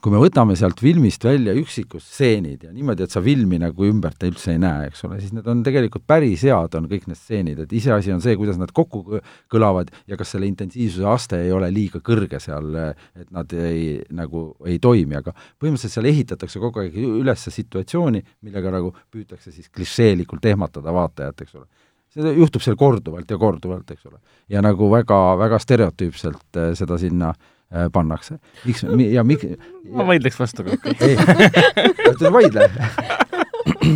[0.02, 4.24] kui me võtame sealt filmist välja üksikud stseenid ja niimoodi, et sa filmi nagu ümbert
[4.26, 7.62] üldse ei näe, eks ole, siis need on tegelikult päris head, on kõik need stseenid,
[7.62, 9.22] et iseasi on see, kuidas nad kokku kõ-
[9.54, 12.74] kõlavad ja kas selle intensiivsuse aste ei ole liiga kõrge seal,
[13.14, 18.74] et nad ei, nagu ei toimi, aga põhimõtteliselt seal ehitatakse kogu aeg üles situatsiooni, millega
[18.74, 21.68] nagu püütakse siis klišeelikult ehmatada vaatajat, eks ole.
[22.12, 24.18] see juhtub seal korduvalt ja korduvalt, eks ole.
[24.49, 27.49] ja nagu väga, väga stereotüüpselt äh, seda sinna äh,
[27.93, 28.38] pannakse.
[28.65, 29.47] miks, ja miks
[29.91, 31.15] ma vaidleks vastu, aga okei.
[31.15, 32.69] ei, vaidle.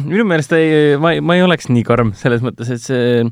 [0.10, 3.24] minu meelest ei, ma ei, ma ei oleks nii karm selles mõttes, et see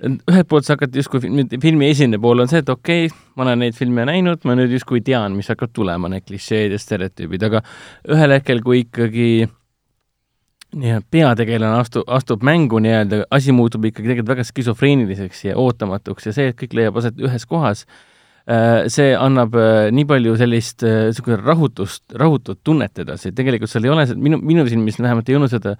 [0.00, 1.20] ühelt poolt sa hakkad justkui
[1.60, 4.72] filmi, esimene pool on see, et okei okay,, ma olen neid filme näinud, ma nüüd
[4.72, 7.62] justkui tean, mis hakkab tulema, need klišeed ja stereotüübid, aga
[8.08, 9.30] ühel hetkel, kui ikkagi
[10.80, 16.34] nii-öelda peategelane astu-, astub mängu nii-öelda, asi muutub ikkagi tegelikult väga skisofreeniliseks ja ootamatuks ja
[16.36, 17.84] see, et kõik leiab aset ühes kohas,
[18.90, 19.54] see annab
[19.94, 24.64] nii palju sellist niisugune rahutust, rahutut tunnet edasi, et tegelikult seal ei ole, minu, minu
[24.66, 25.76] silmis vähemalt ei olnud seda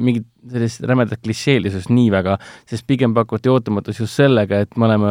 [0.00, 2.38] mingit sellist rämedat klišeelisust nii väga,
[2.70, 5.10] sest pigem pakuti ootamatus just sellega, et me oleme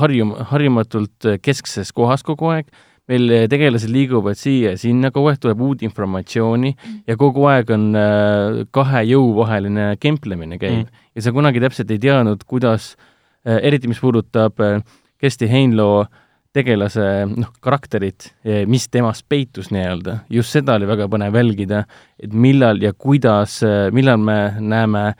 [0.00, 2.70] harjum-, harjumatult keskses kohas kogu aeg,
[3.10, 6.72] meil tegelased liiguvad siia ja sinna, kogu aeg tuleb uut informatsiooni
[7.10, 7.88] ja kogu aeg on
[8.70, 10.86] kahe jõu vaheline kemplemine käib.
[10.86, 11.04] Mm.
[11.18, 12.94] ja sa kunagi täpselt ei teadnud, kuidas,
[13.44, 14.62] eriti mis puudutab
[15.20, 16.04] Kersti Heinloo
[16.52, 18.32] tegelase noh, karakterit,
[18.66, 21.84] mis temast peitus nii-öelda, just seda oli väga põnev jälgida,
[22.18, 23.60] et millal ja kuidas,
[23.94, 25.12] millal me näeme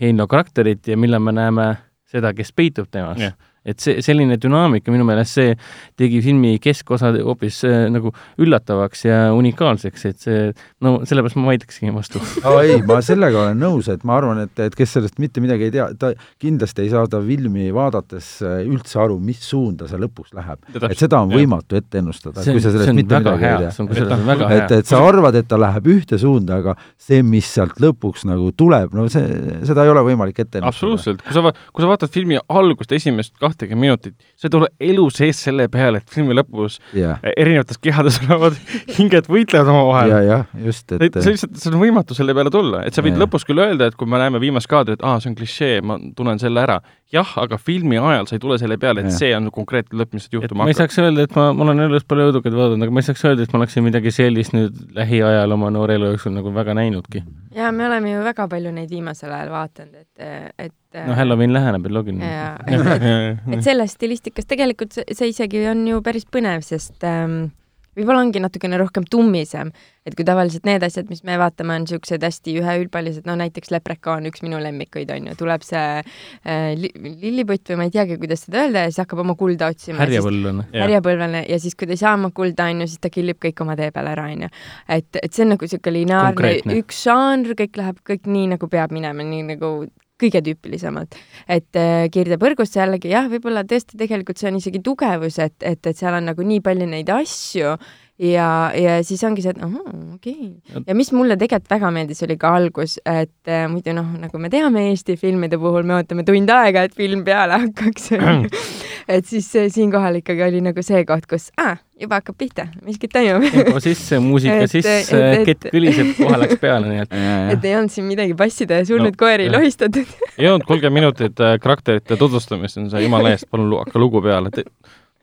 [0.00, 1.66] Heinloo karakterit ja millal me näeme
[2.08, 3.20] seda, kes peitub temas.
[3.20, 5.52] Yeah et see, selline dünaamika minu meelest, see
[5.98, 8.10] tegi filmi keskosa hoopis äh, nagu
[8.42, 10.40] üllatavaks ja unikaalseks, et see,
[10.82, 14.64] no sellepärast ma vaidlekski vastu oh, ei, ma sellega olen nõus, et ma arvan, et,
[14.66, 18.98] et kes sellest mitte midagi ei tea, ta kindlasti ei saa ta filmi vaadates üldse
[19.02, 20.66] aru, mis suunda see lõpuks läheb.
[20.82, 23.54] et seda on võimatu ette ennustada, kui sa sellest mitte midagi hea.
[23.62, 24.64] ei see on kusjuures väga hea.
[24.66, 28.50] et, et sa arvad, et ta läheb ühte suunda, aga see, mis sealt lõpuks nagu
[28.58, 29.26] tuleb, no see,
[29.68, 30.74] seda ei ole võimalik ette ennustada.
[30.74, 35.06] absoluutselt, kui sa, kui sa vaatad filmi algust, esimest kahtekümmet minutit, sa ei tule elu
[35.14, 37.20] sees selle peale, et filmi lõpus yeah.
[37.36, 38.58] erinevates kehades olevad
[38.96, 40.14] hinged võitlevad omavahel.
[40.14, 43.16] ja, jah, just, et see lihtsalt, see on võimatu selle peale tulla, et sa võid
[43.16, 43.22] ja.
[43.24, 46.40] lõpus küll öelda, et kui me näeme viimast kaadrit, aa, see on klišee, ma tunnen
[46.42, 46.80] selle ära.
[47.12, 49.16] Jah, aga filmi ajal sa ei tule selle peale, et ja.
[49.18, 50.60] see on konkreetne lõpp, mis juhtuma hakkab.
[50.62, 53.08] ma ei saaks öelda, et ma, ma olen elus palju õudukaid vaadanud, aga ma ei
[53.08, 56.76] saaks öelda, et ma oleksin midagi sellist nüüd lähiajal oma noore elu jooksul nagu väga
[56.78, 57.24] näinudki.
[57.56, 61.88] ja me oleme ju väga palju neid viimasel ajal vaadanud, et, et no Halloween läheneb,
[61.88, 62.34] et loogiline.
[62.66, 67.52] et, et selles stilistikast tegelikult see, see isegi on ju päris põnev, sest ähm,
[67.98, 69.72] võib-olla ongi natukene rohkem tummisem,
[70.06, 74.26] et kui tavaliselt need asjad, mis me vaatame, on niisugused hästi üheülbalised, no näiteks Leprechaun,
[74.30, 76.90] üks minu lemmikuid on ju, tuleb see äh, li
[77.22, 80.00] lilliputt või ma ei teagi, kuidas seda öelda ja siis hakkab oma kulda otsima.
[80.02, 80.68] härjapõlvlane.
[80.74, 83.64] härjapõlvlane ja siis, kui ta ei saa oma kulda, on ju, siis ta killib kõik
[83.64, 84.52] oma tee peal ära, on ju.
[84.98, 88.94] et, et see on nagu niisugune lineaarne üks žanr, kõik läheb kõik nii, nagu peab
[88.94, 89.74] minema, nii nagu
[90.22, 91.18] kõige tüüpilisemalt.
[91.48, 95.98] et äh, Kirdepõrgusse jällegi jah, võib-olla tõesti tegelikult see on isegi tugevus, et, et, et
[95.98, 97.76] seal on nagu nii palju neid asju
[98.22, 100.84] ja, ja siis ongi see, et ahah, okei okay..
[100.86, 104.50] ja mis mulle tegelikult väga meeldis, oli ka algus, et äh, muidu noh, nagu me
[104.52, 108.12] teame Eesti filmide puhul, me ootame tund aega, et film peale hakkaks
[109.08, 113.46] et siis siinkohal ikkagi oli nagu see koht, kus ah, juba hakkab pihta, miskit toimub
[113.52, 117.14] tempo sisse, muusika Et- sisse et-, et- kett kõliseb, kohe läks peale, nii et
[117.56, 119.56] et ei olnud siin midagi passida ja surnud No, koeri jah.
[119.58, 120.06] lohistatud
[120.40, 124.22] ei olnud kolmkümmend minutit äh, karakterite tutvustamist, on see jumala eest, palun lu- hakka lugu
[124.24, 124.50] peale.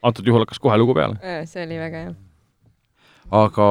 [0.03, 1.19] antud juhul hakkas kohe lugu peale.
[1.45, 2.15] see oli väga hea.
[3.30, 3.68] Aga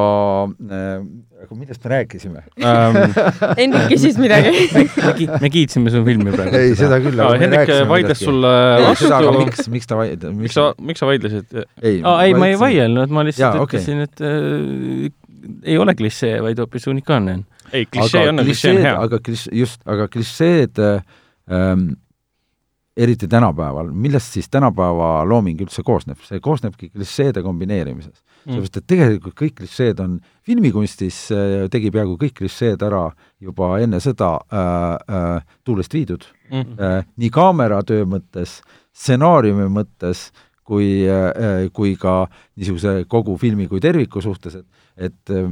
[0.70, 1.00] äh,,
[1.42, 2.42] aga millest me rääkisime?
[2.58, 2.96] Ähm,
[3.60, 6.56] Hendrik küsis midagi me, me kiitsime su filmi praegu.
[6.58, 7.22] ei, seda küll.
[7.42, 9.34] Hendrik vaidles sulle aga vastu.
[9.42, 11.62] miks, miks ta vaid-, miks sa, miks sa vaidlesid?
[11.82, 12.58] ei aa, ei, ma ei.
[12.60, 13.80] vaielnud, ma lihtsalt okei.
[13.80, 15.08] ütlesin, et äh,
[15.74, 17.46] ei ole klišee, vaid hoopis unikaalne on.
[17.72, 18.98] ei, klišee on, klišee on hea.
[19.06, 21.88] aga kliš-, just, aga klišeed ähm,
[22.98, 28.48] eriti tänapäeval, millest siis tänapäeva looming üldse koosneb, see koosnebki klišeede kombineerimisest mm..
[28.48, 33.04] sellepärast, et tegelikult kõik klišeed on, filmikunstis äh, tegi peaaegu kõik klišeed ära
[33.40, 34.66] juba enne seda äh,
[34.98, 36.78] äh, tuulest viidud Mm.
[36.80, 38.62] äh, nii kaameratöö mõttes,
[38.96, 40.30] stsenaariumi mõttes
[40.64, 42.22] kui äh,, kui ka
[42.56, 44.66] niisuguse kogu filmi kui terviku suhtes, et
[45.08, 45.50] et äh,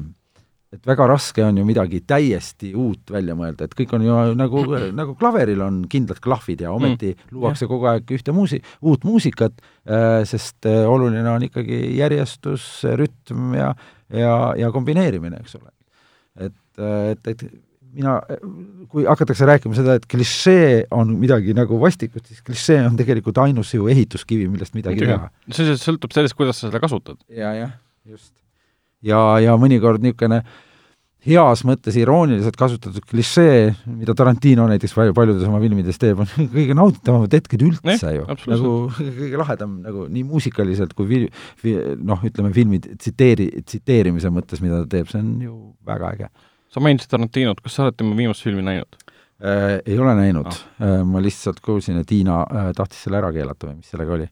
[0.76, 4.64] et väga raske on ju midagi täiesti uut välja mõelda, et kõik on ju nagu,
[4.96, 9.56] nagu klaveril on kindlad klahvid ja ometi mm, luuakse kogu aeg ühte muusi-, uut muusikat
[9.58, 13.72] äh,, sest äh, oluline on ikkagi järjestus, rütm ja,
[14.12, 15.72] ja, ja kombineerimine, eks ole.
[16.46, 17.48] et, et, et
[17.96, 18.16] mina,
[18.92, 23.72] kui hakatakse rääkima seda, et klišee on midagi nagu vastikut, siis klišee on tegelikult ainus
[23.74, 25.30] ju ehituskivi, millest midagi teha.
[25.54, 27.18] see sõltub sellest, kuidas sa seda kasutad.
[27.32, 27.74] ja, jah,
[28.08, 28.34] just.
[29.06, 30.42] ja, ja mõnikord niisugune
[31.26, 36.76] heas mõttes irooniliselt kasutatud klišee, mida Tarantino näiteks palju paljudes oma filmides teeb, on kõige
[36.78, 38.26] nauditavamad hetked üldse Jah, ju.
[38.52, 38.74] nagu
[39.20, 41.30] kõige lahedam nagu nii muusikaliselt kui vi-,
[41.64, 41.76] vi,
[42.06, 46.30] noh, ütleme filmi tsiteeri-, tsiteerimise mõttes, mida ta teeb, see on ju väga äge
[46.72, 48.98] sa mainisid Tarantinot, kas sa oled tema viimast filmi näinud?
[49.40, 49.78] äh,.
[49.86, 50.60] ei ole näinud Ah.
[50.80, 54.28] äh,, ma lihtsalt kuulsin, et Hiina äh, tahtis selle ära keelata või mis sellega oli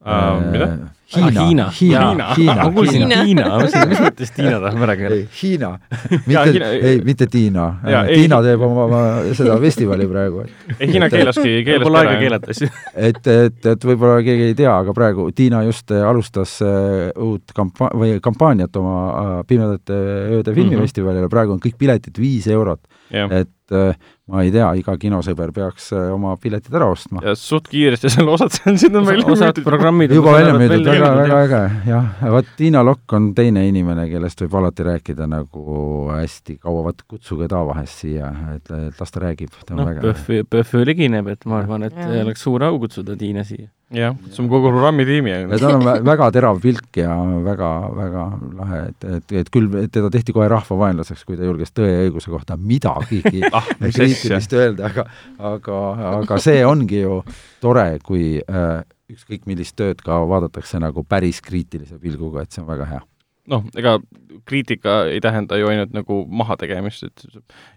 [0.00, 0.68] Uh, mida?
[1.10, 1.64] Hiina, Hiina.
[1.74, 3.02] Hiina Hiina., Hiina, ma kuulsin.
[3.10, 5.70] Tiina, ma mõtlesin, mis mõttes Tiina tahab ära ei, Hiina,
[6.30, 9.00] mitte ei, mitte Tiina ei- Tiina teeb oma, oma
[9.34, 10.44] seda festivali praegu.
[10.78, 12.70] ei, Hiina keelaski, keelas Pole aega keelata asju.
[12.94, 17.50] et, et, et võib-olla keegi ei tea, aga praegu Tiina just äh, alustas äh, uut
[17.58, 19.98] kampa-, või kampaaniat oma äh, Pimedate
[20.38, 23.96] ööde filmifestivalile, praegu on kõik piletid viis eurot, et äh,
[24.30, 27.22] ma ei tea, iga kinosõber peaks äh, oma piletid ära ostma.
[27.24, 29.66] ja suht kiiresti selle osad siin on välja osad müüdud.
[29.66, 34.44] programmid juba välja müüdud, väga, väga äge, jah, vot Tiina Lokk on teine inimene, kellest
[34.44, 35.66] võib alati rääkida nagu
[36.12, 40.06] hästi kaua, vaat kutsuge ta vahest siia, et, las ta räägib, ta on noh, väga
[40.06, 43.70] PÖFF, PÖFF ligineb, et ma arvan, et oleks suur au kutsuda Tiina siia.
[43.94, 45.30] jah, kutsume kogu programmitiimi.
[45.30, 48.26] ja tal on vä- väga terav pilk ja väga, väga
[48.58, 52.30] lahe, et, et, et küll teda tehti kohe rahvavaenlaseks, kui ta julges Tõe ja õiguse
[52.32, 55.06] kohta midagigi ah, kriitilist öelda, aga
[55.52, 55.80] aga,
[56.20, 57.20] aga see ongi ju
[57.62, 58.80] tore, kui äh,
[59.10, 63.04] ükskõik millist tööd ka vaadatakse nagu päris kriitilise pilguga, et see on väga hea.
[63.50, 63.98] noh, ega
[64.46, 67.26] kriitika ei tähenda ju ainult nagu mahategemist, et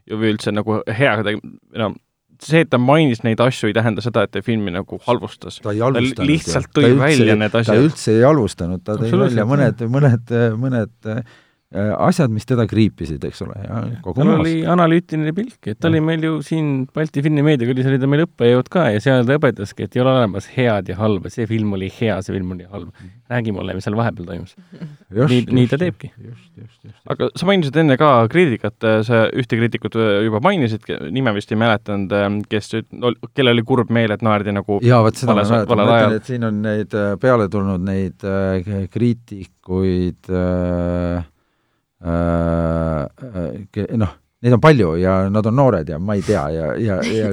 [0.09, 1.93] ju või üldse nagu hea tege-, no
[2.45, 5.59] see, et ta mainis neid asju, ei tähenda seda, et ta filmi nagu halvustas.
[5.63, 7.81] ta ei ta halvustanud lihtsalt tõi välja need ta asjad.
[7.87, 11.23] üldse ei halvustanud, ta tõi välja mõned, mõned, mõned äh,
[11.73, 15.89] asjad, mis teda kriipisid, eks ole, ja kogu tal maas oli analüütiline pilk, et ta
[15.89, 19.87] oli meil ju siin Balti filmimeediakoolis oli ta meil õppejõud ka ja seal ta õpetaski,
[19.87, 22.93] et ei ole olemas head ja halba, see film oli hea, see film oli halb.
[23.33, 24.51] räägi mulle, mis seal vahepeal toimus.
[25.09, 26.11] Nii- nii ta teebki.
[26.21, 26.97] just, just, just.
[27.09, 28.77] aga sa mainisid enne ka kriitikat,
[29.07, 32.13] sa ühte kriitikut juba mainisid, nime vist ei mäletanud,
[32.51, 32.69] kes,
[33.33, 36.17] kellel oli kurb meel, et naerdi nagu jaa, vot seda ma Vales- mäletan, ma ütlen,
[36.19, 40.43] et siin on neid äh, peale tulnud neid äh, kriitikuid äh,
[41.17, 41.23] äh,
[43.97, 44.13] noh,
[44.43, 47.29] neid on palju ja nad on noored ja ma ei tea ja, ja, ja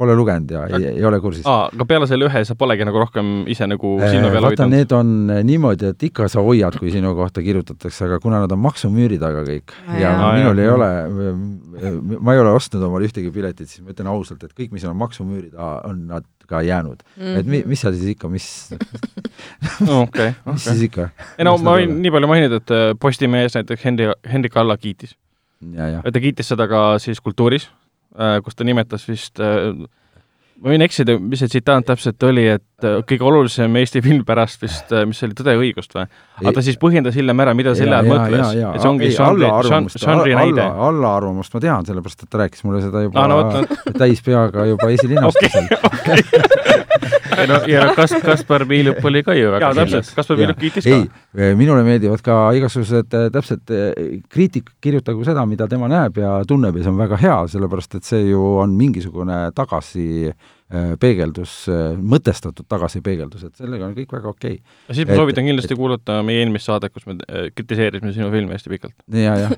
[0.00, 1.44] pole lugenud ja ei, ei ole kursis.
[1.46, 4.72] aa, aga peale selle ühe sa polegi nagu rohkem ise nagu silma peal Äh, hoidnud?
[4.72, 8.54] need on äh, niimoodi, et ikka sa hoiad, kui sinu kohta kirjutatakse, aga kuna nad
[8.56, 10.30] on maksumüüri taga kõik Aa, ja jaa.
[10.40, 10.90] minul ei Aa, ole,
[12.16, 14.96] ma ei ole ostnud omale ühtegi piletit, siis ma ütlen ausalt, et kõik, mis on
[15.04, 17.22] maksumüüri taha, on nad ka jäänud mm.
[17.22, 17.38] -hmm.
[17.40, 18.48] et mi, mis seal siis ikka, mis
[20.02, 21.08] okei, mis siis ikka?
[21.38, 25.16] ei no ma võin nii palju mainida, et äh, Postimees näiteks Henri, Hendrik Alla kiitis.
[26.12, 27.70] ta kiitis seda ka siis Kultuuris,
[28.44, 29.40] kus ta nimetas vist
[30.60, 34.62] ma võin eksida, mis see tsitaat täpselt oli, et äh, kõige olulisem Eesti film pärast
[34.64, 36.06] vist, äh, mis oli, Tõde ja õigust või?
[36.40, 38.52] aga ta siis põhjendas hiljem ära, mida selle all mõtles.
[38.56, 40.66] et see ongi žanri, näide.
[40.88, 44.90] allaarvamust ma tean, sellepärast et ta rääkis mulle seda juba ah, no, täis peaga juba
[44.94, 45.68] esilinastusel
[47.40, 51.00] ja no, ja Kas-, Kaspar Piilup oli ka ju väga täpselt, Kaspar Piilup kiitis ka.
[51.40, 53.74] ei, minule meeldivad ka igasugused äh, täpselt,
[54.32, 58.08] kriitik kirjutagu seda, mida tema näeb ja tunneb ja see on väga hea, sellepärast et
[58.08, 64.12] see ju on mingisugune tagasi äh, Äh, peegeldus, äh, mõtestatud tagasipeegeldus, et sellega on kõik
[64.14, 64.94] väga okei okay..
[64.94, 68.54] siis ma soovitan kindlasti et, kuulata meie eelmist saadet, kus me äh, kritiseerisime sinu filmi
[68.54, 68.94] hästi pikalt.
[69.10, 69.54] ja, jah,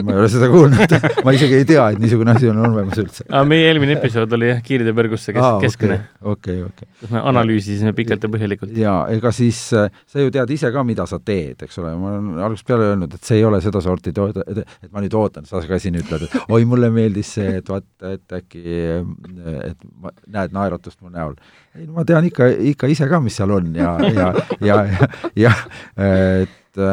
[0.00, 0.94] ma ei ole seda kuulnud
[1.26, 3.26] ma isegi ei tea, et niisugune asi on olemas üldse.
[3.28, 5.98] aga meie eelmine episood oli jah, Kiiride põrgusse kes, Aa, keskne.
[6.32, 6.88] okei, okei.
[7.02, 8.72] kus me analüüsisime pikalt ja põhjalikult.
[8.80, 12.40] jaa, ega siis sa ju tead ise ka, mida sa teed, eks ole, ma olen
[12.48, 15.76] algusest peale öelnud, et see ei ole sedasorti tood-, et ma nüüd ootan, sa ka
[15.82, 17.84] siin ütled, et oi, mulle meeldis see, et vaat,
[18.14, 18.64] et äkki,
[19.68, 21.36] et ma näed naeratust mu näol.
[21.76, 25.04] ei no ma tean ikka, ikka ise ka, mis seal on ja, ja, ja, ja,
[25.36, 25.54] ja
[26.42, 26.84] et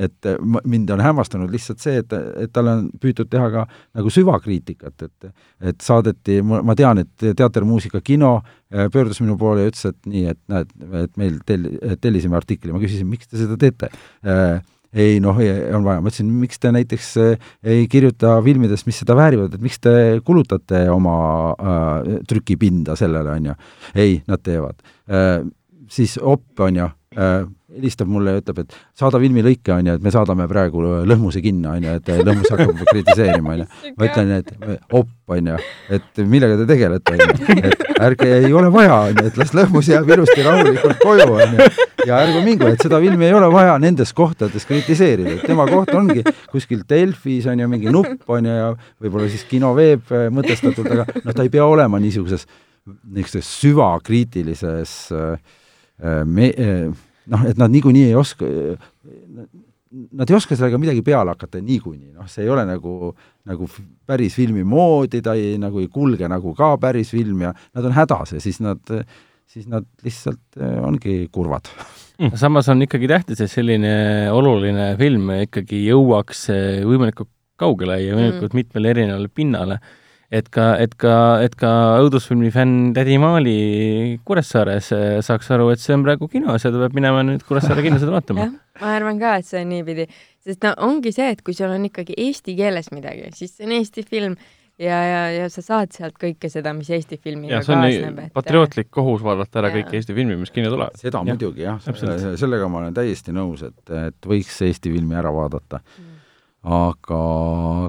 [0.00, 0.26] et
[0.70, 3.64] mind on hämmastanud lihtsalt see, et, et talle on püütud teha ka
[3.98, 5.30] nagu süvakriitikat, et
[5.72, 10.24] et saadeti, ma tean, et Teatermuusika kino äh, pöördus minu poole ja ütles, et nii,
[10.30, 10.70] et näed,
[11.02, 11.68] et meil tell-,
[12.00, 13.90] tellisime artikli, ma küsisin, miks te seda teete
[14.22, 14.60] äh,
[14.92, 15.38] ei noh,
[15.74, 19.62] on vaja, ma ütlesin, miks te näiteks äh, ei kirjuta filmidest, mis seda väärivad, et
[19.62, 19.94] miks te
[20.26, 21.16] kulutate oma
[21.54, 23.56] äh, trükipinda sellele, on ju.
[23.94, 24.80] ei, nad teevad
[25.10, 25.40] äh,.
[25.90, 30.04] siis Opp, on ju äh,, helistab mulle ja ütleb, et saada filmilõike, on ju, et
[30.04, 33.92] me saadame praegu Lõhmuse kinno, on ju, et Lõhmus hakkab kritiseerima, on ju.
[33.98, 34.50] ma ütlen, et
[34.96, 35.58] opp, on ju,
[35.96, 39.54] et millega te tegelete, on ju, et ärge, ei ole vaja, on ju, et las
[39.56, 41.68] Lõhmus jääb ilusti rahulikult koju, on ju,
[42.08, 45.92] ja ärge mingu, et seda filmi ei ole vaja nendes kohtades kritiseerida, et tema koht
[45.94, 48.72] ongi kuskil Delfis, on ju, mingi nupp, on ju, ja
[49.02, 52.48] võib-olla siis kinoveeb mõtestatult, aga noh, ta ei pea olema niisuguses,
[53.14, 55.54] niisuguses süvakriitilises äh,
[56.26, 56.50] me-,
[57.30, 58.48] noh, et nad niikuinii ei oska,
[59.90, 63.12] nad ei oska sellega midagi peale hakata niikuinii, noh, see ei ole nagu,
[63.48, 63.70] nagu
[64.08, 67.96] päris filmi moodi, ta ei, nagu ei kulge nagu ka päris film ja nad on
[67.96, 68.82] hädas ja siis nad,
[69.50, 71.70] siis nad lihtsalt eh, ongi kurvad.
[72.20, 72.36] Mm..
[72.36, 73.92] samas on ikkagi tähtis, et selline
[74.36, 76.50] oluline film ikkagi jõuaks
[76.84, 78.60] võimalikult kaugele ja võimalikult mm.
[78.60, 79.80] mitmele erinevale pinnale
[80.30, 81.70] et ka, et ka, et ka
[82.04, 83.56] õudusfilmi fänn tädi Maali
[84.26, 87.82] Kuressaares eh, saaks aru, et see on praegu kinos ja ta peab minema nüüd Kuressaare
[87.86, 88.46] kinno seda vaatama.
[88.80, 90.06] ma arvan ka, et see on niipidi,
[90.46, 93.74] sest no ongi see, et kui sul on ikkagi eesti keeles midagi, siis see on
[93.80, 94.38] Eesti film
[94.80, 98.22] ja, ja, ja sa saad sealt kõike seda, mis Eesti filmiga kaasneb.
[98.24, 98.34] Et...
[98.36, 99.80] patriootlik kohus vaadata ära ja.
[99.80, 100.96] kõik Eesti filmid, mis kinno tulevad.
[101.00, 101.26] seda ja.
[101.34, 101.82] muidugi jah,
[102.40, 106.14] sellega ma olen täiesti nõus, et, et võiks Eesti filmi ära vaadata mm.
[106.78, 107.20] aga,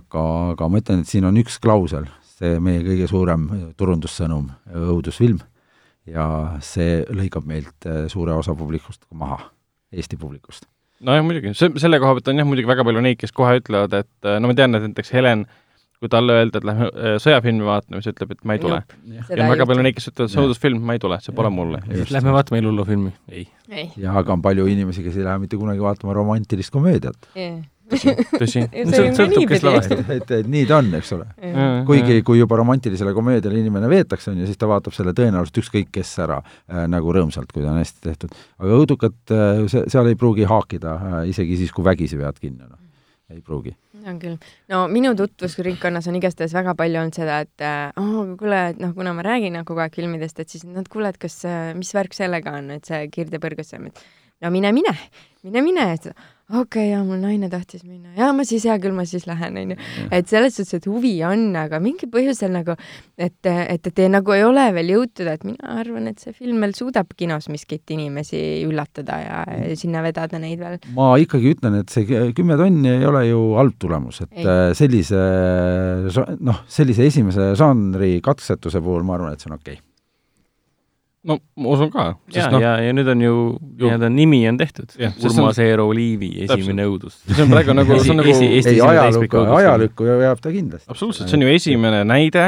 [0.01, 2.09] aga, aga ma ütlen, et siin on üks klausel,
[2.41, 3.47] see meie kõige suurem
[3.77, 4.49] turundussõnum,
[4.81, 5.41] õudusfilm,
[6.09, 6.25] ja
[6.65, 9.39] see lõikab meilt äh, suure osa publikust maha,
[9.91, 10.65] Eesti publikust.
[11.03, 13.93] nojah, muidugi, see, selle koha pealt on jah muidugi väga palju neid, kes kohe ütlevad,
[14.01, 15.45] et äh, no ma tean, et näiteks Helen
[16.01, 18.79] kui talle öelda, et lähme äh, sõjafilmi vaatama, siis ütleb, et ma ei tule.
[19.11, 21.83] ja on väga palju neid, kes ütlevad, see õudusfilm, ma ei tule, see pole mulle.
[22.09, 23.13] Lähme vaatame Eluloo-filmi?
[23.29, 23.91] ei, ei..
[24.01, 27.29] ja aga on palju inimesi, kes ei lähe mitte kunagi vaatama romantilist komöödiat.
[27.35, 27.61] Yeah
[27.91, 28.65] tõsi, tõsi.
[29.19, 30.03] sõltub, kes lavastab.
[30.17, 31.27] et, et nii ta on, eks ole.
[31.87, 35.91] kuigi, kui juba romantilisele komöödiale inimene veetakse, on ju, siis ta vaatab selle tõenäoliselt ükskõik
[35.95, 38.37] kes ära äh, nagu rõõmsalt, kui ta on hästi tehtud.
[38.61, 42.63] aga õudukat äh,, see, seal ei pruugi haakida äh,, isegi siis, kui vägisi vead kinni,
[42.63, 42.79] noh.
[43.31, 43.75] ei pruugi.
[44.07, 44.37] on küll.
[44.71, 47.67] no minu tutvusringkonnas on igastahes väga palju olnud seda, et
[47.99, 51.21] oh, kuule, et noh, kuna ma räägin kogu aeg filmidest, et siis nad, kuule, et
[51.21, 53.75] kas, äh, mis värk sellega on, et see Kirde Põrgus,
[54.41, 54.95] no mine, mine,
[55.45, 56.11] mine, mine, et
[56.51, 59.57] okei okay,, jaa, mul naine tahtis minna, jaa, ma siis, hea küll, ma siis lähen,
[59.61, 59.77] onju.
[60.11, 62.75] et selles suhtes, et huvi on, aga mingil põhjusel nagu,
[63.17, 66.75] et, et, et nagu ei ole veel jõutud, et mina arvan, et see film veel
[66.77, 69.77] suudab kinos miskit inimesi üllatada ja mm.
[69.79, 70.79] sinna vedada neid veel.
[70.97, 74.47] ma ikkagi ütlen, et see kümme tonni ei ole ju halb tulemus, et ei.
[74.47, 75.21] Äh, sellise
[76.41, 79.90] noh, sellise esimese žanri katsetuse puhul ma arvan, et see on okei okay
[81.27, 82.05] no ma usun ka.
[82.33, 83.35] ja no,, ja, ja nüüd on ju,
[83.77, 84.93] nii-öelda nimi on tehtud.
[85.29, 87.19] Urmas Eero Liivi esimene õudus.
[87.27, 90.89] see on praegu nagu, see on nagu ei, ajalukku, ajalukku jääb ta kindlasti.
[90.89, 92.45] absoluutselt, see on ju esimene näide,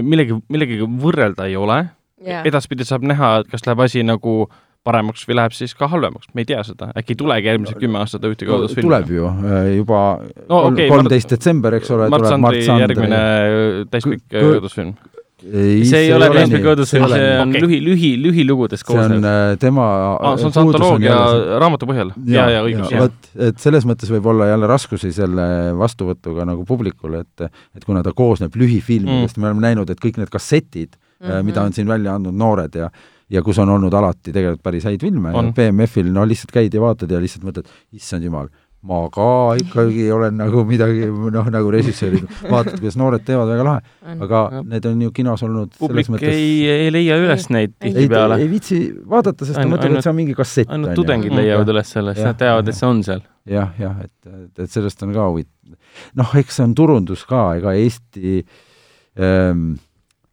[0.00, 1.84] millegi, millegagi võrrelda ei ole.
[2.20, 4.42] edaspidi saab näha, et kas läheb asi nagu
[4.84, 8.00] paremaks või läheb siis ka halvemaks, me ei tea seda, äkki ei tulegi järgmised kümme
[8.00, 8.86] aastat ühtegi õudusfilmi.
[8.86, 10.00] tuleb ju äh, juba
[10.48, 12.08] no, okay, kolmteist detsember, eks ole.
[12.12, 13.20] Mart Sandri järgmine
[13.92, 14.94] täispikk õudusfilm
[15.40, 17.62] see ei ole Lesbi Kõõdus, see on Okei.
[17.64, 19.28] lühi, lühi, lühilugudest see on koosnev.
[19.30, 21.18] äh, tema aa, see on puudus antoloogia
[21.62, 22.12] raamatu põhjal.
[22.30, 23.06] ja, ja õigus, jah.
[23.06, 25.46] vot, et selles mõttes võib olla jälle raskusi selle
[25.80, 30.20] vastuvõtuga nagu publikule, et et kuna ta koosneb lühifilmidest mm., me oleme näinud, et kõik
[30.20, 31.26] need kassetid mm.
[31.28, 31.48] -hmm.
[31.48, 32.90] mida on siin välja andnud noored ja
[33.30, 35.50] ja kus on olnud alati tegelikult päris häid filme On.
[35.50, 38.50] ja BMF-il no lihtsalt käid ja vaatad ja lihtsalt mõtled, issand jumal,
[38.80, 44.14] ma ka ikkagi olen nagu midagi noh, nagu režissöörid, vaatad, kuidas noored teevad, väga lahe,
[44.24, 44.40] aga
[44.70, 47.92] need on ju kinos olnud publik selles mõttes ei, ei leia üles neid Ei- ei,
[47.98, 48.48] tihtipeale ei.
[48.54, 48.80] viitsi
[49.12, 50.72] vaadata, sest ta mõtleb, et see on mingi kassett.
[50.72, 53.20] ainult tudengid leiavad üles selle, sest nad teavad, et see on seal.
[53.58, 55.76] jah, jah, et, et, et sellest on ka huvitav.
[56.22, 58.40] noh, eks see on turundus ka, ega Eesti
[59.20, 59.74] ähm,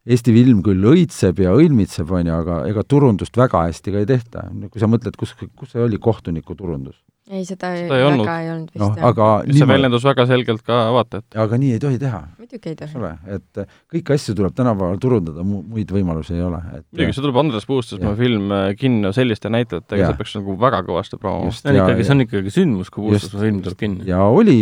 [0.08, 4.08] Eesti film küll õitseb ja õilmitseb, on ju, aga ega turundust väga hästi ka ei
[4.08, 4.46] tehta.
[4.72, 6.96] kui sa mõtled, kus, kus see oli kohtuniku turundus?
[7.30, 8.28] ei, seda, Seda ei väga olnud.
[8.32, 9.08] ei olnud vist noh, jah.
[9.12, 11.26] aga see niimoodi, väljendus väga selgelt ka vaatajat.
[11.44, 13.12] aga nii ei tohi teha, muidugi ei tohi.
[13.36, 17.42] et äh, kõiki asju tuleb tänapäeval turundada, muid võimalusi ei ole, et muidugi, see tuleb
[17.44, 21.52] Andres Puustusmaa film äh, kinno selliste näitajatega, see peaks nagu väga kõvasti promoma.
[21.52, 21.64] Just.
[21.66, 23.10] see on Ja- ikkagi, see on ikkagi sündmus, kui.
[23.12, 24.08] Puustusmaa film tuleb kinni.
[24.08, 24.58] ja oli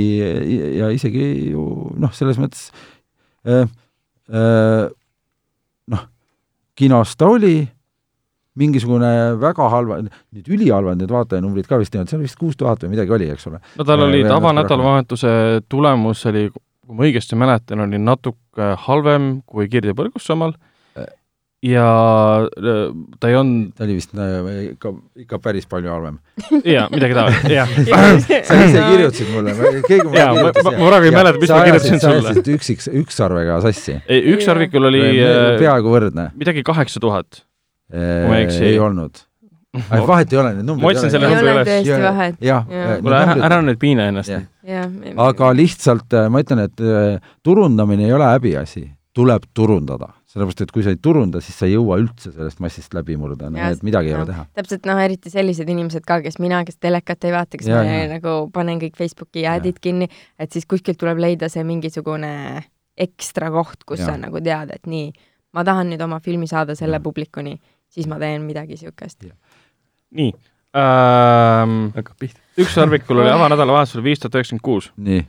[0.79, 1.65] ja isegi ju
[2.01, 2.69] noh, selles mõttes
[3.45, 3.69] äh,
[4.33, 4.89] äh,
[5.93, 6.07] noh,
[6.75, 7.59] kinos ta oli,
[8.55, 9.09] mingisugune
[9.41, 12.93] väga halva, nüüd ülihalvad need vaatajanumbrid ka vist ei olnud, seal vist kuus tuhat või
[12.95, 13.59] midagi oli, eks ole.
[13.75, 15.33] no tal Äh, oli veel tavanädalavahetuse
[15.69, 16.47] tulemus oli,
[16.85, 20.53] kui ma õigesti mäletan, oli natuke halvem kui Kirde Põrgussamaal
[20.95, 21.07] Äh.
[21.65, 21.85] ja
[22.45, 24.91] äh, ta ei olnud, ta oli vist äh, ikka,
[25.25, 26.19] ikka päris palju halvem.
[26.75, 27.73] jaa, midagi taolist, jah.
[28.47, 29.55] sa ise kirjutasid mulle,
[29.87, 32.35] keegi mulle Jaa, ma- ma- praegu ei mäleta, mis ma kirjutasin sulle.
[32.55, 33.97] üksiks, ükssarvega sassi.
[34.35, 36.29] ükssarvikul oli äh, peaaegu võrdne.
[36.39, 37.43] midagi kaheksa tuhat.
[37.93, 38.63] Ma ei eksi.
[38.71, 39.23] ei olnud.
[40.07, 41.69] vahet ei ole, need numbrid Ma otsin selle ei numbri ole üles.
[41.69, 42.35] tõesti vahet.
[42.43, 42.67] jah,
[43.01, 44.45] kuule, ära, ära nüüd piina ennast jah.
[45.27, 48.85] aga lihtsalt äh, ma ütlen, et äh, turundamine ei ole häbiasi,
[49.15, 52.95] tuleb turundada, sellepärast et kui sa ei turunda, siis sa ei jõua üldse sellest massist
[52.95, 54.23] läbi murda, nii et midagi ei jah.
[54.23, 54.47] ole teha.
[54.59, 57.99] täpselt noh, eriti sellised inimesed ka, kes mina, kes telekat ei vaata, kes Jaa, ma
[57.99, 58.09] jaa.
[58.15, 60.09] nagu panen kõik Facebooki ad'id kinni,
[60.39, 62.33] et siis kuskilt tuleb leida see mingisugune
[62.95, 64.13] ekstra koht, kus Jaa.
[64.13, 65.07] sa nagu tead, et nii,
[65.55, 67.07] ma tahan nüüd oma filmi saada selle Jaa.
[67.07, 67.55] publikuni,
[67.95, 69.23] siis ma teen midagi siukest.
[70.15, 70.33] nii
[70.75, 71.77] ähm,.
[71.95, 72.41] hakkab pihta.
[72.59, 75.23] ükssarvikul oli avanädalavahetusel viis tuhat üheksakümmend kuus, nii,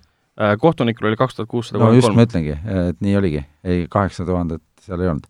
[0.61, 2.51] kohtunikul oli kaks tuhat kuussada no just ma kolmkümmend kolm.
[2.59, 5.27] ütlengi, et nii oligi, ei kaheksa tuhandet seal ei olnud.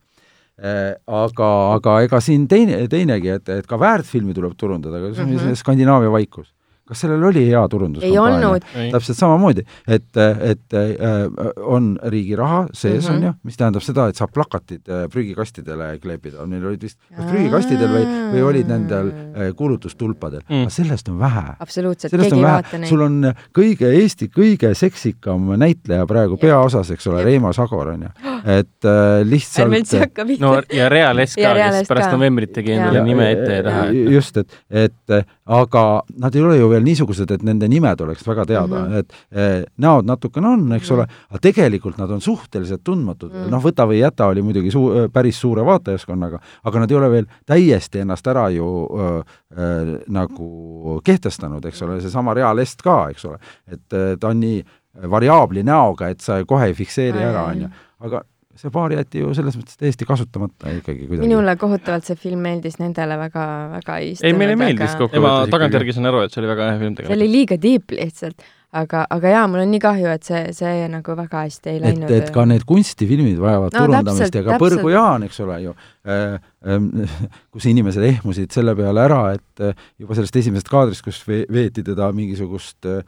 [1.06, 5.34] Aga, aga ega siin teine, teinegi, et, et ka väärtfilmi tuleb turundada, aga see on
[5.34, 5.50] Mhm.
[5.50, 6.54] see Skandinaavia vaikus.
[6.86, 8.04] Kas sellel oli hea turundus?
[8.06, 11.26] ei olnud, täpselt samamoodi, et, et äh,
[11.62, 13.16] on riigi raha sees mm, -hmm.
[13.16, 17.24] On ju, mis tähendab seda, et saab plakatid äh, prügikastidele kleepida, neil olid vist kas
[17.30, 18.04] prügikastidel või,
[18.34, 20.62] või olid nendel äh, kuulutustulpadel Mm.
[20.62, 21.56] aga sellest on vähe.
[21.60, 23.00] absoluutselt, keegi on ei vaata, neid sul.
[23.02, 26.40] on kõige Eesti kõige seksikam näitleja praegu Jep.
[26.40, 27.24] peaosas, eks ole.
[27.24, 28.10] Reimo Sagor on ju,
[28.47, 30.52] et äh, ärme üldse lihtsalt hakka pihta no.
[30.70, 33.86] ja Real S ka, kes pärast novembrit tegi endale nime ette ja taha.
[34.14, 35.14] just, et, et
[35.47, 35.82] aga
[36.23, 38.93] nad ei ole ju veel niisugused, et nende nimed oleks väga teada mm, Mhm.
[38.93, 38.98] -hmm.
[38.98, 43.47] et eh, näod natukene on, eks ole, aga tegelikult nad on suhteliselt tundmatud mm, Mhm.
[43.47, 43.51] -hmm.
[43.51, 47.27] noh, Võta või jäta oli muidugi suu-, päris suure vaatajaskonnaga, aga nad ei ole veel
[47.47, 48.66] täiesti ennast ära ju
[48.98, 49.23] öö,
[49.59, 54.40] öö, nagu kehtestanud, eks ole, seesama Real Est ka, eks ole, et eh, ta on
[54.40, 54.64] nii
[55.10, 57.68] variaabli näoga, et sa kohe ei fikseeri ära, on ju
[58.01, 58.23] aga
[58.61, 61.28] see paar jäeti ju selles mõttes täiesti kasutamata ikkagi kuidagi.
[61.28, 63.47] minule kohutavalt see film meeldis, nendele väga,
[63.77, 65.09] väga ei ei, meile meeldis aga....
[65.12, 67.35] ei, ma kokkuvõttes tagantjärgi saan aru, et see oli väga hea film see oli tegelikult.
[67.37, 68.47] liiga deep lihtsalt,
[68.81, 71.85] aga, aga jaa, mul on nii kahju, et see, see nagu väga hästi ei et
[71.85, 72.16] läinud.
[72.19, 74.81] et ka need kunstifilmid vajavad No turundamist ja ka täpselt.
[74.81, 77.15] Põrgu Jaan, eks ole ju äh,, äh,
[77.55, 81.85] kus inimesed ehmusid selle peale ära, et äh, juba sellest esimesest kaadrist, kus ve- veeti
[81.87, 83.03] teda mingisugust äh,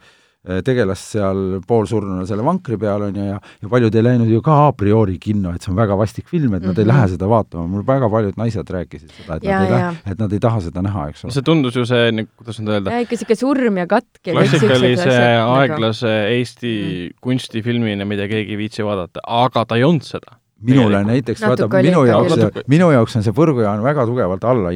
[0.63, 4.55] tegelast seal poolsurnuna selle vankri peal, on ju, ja ja paljud ei läinud ju ka
[4.67, 6.79] a priori kinno, et see on väga vastik film, et nad mm -hmm.
[6.79, 6.93] ei Mhm.
[6.95, 10.19] lähe seda vaatama, mul väga paljud naised rääkisid seda, et Ja, nad ei lähe, et
[10.19, 11.31] nad ei taha seda näha, eks ole.
[11.33, 15.01] see tundus ju see, nagu, kuidas nüüd öelda, ikka siuke surm ja katk ja klassikalise
[15.01, 16.07] asjad nagu- aeglase
[16.39, 20.37] Eesti kunstifilmina, mida keegi ei viitsi vaadata, aga ta ei olnud seda.
[20.65, 24.73] Minule näiteks, vaata, minu jaoks minu jaoks on see Põrgujaan väga tugevalt alla,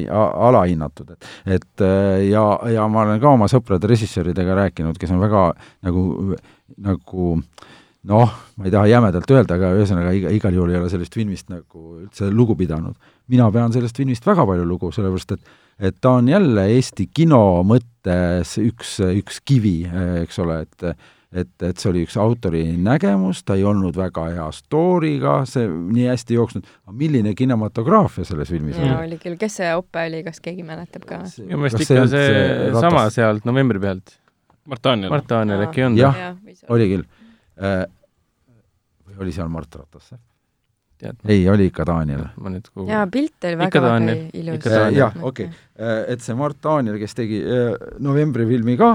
[0.48, 5.22] alahinnatud, et et äh, ja, ja ma olen ka oma sõprade režissööridega rääkinud, kes on
[5.22, 5.46] väga
[5.86, 6.04] nagu,
[6.88, 7.30] nagu
[8.10, 11.50] noh, ma ei taha jämedalt öelda, aga ühesõnaga iga, igal juhul ei ole sellest filmist
[11.52, 12.96] nagu üldse lugu pidanud.
[13.28, 17.64] mina pean sellest filmist väga palju lugu, sellepärast et et ta on jälle Eesti kino
[17.66, 19.82] mõttes üks, üks kivi,
[20.22, 20.84] eks ole, et
[21.34, 26.06] et, et see oli üks autori nägemus, ta ei olnud väga hea story'ga, see nii
[26.10, 29.14] hästi jooksnud, aga milline kinematograafia selles filmis jaa, oli?
[29.14, 31.22] oli küll, kes see Oppe oli, kas keegi mäletab ka?
[31.42, 34.18] minu meelest ikka see sama sealt novembri pealt.
[34.70, 35.10] Mart Daniel.
[35.12, 35.68] Mart Daniel Aa.
[35.68, 36.16] äkki on Jah.
[36.16, 36.70] jah, olla.
[36.76, 37.02] oli küll
[37.60, 37.82] äh,.
[39.08, 40.14] või oli seal Mart Ratas?
[41.04, 41.20] tead.
[41.28, 42.26] ei, oli ikka Daniel.
[42.40, 45.48] ma nüüd kuhu- jaa, pilt oli väga-väga ilus jah, okei,
[46.08, 47.72] et see Mart Daniel, kes tegi äh,
[48.02, 48.92] novembri filmi ka,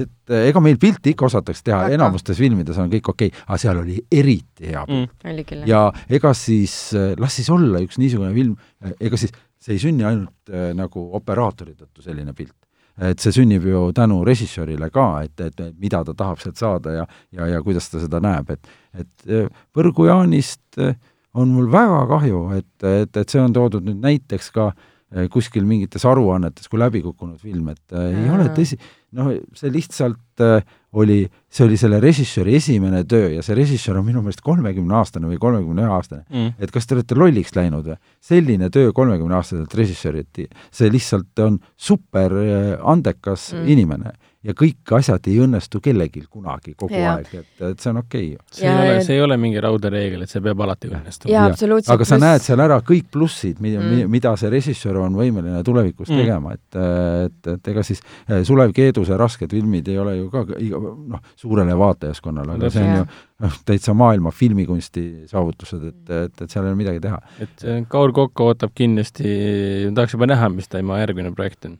[0.00, 3.62] et äh, ega meil pilti ikka osatakse teha, enamustes filmides on kõik okei okay,, aga
[3.66, 5.68] seal oli eriti hea pilt mm..
[5.70, 6.80] ja ega siis,
[7.18, 8.58] las siis olla üks niisugune film,
[9.00, 12.56] ega siis see ei sünni ainult äh, nagu operaatori tõttu selline pilt.
[13.00, 17.04] et see sünnib ju tänu režissöörile ka, et, et mida ta tahab sealt saada ja,
[17.32, 20.96] ja, ja kuidas ta seda näeb, et et äh, Põrgu Jaanist äh,
[21.38, 25.66] on mul väga kahju, et, et, et see on toodud nüüd näiteks ka äh, kuskil
[25.68, 28.80] mingites aruannetes kui läbikukkunud film, et äh, ei ole tõsi,
[29.18, 30.62] noh, see lihtsalt äh,
[30.92, 35.38] oli, see oli selle režissööri esimene töö ja see režissöör on minu meelest kolmekümneaastane või
[35.38, 36.24] kolmekümne ühe aastane.
[36.30, 36.54] Mm.
[36.58, 37.96] et kas te olete lolliks läinud või?
[38.20, 40.42] selline töö kolmekümneaastaselt režissöörilt,
[40.74, 43.68] see lihtsalt on super äh, andekas Mm.
[43.68, 44.10] inimene
[44.42, 47.18] ja kõik asjad ei õnnestu kellelgi kunagi kogu Jaa.
[47.18, 48.46] aeg, et, et see on okei okay..
[48.56, 50.88] see ei Ja- ole ja-, see ei ole mingi raudne reegel, et see peab alati
[50.88, 51.92] õnnestuma.
[51.92, 54.08] aga sa näed seal ära kõik plussid, mida Mm.
[54.10, 56.16] mida see režissöör on võimeline tulevikus Mm.
[56.22, 58.00] tegema, et, et, et ega siis
[58.48, 60.80] Sulev Keeduse rasked filmid ei ole ju ka iga,
[61.14, 63.04] noh, suurele vaatajaskonnale, aga see on ju
[63.44, 67.20] noh, täitsa maailma filmikunsti saavutused, et, et, et seal ei ole midagi teha.
[67.44, 69.36] et see Kaur Kokko ootab kindlasti,
[69.96, 71.78] tahaks juba näha, mis tema järgmine projekt on.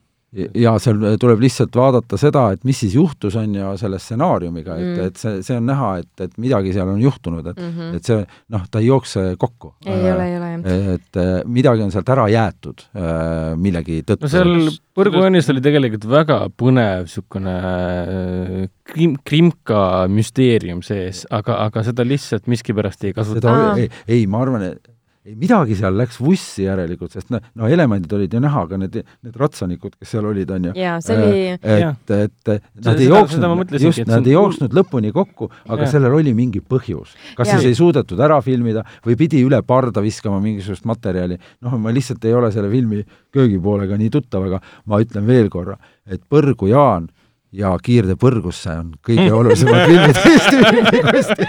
[0.55, 4.91] Ja seal tuleb lihtsalt vaadata seda, et mis siis juhtus, on ju, selle stsenaariumiga, et
[4.91, 5.07] Mm.
[5.07, 7.97] et see, see on näha, et, et midagi seal on juhtunud, et mm, -hmm.
[7.97, 8.19] et see
[8.55, 9.75] noh, ta ei jookse kokku.
[9.87, 10.95] Ei ole, ei ole jah.
[10.95, 14.27] et äh, midagi on sealt ära jäetud äh, millegi tõttu.
[14.27, 14.71] no seal
[15.01, 22.51] Põrgujoonis oli tegelikult väga põnev niisugune äh, krim-, krimka müsteerium sees, aga, aga seda lihtsalt
[22.51, 23.41] miskipärast ei kasuta.
[23.41, 23.73] seda Aa.
[23.75, 23.91] oli, ei,
[24.21, 24.91] ei, ma arvan, et
[25.31, 28.97] ei midagi seal läks vussi järelikult, sest noh, no elemendid olid ju näha, aga need,
[29.25, 30.73] need ratsanikud, kes seal olid, on ju.
[30.81, 31.45] jaa, see oli,
[31.81, 31.95] Jah.
[31.95, 35.85] et, et nad Seda- ei seda- jooksnud just, see nad ei jooksnud lõpuni kokku, aga
[35.85, 35.93] Jah.
[35.95, 37.15] sellel oli mingi põhjus.
[37.39, 37.61] kas Jah.
[37.61, 42.25] siis ei suudetud ära filmida või pidi üle parda viskama mingisugust materjali, noh, ma lihtsalt
[42.25, 45.79] ei ole selle filmi köögipoolega nii tuttav, aga ma ütlen veel korra,
[46.11, 47.09] et Põrgu Jaan
[47.53, 51.49] ja Kiirde põrgusse on kõige olulisemad filmid Eesti filmikunsti.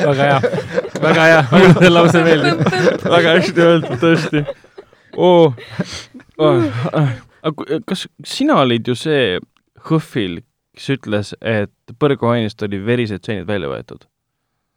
[0.00, 0.40] väga hea,
[1.02, 2.62] väga hea, mulle see lause meeldib.
[3.04, 4.44] väga hästi öeldud, tõesti
[5.16, 5.56] oh..
[6.40, 6.62] Oh.
[7.88, 9.40] kas sina olid ju see
[9.80, 10.42] Hõhvil,
[10.76, 14.09] kes ütles, et põrguainest oli verised stseenid välja võetud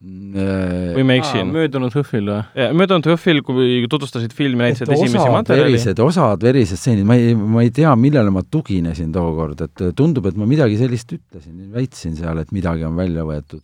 [0.04, 1.50] või ma eksin?
[1.54, 2.70] möödunud HÖFFil või?
[2.78, 5.72] möödunud Hõhvil, kui tutvustasid filmi, näitasid esimesi materjali.
[5.72, 10.26] verised, osad verised stseenid, ma ei, ma ei tea, millele ma tuginesin tookord, et tundub,
[10.30, 13.62] et ma midagi sellist ütlesin, väitsin seal, et midagi on välja võetud.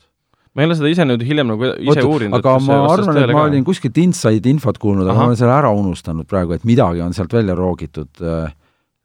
[0.54, 2.38] ma ei ole seda ise nüüd hiljem nagu ise uurinud.
[2.38, 5.74] aga ma arvan, et ma olin kuskilt inside infot kuulnud, aga ma olen selle ära
[5.76, 8.56] unustanud praegu, et midagi on sealt välja roogitud äh,.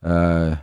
[0.06, 0.57] Äh,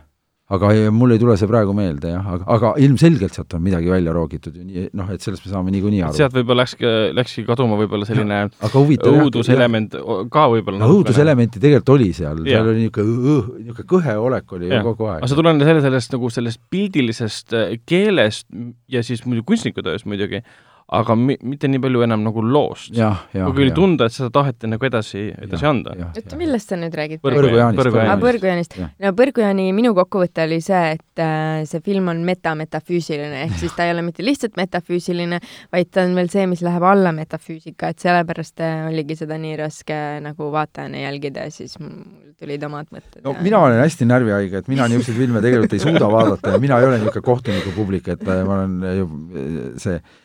[0.53, 4.13] aga mul ei tule see praegu meelde jah, aga, aga ilmselgelt sealt on midagi välja
[4.15, 6.17] roogitud ju nii, noh, et sellest me saame niikuinii aru.
[6.17, 9.97] sealt võib-olla läkski, läkski kaduma võib-olla selline õuduselement
[10.33, 10.81] ka võib-olla.
[10.83, 14.85] no õuduselementi tegelikult oli seal, seal oli niisugune, niisugune kõhe olek oli ju Jah.
[14.85, 15.31] kogu aeg aga.
[15.31, 18.47] see tuleneb selle, sellest nagu sellest pildilisest äh, keelest
[18.91, 20.43] ja siis muidu kunstnikutööst muidugi,
[20.91, 22.93] aga mi-, mitte nii palju enam nagu loost.
[22.93, 25.95] kuigi oli tunda, et seda taheti nagu edasi, edasi anda.
[26.09, 27.21] oota, millest sa nüüd räägid?
[27.23, 27.79] Põrgujaanist.
[27.79, 28.23] aa, Põrgujaanist.
[28.23, 28.91] Põrgujaanist Jah..
[29.05, 33.87] no Põrgujaani minu kokkuvõte oli see, et äh, see film on meta-metafüüsiline, ehk siis ta
[33.87, 35.39] ei ole mitte lihtsalt metafüüsiline,
[35.73, 39.55] vaid ta on veel see, mis läheb alla metafüüsika, et sellepärast äh, oligi seda nii
[39.63, 42.03] raske nagu vaatajana jälgida ja siis mul
[42.39, 43.21] tulid omad mõtted.
[43.23, 46.79] no mina olen hästi närvihaige, et mina niisuguseid filme tegelikult ei suuda vaadata ja mina
[46.81, 50.19] ei ole niisugune kohtuniku publik, et äh, ma olen ju äh, see äh,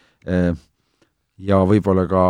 [1.38, 2.24] ja võib-olla ka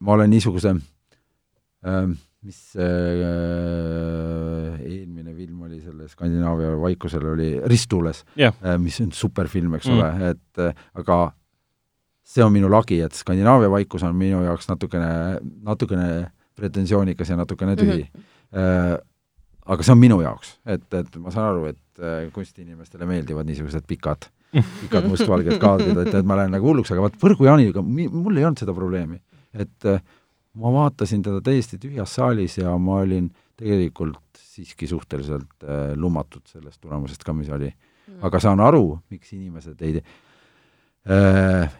[0.00, 2.08] ma olen niisuguse äh,
[2.44, 8.54] mis äh, eelmine film oli selle Skandinaavia vaikusel oli Ristules Jah.
[8.64, 9.92] äh, mis on superfilm, eks Mm.
[9.98, 11.32] ole, et äh, aga
[12.24, 17.76] see on minu lagi, et Skandinaavia vaikus on minu jaoks natukene, natukene pretensioonikas ja natukene
[17.76, 18.20] tühi mm.
[18.52, 18.98] -hmm.
[19.66, 23.84] aga see on minu jaoks, et, et ma saan aru, et äh, kunstiinimestele meeldivad niisugused
[23.88, 24.28] pikad,
[24.82, 28.44] pikad mustvalged kaadrid, et, et ma lähen nagu hulluks, aga vaat Võrgu Jaaniga mul ei
[28.44, 29.20] olnud seda probleemi.
[29.54, 30.00] et äh,
[30.54, 34.20] ma vaatasin teda täiesti tühjas saalis ja ma olin tegelikult
[34.54, 37.72] siiski suhteliselt äh, lummatud sellest tulemusest ka, mis oli.
[38.22, 40.02] aga saan aru, miks inimesed ei
[41.10, 41.70] äh,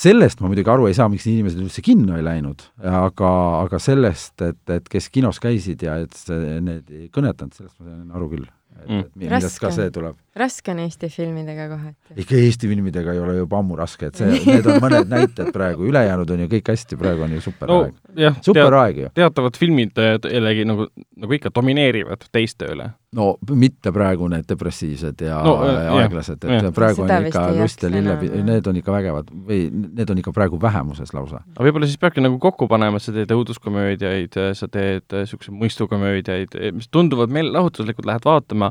[0.00, 3.30] sellest ma muidugi aru ei saa, miks inimesed üldse kinno ei läinud, aga,
[3.64, 7.90] aga sellest, et, et kes kinos käisid ja et see, need ei kõnetanud, sellest ma
[7.90, 8.46] sain aru küll.
[8.46, 8.98] et, Mm.
[9.02, 10.14] et mi- millest ka see tuleb.
[10.36, 12.14] Raske on Eesti filmidega kohati.
[12.22, 15.88] ikka Eesti filmidega ei ole juba ammu raske, et see, need on mõned näited praegu,
[15.90, 18.38] ülejäänud on ju kõik hästi, praegu on ju super no aeg.
[18.46, 19.10] super aeg ju.
[19.18, 20.86] teatavad filmid eh, jällegi nagu,
[21.18, 22.86] nagu ikka domineerivad teiste üle.
[23.18, 23.26] no
[23.58, 26.70] mitte praegu need depressiivsed ja No, äh, aeglased, et jah.
[26.74, 28.16] praegu Seda on ikka Lust ja lille
[28.46, 31.42] need on ikka vägevad või need on ikka praegu vähemuses lausa.
[31.56, 36.54] aga võib-olla siis peabki nagu kokku panema, et sa teed õuduskomöödiaid, sa teed niisuguseid mõistukomöödiaid,
[36.76, 38.70] mis tunduvad meelelahutuslikud, lähed vaatama,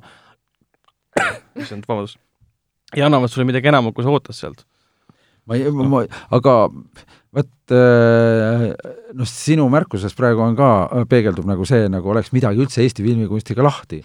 [1.59, 2.19] issand, vabandust,
[2.95, 4.65] ja annavad sulle midagi enamat, kui sa ootad sealt.
[5.45, 6.03] ma ei, ma,
[6.35, 6.55] aga
[7.35, 7.73] vot
[9.14, 10.69] noh, sinu märkuses praegu on ka,
[11.10, 14.01] peegeldub nagu see, nagu oleks midagi üldse Eesti filmikunstiga lahti.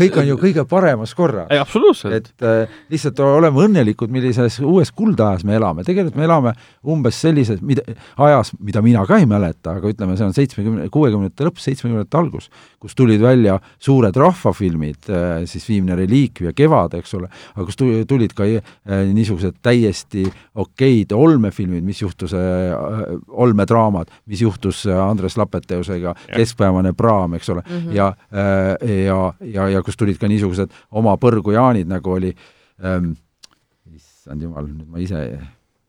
[0.00, 1.48] kõik on ju kõige paremas korras.
[1.52, 2.14] ei, absoluutselt.
[2.14, 7.60] et äh, lihtsalt oleme õnnelikud, millises uues kuldajas me elame, tegelikult me elame umbes sellises
[7.64, 7.84] mida,
[8.16, 12.48] ajas, mida mina ka ei mäleta, aga ütleme, see on seitsmekümne, kuuekümnendate lõpp, seitsmekümnendate algus,
[12.82, 15.10] kus tulid välja suured rahvafilmid,
[15.50, 18.62] siis Viimne reliikv ja Kevad, eks ole, aga kus tuli- tulid ka äh,
[19.12, 20.26] niisugused täiesti
[20.62, 27.62] okeid olmefilmid, mis juhtus äh,, olmedraamad, mis juhtus äh, Andres Lapeteusega, Keskpäevane praam, eks ole,
[27.66, 27.90] Mhm.
[27.96, 28.12] ja,
[29.06, 32.30] ja, ja, ja kus tulid ka niisugused oma põrgu Jaanid, nagu oli
[32.84, 33.14] ähm,
[33.94, 35.24] issand jumal, nüüd ma ise,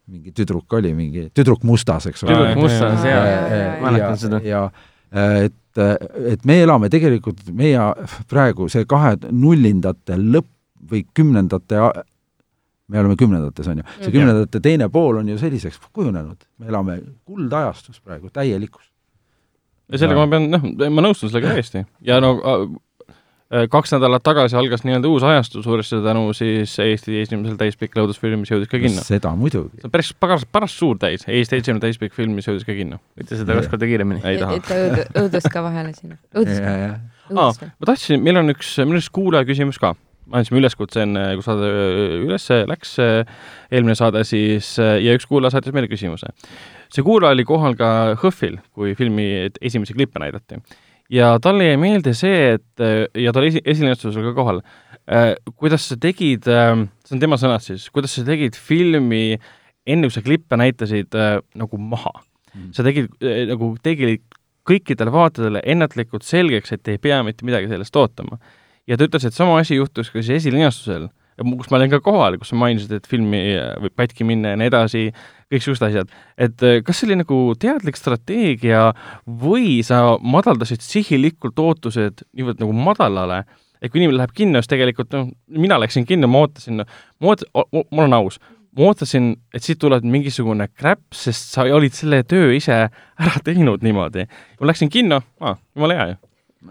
[0.10, 2.34] mingi tüdruk oli, mingi tüdruk mustas, eks ole.
[2.34, 3.82] tüdruk mustas, Aa, jaa jaa, jaa, ja, jaa.
[3.86, 4.42] mäletan seda.
[4.44, 4.64] ja
[5.14, 5.78] et,
[6.34, 7.78] et me elame tegelikult, meie
[8.30, 10.50] praegu see kahe nullindate lõpp
[10.90, 11.78] või kümnendate,
[12.94, 14.16] me oleme kümnendates, on ju, see Mhm.
[14.20, 18.86] kümnendate teine pool on ju selliseks kujunenud, me elame kuldajastus praegu, täielikus.
[19.92, 24.56] ja sellega ma pean, noh, ma nõustun sellega täiesti ja no äh, kaks nädalat tagasi
[24.58, 29.04] algas nii-öelda uus ajastu suuresti tänu siis Eesti esimesel täispikk lõudusfilm, mis jõudis ka kinno.
[29.06, 29.76] seda muidugi.
[29.78, 32.98] see on päris paras, paras suur täis, Eesti esimene täispikk film, mis jõudis ka kinno.
[33.20, 34.22] ütle seda kaks korda kiiremini.
[34.26, 34.58] ei taha.
[34.62, 36.18] ütle õudu- õudust ka vahele sinna.
[36.34, 36.96] õudust ka, aa,
[37.30, 37.70] õudust ka.
[37.80, 39.94] ma tahtsin, meil on üks, meil on üks kuulaja küsimus ka.
[40.28, 41.70] Me andsime üleskutse enne, kui saade
[42.24, 42.96] üles läks,
[43.72, 46.32] eelmine saade siis, ja üks kuulaja saatis meile küsimuse.
[46.94, 47.90] see kuulaja oli kohal ka
[48.22, 49.28] HÖFFil, kui filmi
[49.62, 50.62] esimesi klippe näidati.
[51.10, 52.86] ja talle jäi meelde see, et
[53.20, 54.62] ja ta oli esi-, esilinastusel ka kohal,
[55.56, 59.40] kuidas sa tegid, see on tema sõnad siis, kuidas sa tegid filmi
[59.84, 61.18] enne, kui sa klippe näitasid
[61.60, 62.14] nagu maha
[62.54, 62.70] Mm.
[62.76, 63.10] sa tegid
[63.50, 64.22] nagu tegid
[64.68, 68.38] kõikidele vaatajatele ennatlikult selgeks, et ei pea mitte midagi sellest ootama.
[68.88, 72.38] Ja ta ütles, et sama asi juhtus ka siis esilinastusel, kus ma olin ka kohal,
[72.38, 75.04] kus sa mainisid, et filmi äh, võib katki minna ja nii edasi,
[75.54, 76.16] kõiksugused asjad.
[76.38, 78.92] et äh, kas see oli nagu teadlik strateegia
[79.26, 83.44] või sa madaldasid sihilikult ootused niivõrd nagu madalale,
[83.82, 87.48] et kui inimene läheb kinno, siis tegelikult noh, mina läksin kinno, ma ootasin, ma oot-,
[87.54, 88.40] ma olen aus,
[88.78, 93.84] ma ootasin, et siit tuleb mingisugune crap, sest sa olid selle töö ise ära teinud
[93.86, 94.28] niimoodi.
[94.60, 95.22] ma läksin kinno,
[95.76, 96.18] jumala hea ju,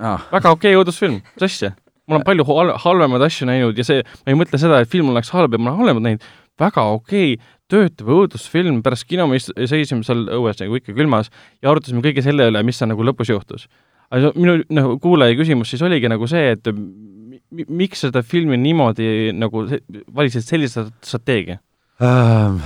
[0.01, 1.75] ah, väga okei okay, õudusfilm, mis asja.
[2.13, 5.11] Ma olen palju hal- halvemaid asju näinud ja see, ma ei mõtle seda, et film
[5.13, 6.27] oleks halb ja ma olen halvemat näinud,
[6.61, 11.33] väga okei okay, töötav õudusfilm, pärast kino me seisime seal õues nagu ikka külmas
[11.63, 13.69] ja arutasime kõige selle üle, mis seal nagu lõpus juhtus.
[14.13, 18.59] aga minu nagu kuulaja küsimus siis oligi nagu see, et mi- mi- miks seda filmi
[18.61, 19.65] niimoodi nagu
[20.13, 21.59] valisid sellise strateegia?
[22.03, 22.61] Ähm,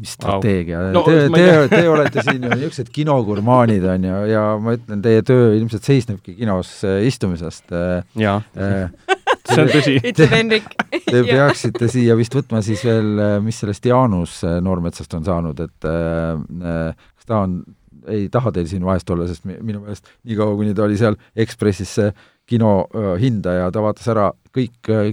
[0.00, 4.42] mis strateegia No, no,, te, te, te olete siin ju niisugused kinogurmaanid, on ju, ja
[4.60, 8.02] ma ütlen, teie töö ilmselt seisnebki kinos äh, istumisest äh,.
[8.20, 8.36] jaa.
[8.56, 8.90] Äh,
[9.46, 9.96] see on tõsi.
[10.02, 10.68] ütleb Henrik.
[11.06, 15.88] Te peaksite siia vist võtma siis veel, mis sellest Jaanus äh, Noormetsast on saanud, et
[15.88, 17.60] äh, äh, kas ta on,
[18.12, 21.16] ei taha teil siin vahest olla, sest mi- minu meelest niikaua, kuni ta oli seal
[21.34, 22.12] Ekspressis see
[22.46, 25.10] kino äh, hindaja, ta vaatas ära kõik äh,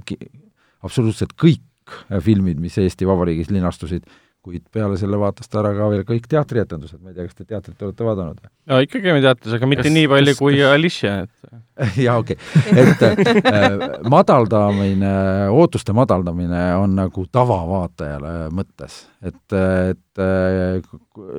[0.85, 1.63] absoluutselt kõik
[2.11, 4.05] äh, filmid, mis Eesti Vabariigis linastusid,
[4.43, 7.45] kuid peale selle vaatas ta ära ka veel kõik teatrietendused, ma ei tea, kas te
[7.47, 8.41] teatrit olete vaadanud?
[8.67, 12.17] ja ikkagi käime teatris, aga mitte Kas- nii palju kas- kui kas- Alicia, et jaa,
[12.19, 15.13] okei okay., et äh, madaldamine,
[15.55, 20.81] ootuste madaldamine on nagu tavavaatajale mõttes, et, et äh,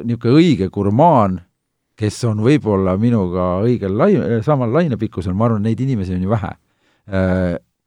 [0.05, 1.43] niisugune õige gurmaan,
[2.01, 6.55] kes on võib-olla minuga õigel lai-, samal lainepikkusel, ma arvan, neid inimesi on ju vähe.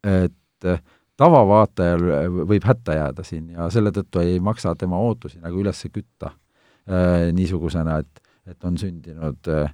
[0.07, 0.69] Et
[1.17, 2.03] tavavaatajal
[2.49, 7.27] võib hätta jääda siin ja selle tõttu ei maksa tema ootusi nagu üles kütta äh,
[7.33, 9.73] niisugusena, et, et on sündinud äh,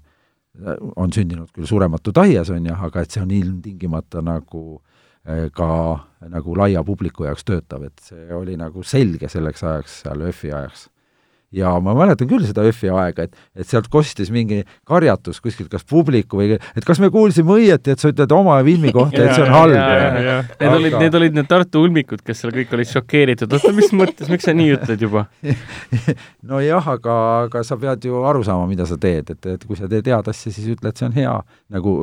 [0.95, 4.81] on sündinud küll surematu taies, on ju, aga et see on ilmtingimata nagu
[5.55, 5.67] ka
[6.29, 10.89] nagu laia publiku jaoks töötav, et see oli nagu selge selleks ajaks seal ÖFi ajaks.
[11.53, 15.85] Ja ma mäletan küll seda ÖFi aega, et, et sealt kostis mingi karjatus kuskilt, kas
[15.87, 19.45] publiku või, et kas me kuulsime õieti, et sa ütled oma filmi kohta, et see
[19.45, 19.77] on halb.
[19.77, 20.75] Need aga...
[20.79, 24.47] olid, need olid need Tartu ulmikud, kes seal kõik olid šokeeritud, oota, mis mõttes, miks
[24.49, 25.25] sa nii ütled juba?
[26.49, 29.89] Nojah, aga, aga sa pead ju aru saama, mida sa teed, et, et kui sa
[29.91, 31.35] teed head asja, siis ütle, et see on hea
[31.73, 31.97] nagu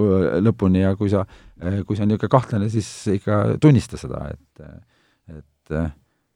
[0.46, 1.24] lõpuni ja kui sa,
[1.58, 4.70] kui see on niisugune kahtlane, siis ikka tunnista seda, et,
[5.34, 5.80] et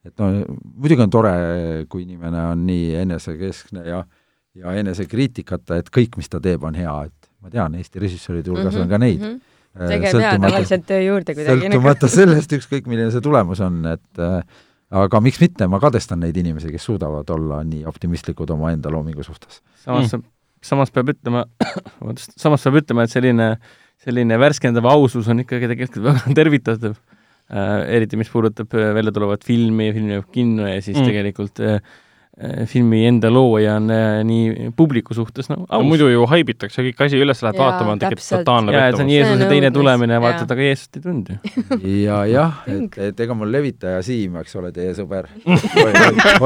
[0.05, 0.29] et no
[0.75, 1.33] muidugi on tore,
[1.89, 4.05] kui inimene on nii enesekeskne ja
[4.55, 8.75] ja enesekriitikata, et kõik, mis ta teeb, on hea, et ma tean, Eesti režissööride hulgas
[8.75, 9.33] mm -hmm, on ka neid mm.
[9.33, 9.89] -hmm.
[9.89, 11.67] see käib hea tavaliselt töö juurde kuidagi.
[11.67, 14.45] sõltumata sellest, ükskõik milline see tulemus on, et äh,
[14.91, 19.63] aga miks mitte, ma kadestan neid inimesi, kes suudavad olla nii optimistlikud omaenda loomingu suhtes.
[19.75, 20.23] samas mm.,
[20.63, 21.45] samas peab ütlema,
[22.01, 23.57] vabandust, samas peab ütlema, et selline,
[23.99, 27.14] selline värskendav ausus on ikkagi tegelikult väga tervitatav äh,,
[27.53, 31.11] eriti mis puudutab äh, välja tulevat filmi, filmi jõuab kinno ja siis mm.
[31.11, 31.75] tegelikult äh,
[32.41, 35.83] äh, filmi enda looja on äh, nii publiku suhtes no, aus.
[35.83, 35.83] No,.
[35.91, 39.13] muidu ju haibitakse kõik asi üles, lähed vaatama, on tekib totaalne jaa, et see on
[39.13, 41.37] Jeesuse teine tulemine, vaatad, aga Jeesust ei tundu
[42.07, 45.95] ja jah, et, et ega mul levitaja Siim, eks ole, teie sõber oli,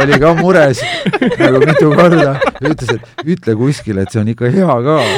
[0.02, 0.82] oli ka mures
[1.44, 4.98] nagu mitu korda, ütles, et ütle kuskile, et see on ikka hea ka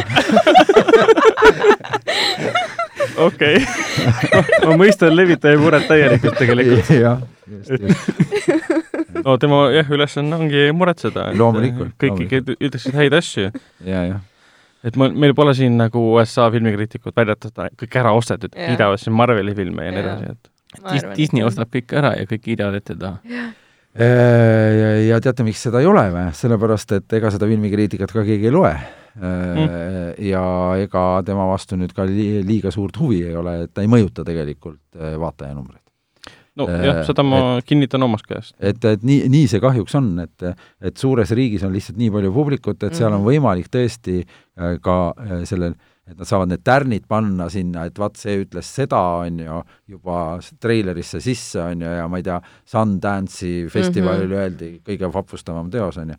[3.27, 4.43] okei okay.
[4.69, 6.91] ma mõistan levitaja muret täielikult tegelikult.
[7.05, 8.67] jah, just, just.
[9.27, 11.31] no tema jah, ülesanne ongi muretseda.
[11.37, 11.95] loomulikult.
[12.01, 13.51] kõik ikka ütleksid häid asju.
[13.87, 14.27] ja, jah
[14.87, 19.53] et ma, meil pole siin nagu USA filmikriitikud väljatada kõik ära ostetud, kiidavad siin Marveli
[19.57, 20.51] filme ja nii edasi, et
[20.87, 23.19] Dis Disney ostab kõik ära ja kõik kiidavad ette taha.
[23.91, 26.29] Äh, ja teate, miks seda ei ole või?
[26.39, 28.71] sellepärast, et ega seda filmikriitikat ka keegi ei loe
[29.19, 30.25] mm.
[30.29, 30.45] ja
[30.81, 34.25] ega tema vastu nüüd ka li liiga suurt huvi ei ole, et ta ei mõjuta
[34.27, 35.85] tegelikult äh, vaatajanumbreid.
[36.61, 38.57] no äh, seda ma et, kinnitan omast käest.
[38.59, 40.51] et, et nii, nii see kahjuks on, et,
[40.81, 43.31] et suures riigis on lihtsalt nii palju publikut, et seal on mhm.
[43.31, 44.23] võimalik tõesti
[44.85, 44.99] ka
[45.49, 45.79] sellel
[46.11, 49.61] et nad saavad need tärnid panna sinna, et vaat see ütles seda, on ju,
[49.95, 50.17] juba
[50.63, 52.41] treilerisse sisse, on ju, ja ma ei tea,
[52.73, 54.43] Sundance'i festivalil mm -hmm.
[54.43, 56.17] öeldi kõige vapustavam teos, on ju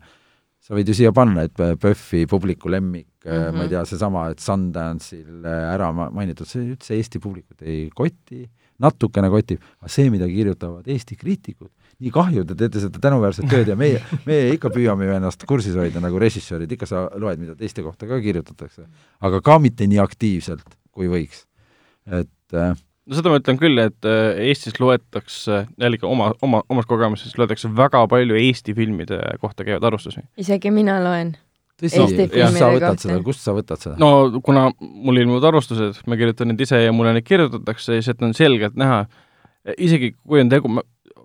[0.62, 3.52] sa võid ju siia panna, et PÖFFi publiku lemmik mm, -hmm.
[3.52, 3.70] ma ei mhm.
[3.74, 8.44] tea, seesama, et Sundance'il ära mainitud, see üldse Eesti publikut ei koti,
[8.82, 11.70] natukene kotib, aga see, mida kirjutavad Eesti kriitikud,
[12.02, 15.76] nii kahju, te teete seda tänuväärset tööd ja meie, meie ikka püüame ju ennast kursis
[15.78, 18.86] hoida nagu režissöörid, ikka sa loed, mida teiste kohta ka kirjutatakse.
[19.20, 21.44] aga ka mitte nii aktiivselt, kui võiks.
[22.06, 22.74] et äh,
[23.06, 27.70] no seda ma ütlen küll, et äh, Eestis loetakse, jällegi oma, oma, omast kogemusest loetakse
[27.76, 30.24] väga palju Eesti filmide kohta käivaid arvustusi.
[30.40, 31.34] isegi mina loen.
[31.82, 32.94] sa võtad kohta.
[33.02, 33.96] seda, kust sa võtad seda?
[34.02, 38.22] no kuna mul ilmuvad arvustused, ma kirjutan need ise ja mulle neid kirjutatakse, siis et
[38.22, 39.04] on selgelt näha,
[39.76, 40.80] isegi kui on tegu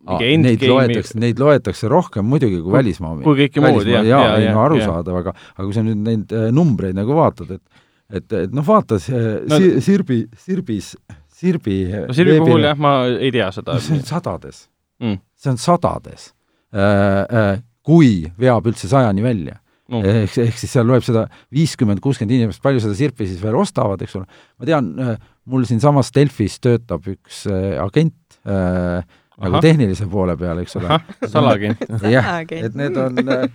[0.08, 3.26] Ah, neid loetakse, neid loetakse rohkem muidugi kui välismaa omi.
[3.26, 4.06] kui kõiki muud, jah.
[4.08, 7.84] jaa, ei no arusaadav, aga, aga kui sa nüüd neid äh, numbreid nagu vaatad, et
[8.08, 9.20] et, et noh, vaata see
[9.52, 10.94] no, Sirbi, Sirbis
[11.38, 13.78] Sirbi no Sirbi veebile, puhul jah, ma ei tea seda.
[13.84, 14.66] see on sadades
[15.04, 16.32] mm., see on sadades
[16.74, 16.82] äh,.
[16.82, 17.56] Äh,
[17.88, 19.60] kui veab üldse sajani välja
[19.94, 20.02] no..
[20.02, 24.02] ehk, ehk siis seal loeb seda viiskümmend, kuuskümmend inimest, palju seda Sirpi siis veel ostavad,
[24.04, 24.28] eks ole.
[24.60, 25.16] ma tean äh,,
[25.48, 27.46] mul siinsamas Delfis töötab üks
[27.84, 29.00] agent äh,
[29.38, 30.98] nagu tehnilise poole peal, eks ole.
[31.30, 31.84] salagent.
[32.16, 33.46] jah, et need on äh,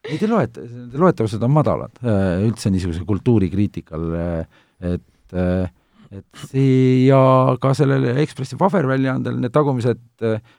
[0.00, 5.66] Neid ei loeta, nende loetavused on madalad üldse niisuguse kultuurikriitikal, äh,
[6.10, 7.20] et see ja
[7.62, 10.00] ka sellel Ekspressi paberväljaandel need tagumised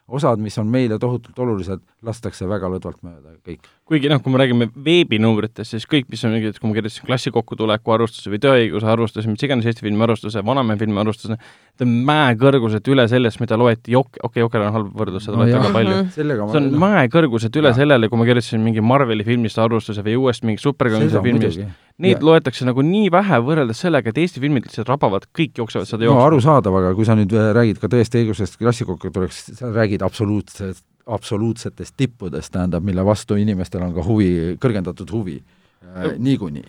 [0.07, 3.67] osad, mis on meile tohutult olulised, lastakse väga lõdvalt mööda kõik.
[3.91, 7.33] kuigi noh, kui me räägime veebinumbritest, siis kõik, mis on mingid, kui ma kirjutasin klassi
[7.35, 11.35] kokkutuleku arvustuse või tööõiguse arvustuse, mis iganes Eesti filmi arvustuse, vanamehe filmi arvustuse,
[11.75, 15.35] ta on mäekõrguselt üle sellest, mida loeti Jok-, okei okay,, Joker on halb võrdlus, seda
[15.35, 15.99] no loeti väga palju.
[16.15, 17.79] see on mäekõrguselt üle ja.
[17.81, 21.65] sellele, kui ma kirjutasin mingi Marveli filmist arvustuse või uuest mingi superkangese filmist.
[22.01, 22.25] Neid ja.
[22.25, 26.19] loetakse nagu nii vähe võrreldes sellega, et Eesti filmid lihtsalt rabavad, kõik jooksevad seda jooksma.
[26.19, 31.95] no arusaadav, aga kui sa nüüd räägid ka tõesti õigusest klassikokkutulekus, sa räägid absoluutselt absoluutsetest
[31.97, 34.29] tippudest, tähendab, mille vastu inimestel on ka huvi,
[34.61, 36.67] kõrgendatud huvi äh, niikuinii.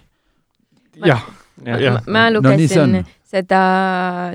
[1.07, 1.25] jah,
[1.65, 2.01] jah.
[2.09, 3.03] ma lugesin no,
[3.33, 3.63] seda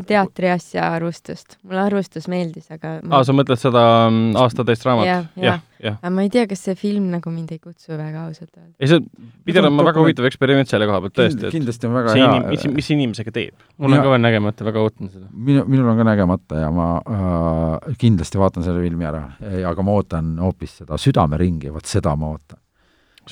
[0.10, 3.20] teatri asja arvustust, mulle arvustus meeldis, aga ma...
[3.20, 5.20] aa, sa mõtled seda mm, aasta teist raamatut ja,?
[5.38, 6.00] jah, jah.
[6.02, 8.74] aga ma ei tea, kas see film nagu mind ei kutsu väga ausalt öelda.
[8.82, 9.02] ei, see
[9.46, 12.50] pidevalt on väga huvitav eksperiment selle koha pealt tõesti, et kindlasti on väga hea inim,
[12.56, 13.66] mis, mis inimesega teeb?
[13.78, 15.30] mul on ka veel nägemata, väga ootan seda.
[15.32, 19.28] minu, minul on ka nägemata ja ma äh, kindlasti vaatan selle filmi ära,
[19.70, 22.64] aga ma ootan hoopis seda Südameringi, vot seda ma ootan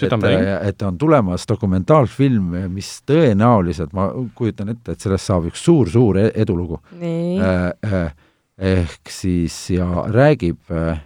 [0.03, 0.25] et,
[0.69, 6.31] et on tulemas dokumentaalfilm, mis tõenäoliselt, ma kujutan ette, et sellest saab üks suur-suur e-,
[6.43, 6.81] edulugu.
[6.99, 8.09] Äh, äh,
[8.57, 10.99] ehk siis ja räägib äh,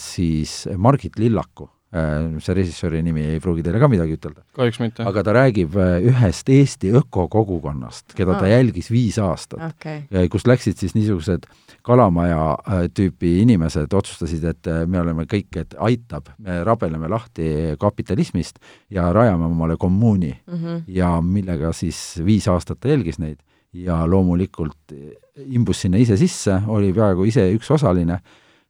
[0.00, 1.70] siis Margit Lillaku
[2.42, 5.04] see režissööri nimi ei pruugi teile ka midagi ütelda, kahjuks mitte.
[5.06, 8.50] aga ta räägib äh, ühest Eesti ökokogukonnast, keda ta Aa.
[8.56, 11.46] jälgis viis aastat okei, kus läksid siis niisugused
[11.86, 17.76] kalamaja äh, tüüpi inimesed, otsustasid, et äh, me oleme kõik, et aitab, me rabeleme lahti
[17.80, 18.58] kapitalismist
[18.90, 20.82] ja rajame omale kommuuni Mhm.
[20.88, 23.38] ja millega siis viis aastat ta jälgis neid
[23.72, 24.92] ja loomulikult
[25.46, 28.20] imbus sinna ise sisse, oli peaaegu ise üks osaline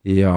[0.05, 0.33] ja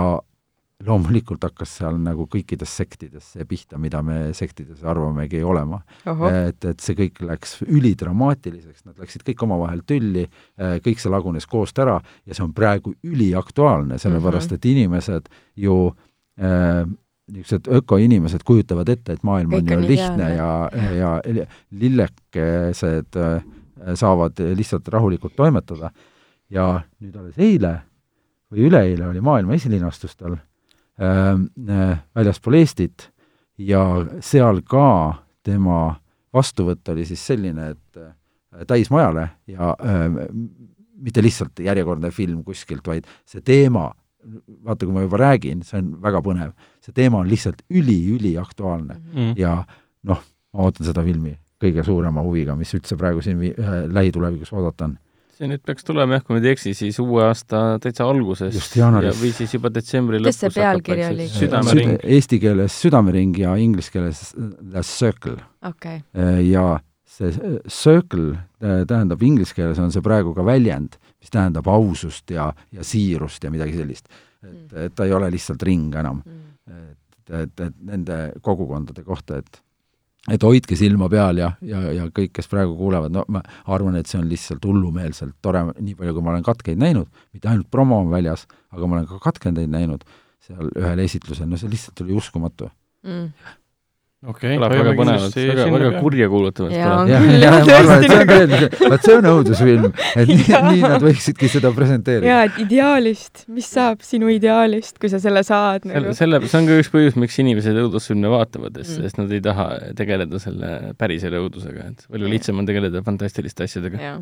[0.87, 5.81] loomulikult hakkas seal nagu kõikides sektides see pihta, mida me sektides arvamegi olema.
[6.29, 10.23] Et, et see kõik läks ülidramaatiliseks, nad läksid kõik omavahel tülli,
[10.55, 15.27] kõik see lagunes koost ära ja see on praegu üliaktuaalne, sellepärast et inimesed
[15.59, 15.77] ju
[16.39, 16.85] äh,
[17.29, 20.51] niisugused ökoinimesed kujutavad ette, et maailm on Kõik ju on lihtne ja,
[20.95, 21.13] ja
[21.83, 23.39] lillekesed äh,
[23.99, 25.91] saavad lihtsalt rahulikult toimetada.
[26.49, 27.81] Ja nüüd alles eile
[28.49, 30.39] või üleeile oli maailma esilinastustel
[30.99, 33.09] väljaspool Eestit
[33.57, 34.89] ja seal ka
[35.43, 35.95] tema
[36.33, 40.19] vastuvõtt oli siis selline, et äh, täismajale ja äh,
[40.99, 43.89] mitte lihtsalt järjekordne film kuskilt, vaid see teema,
[44.65, 49.33] vaata, kui ma juba räägin, see on väga põnev, see teema on lihtsalt üli-üliaktuaalne Mm.
[49.39, 49.63] ja
[50.03, 50.23] noh,
[50.53, 54.97] ma ootan seda filmi kõige suurema huviga, mis üldse praegu siin äh, lähitulevikus oodata on.
[55.39, 58.51] See nüüd peaks tulema jah, kui ma ei eksi, siis uue aasta täitsa alguses.
[58.55, 59.15] Just jaanuaris.
[59.21, 61.27] või siis juba detsembri lõpus pealkiri oli?
[61.31, 61.95] südamering.
[62.17, 65.37] Eesti keeles Südamering ja inglise keeles The Circle
[65.69, 66.01] okei,
[66.49, 66.65] ja
[67.09, 72.31] see äh, circle äh, tähendab inglise keeles on see praegu ka väljend, mis tähendab ausust
[72.35, 74.11] ja, ja siirust ja midagi sellist.
[74.43, 76.21] et, et ta ei ole lihtsalt ring enam.
[76.69, 79.63] et, et, et nende kogukondade kohta, et
[80.33, 83.41] et hoidke silma peal ja, ja, ja kõik, kes praegu kuulevad, no ma
[83.73, 87.51] arvan, et see on lihtsalt hullumeelselt tore, nii palju, kui ma olen katkeid näinud, mitte
[87.51, 90.05] ainult promo on väljas, aga ma olen ka katkendeid näinud
[90.45, 92.69] seal ühel esitlusel, no see lihtsalt oli uskumatu.
[93.07, 93.31] Mm.
[94.27, 98.65] Okei kõlab väga põnevalt, väga, väga kurjakuulutavalt Jaa, kõlab.
[98.91, 99.85] vot see on õudusfilm,
[100.19, 102.27] et nii, nii nad võiksidki seda presenteerida.
[102.27, 106.11] jaa, et ideaalist, mis saab sinu ideaalist, kui sa selle saad nagu.
[106.17, 109.05] selle, see on ka üks põhjus, miks inimesed õudusfilme vaatavad, sest Mm.
[109.07, 114.19] sest nad ei taha tegeleda selle päriselu õudusega, et palju lihtsam on tegeleda fantastiliste asjadega.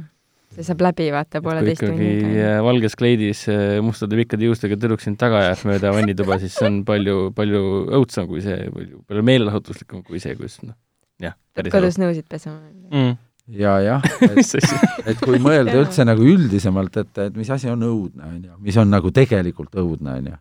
[0.56, 2.48] See saab läbi vaata pooleteist ikkagi tunniga.
[2.56, 6.68] äh, valges kleidis äh, mustade pikkade juustega tüdruk sind taga ajab mööda vannituba, siis see
[6.70, 7.62] on palju, palju
[8.00, 10.76] õudsem kui see, palju, palju meelelahutuslikum kui see, kus noh,
[11.24, 11.36] jah,
[11.72, 12.58] kodus nõusid pesema.
[12.90, 13.14] mm..
[13.60, 14.58] ja jah, et,
[15.14, 18.82] et kui mõelda üldse nagu üldisemalt, et, et mis asi on õudne, on ju, mis
[18.82, 20.38] on nagu tegelikult õudne, on ju.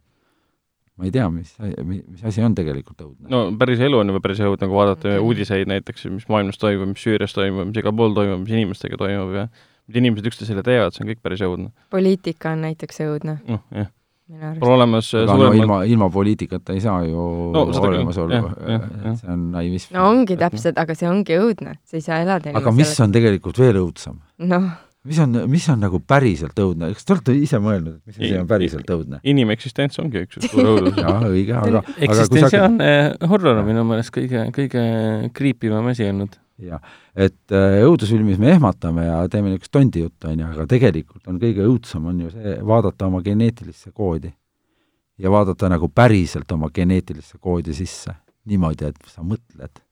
[0.96, 1.50] ma ei tea, mis,
[1.84, 3.28] mis asi on tegelikult õudne.
[3.28, 5.26] no päris elu on juba päris õudne, kui vaadata Mhm.
[5.28, 9.34] uudiseid näiteks, mis maailmas toimub, mis Süürias toimub, mis igal pool toimub, mis inimestega toimub
[9.42, 9.48] ja
[9.86, 11.70] mida inimesed üksteisele teevad, see on kõik päris õudne.
[11.92, 13.90] poliitika on näiteks õudne noh, jah.
[14.40, 14.64] arust.
[14.66, 18.40] olemas äh, aga no ilma, ilma poliitikata ei saa ju No olemas olla
[19.20, 19.94] see on naivism.
[19.96, 23.58] no ongi täpselt, aga see ongi õudne, sa ei saa elada aga mis on tegelikult
[23.62, 24.18] veel õudsem?
[24.46, 24.70] noh,
[25.06, 28.38] mis on, mis on nagu päriselt õudne, kas te olete ise mõelnud, et mis asi
[28.40, 29.20] on päriselt õudne?
[29.26, 30.96] inimeksistents ongi üks suur õudus.
[31.02, 34.84] jaa, õige, aga, aga kui sa hakkad eksistentsiaalne horror on minu meelest kõige, kõige
[35.36, 36.38] kriipivam asi olnud.
[36.66, 36.82] jah,
[37.14, 41.66] et äh, õudusfilmis me ehmatame ja teeme niisugust tondijuttu, on ju, aga tegelikult on kõige
[41.68, 44.32] õudsem on ju see vaadata oma geneetilisse koodi.
[45.18, 48.14] ja vaadata nagu päriselt oma geneetilisse koodi sisse,
[48.44, 49.82] niimoodi, et sa mõtled.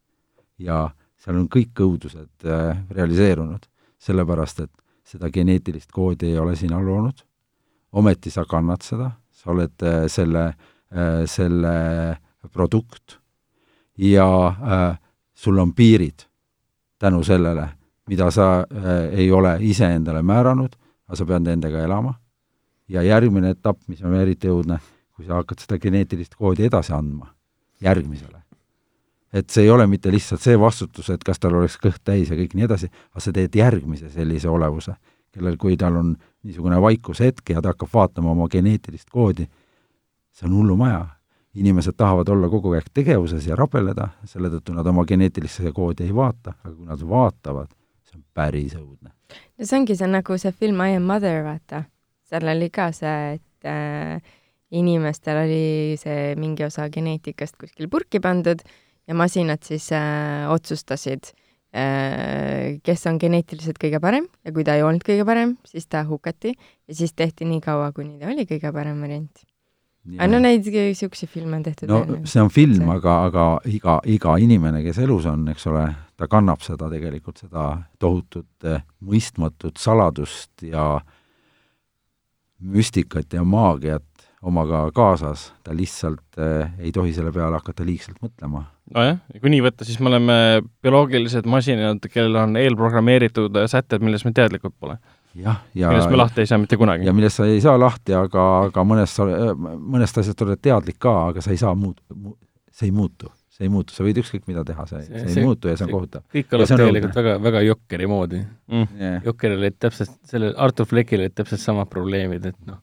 [0.59, 0.87] ja
[1.25, 3.69] seal on kõik õudused äh, realiseerunud,
[4.05, 4.73] sellepärast et
[5.05, 7.25] seda geneetilist koodi ei ole sina loonud,
[7.93, 11.75] ometi sa kannad seda, sa oled äh, selle äh,, selle
[12.53, 13.19] produkt
[13.99, 14.99] ja äh,
[15.35, 16.27] sul on piirid
[16.99, 17.69] tänu sellele,
[18.09, 18.65] mida sa
[19.13, 20.77] ei ole iseendale määranud,
[21.09, 22.15] aga sa pead nendega elama.
[22.89, 24.79] ja järgmine etapp, mis on eriti õudne,
[25.17, 27.35] kui sa hakkad seda geneetilist koodi edasi andma
[27.81, 28.44] järgmisele.
[29.35, 32.39] Et see ei ole mitte lihtsalt see vastutus, et kas tal oleks kõht täis ja
[32.39, 34.95] kõik nii edasi, aga sa teed järgmise sellise olevuse,
[35.35, 36.13] kellel, kui tal on
[36.47, 39.49] niisugune vaikushetk ja ta hakkab vaatama oma geneetilist koodi,
[40.35, 41.05] see on hullumaja.
[41.55, 46.15] inimesed tahavad olla kogu aeg tegevuses ja rabeleda, selle tõttu nad oma geneetilisse koodi ei
[46.15, 47.69] vaata, aga kui nad vaatavad,
[48.03, 49.13] see on päris õudne.
[49.59, 51.85] no see ongi see nagu see film I am mother, vaata.
[52.27, 54.19] seal oli ka see, et äh,
[54.71, 58.67] inimestel oli see mingi osa geneetikast kuskil purki pandud
[59.09, 61.33] ja masinad siis äh, otsustasid
[61.75, 66.05] äh,, kes on geneetiliselt kõige parem ja kui ta ei olnud kõige parem, siis ta
[66.09, 69.45] hukati ja siis tehti nii kaua, kuni ta oli kõige parem variant.
[70.19, 72.23] aga no neid niisuguseid filme on tehtud no veel.
[72.29, 75.85] see on film, aga, aga iga, iga inimene, kes elus on, eks ole,
[76.17, 77.69] ta kannab seda tegelikult, seda
[77.99, 80.99] tohutut eh, mõistmatut saladust ja
[82.65, 84.05] müstikat ja maagiat
[84.45, 88.65] omaga kaasas, ta lihtsalt äh, ei tohi selle peale hakata liigselt mõtlema.
[88.95, 90.39] nojah, kui nii võtta, siis me oleme
[90.85, 94.99] bioloogilised masinad, kellel on eelprogrammeeritud sätted, millest me teadlikud pole.
[95.35, 97.09] jah, ja millest me lahti ei saa mitte kunagi.
[97.09, 99.23] ja millest sa ei saa lahti, aga, aga mõnest,
[99.79, 102.01] mõnest asjast oled teadlik ka, aga sa ei saa muud,
[102.73, 105.47] see ei muutu see ei muutu, sa võid ükskõik mida teha, see, see, see ei
[105.47, 106.25] muutu ja see on kohutav.
[106.35, 108.97] kõik kõlab tegelikult väga, väga Jokkeri moodi mm..
[108.99, 109.21] Yeah.
[109.29, 112.81] Jokkeril olid täpselt, sellel Artur Fleckil olid täpselt samad probleemid, et noh,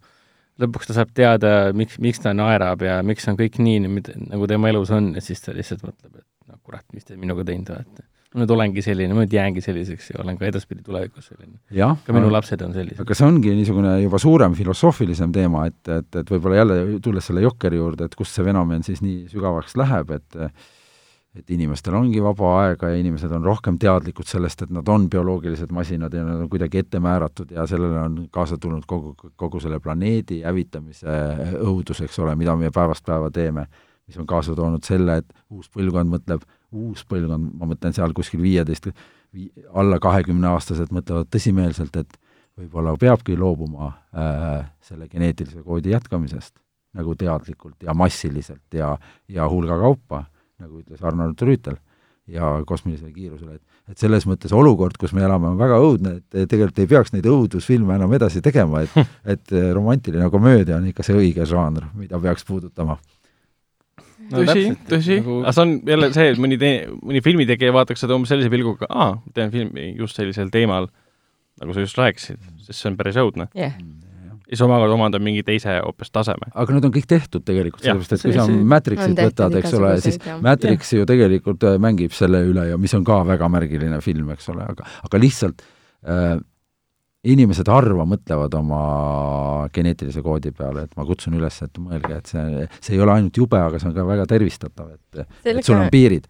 [0.65, 3.83] lõpuks ta saab teada, miks, miks ta naerab ja miks on kõik nii,
[4.29, 7.45] nagu tema elus on ja siis ta lihtsalt mõtleb, et no kurat, mis te minuga
[7.47, 8.07] teinud olete
[8.39, 11.57] nüüd olengi selline, ma nüüd jäängi selliseks ja olen ka edaspidi tulevikus selline.
[12.05, 13.03] ka minu lapsed on sellised.
[13.03, 17.43] aga see ongi niisugune juba suurem filosoofilisem teema, et, et, et võib-olla jälle tulles selle
[17.43, 20.39] Jokkeri juurde, et kust see fenomen siis nii sügavaks läheb, et
[21.35, 25.71] et inimestel ongi vaba aega ja inimesed on rohkem teadlikud sellest, et nad on bioloogilised
[25.71, 29.79] masinad ja nad on kuidagi ette määratud ja sellele on kaasa tulnud kogu, kogu selle
[29.79, 31.15] planeedi hävitamise
[31.63, 33.67] õudus, eks ole, mida me päevast päeva teeme,
[34.07, 36.43] mis on kaasa toonud selle, et uus põlvkond mõtleb,
[36.75, 38.91] uus põlvkond, ma mõtlen seal kuskil viieteist,
[39.71, 42.19] alla kahekümneaastased mõtlevad tõsimeelselt, et
[42.59, 46.57] võib-olla peabki loobuma äh, selle geneetilise koodi jätkamisest
[46.99, 48.97] nagu teadlikult ja massiliselt ja,
[49.31, 50.25] ja hulga kaupa
[50.61, 51.77] nagu ütles Arnold Rüütel,
[52.31, 56.47] ja kosmilisele kiirusele, et et selles mõttes olukord, kus me elame, on väga õudne, et
[56.47, 58.93] tegelikult ei peaks neid õudusfilme enam edasi tegema, et
[59.33, 62.95] et romantiline komöödia on ikka see õige žanr, mida peaks puudutama.
[64.31, 65.17] No, tõsi, tõsi.
[65.19, 68.53] nagu..., aga see on jälle see, et mõni tee-, mõni filmitegija vaataks seda umbes sellise
[68.53, 70.87] pilguga, aa, teen filmi just sellisel teemal,
[71.59, 73.49] nagu sa just rääkisid, sest see on päris õudne.
[73.57, 73.75] Yeah
[74.51, 76.51] ja siis omakorda omandab mingi teise hoopis taseme.
[76.51, 80.17] aga need on kõik tehtud tegelikult, sellepärast et kui sa Matrixit võtad, eks ole, siis
[80.43, 84.51] Matrix ju tegelikult äh, mängib selle üle ja mis on ka väga märgiline film, eks
[84.51, 85.63] ole, aga, aga lihtsalt
[86.03, 86.35] äh,
[87.31, 88.81] inimesed harva mõtlevad oma
[89.71, 93.39] geneetilise koodi peale, et ma kutsun üles, et mõelge, et see, see ei ole ainult
[93.39, 96.27] jube, aga see on ka väga tervistatav, et et sul on piirid.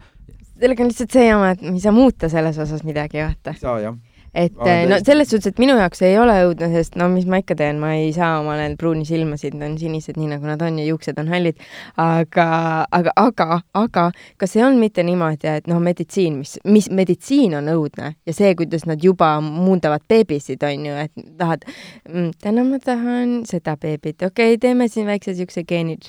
[0.62, 3.58] sellega on lihtsalt see jama, et me ei saa muuta selles osas midagi, vaata.
[3.58, 3.98] ei saa, jah
[4.34, 7.42] et Aa, no selles suhtes, et minu jaoks ei ole õudne, sest no mis ma
[7.42, 10.86] ikka teen, ma ei saa omale pruuni silmasid, on sinised, nii nagu nad on ja
[10.88, 11.60] juuksed on hallid.
[12.00, 12.48] aga,
[12.96, 14.06] aga, aga, aga
[14.40, 18.54] kas ei olnud mitte niimoodi, et noh, meditsiin, mis, mis meditsiin on õudne ja see,
[18.60, 21.68] kuidas nad juba muundavad beebisid, on ju, et tahad
[22.08, 26.00] mm,, täna ma tahan seda beebit, okei okay,, teeme siin väikse siukse geeni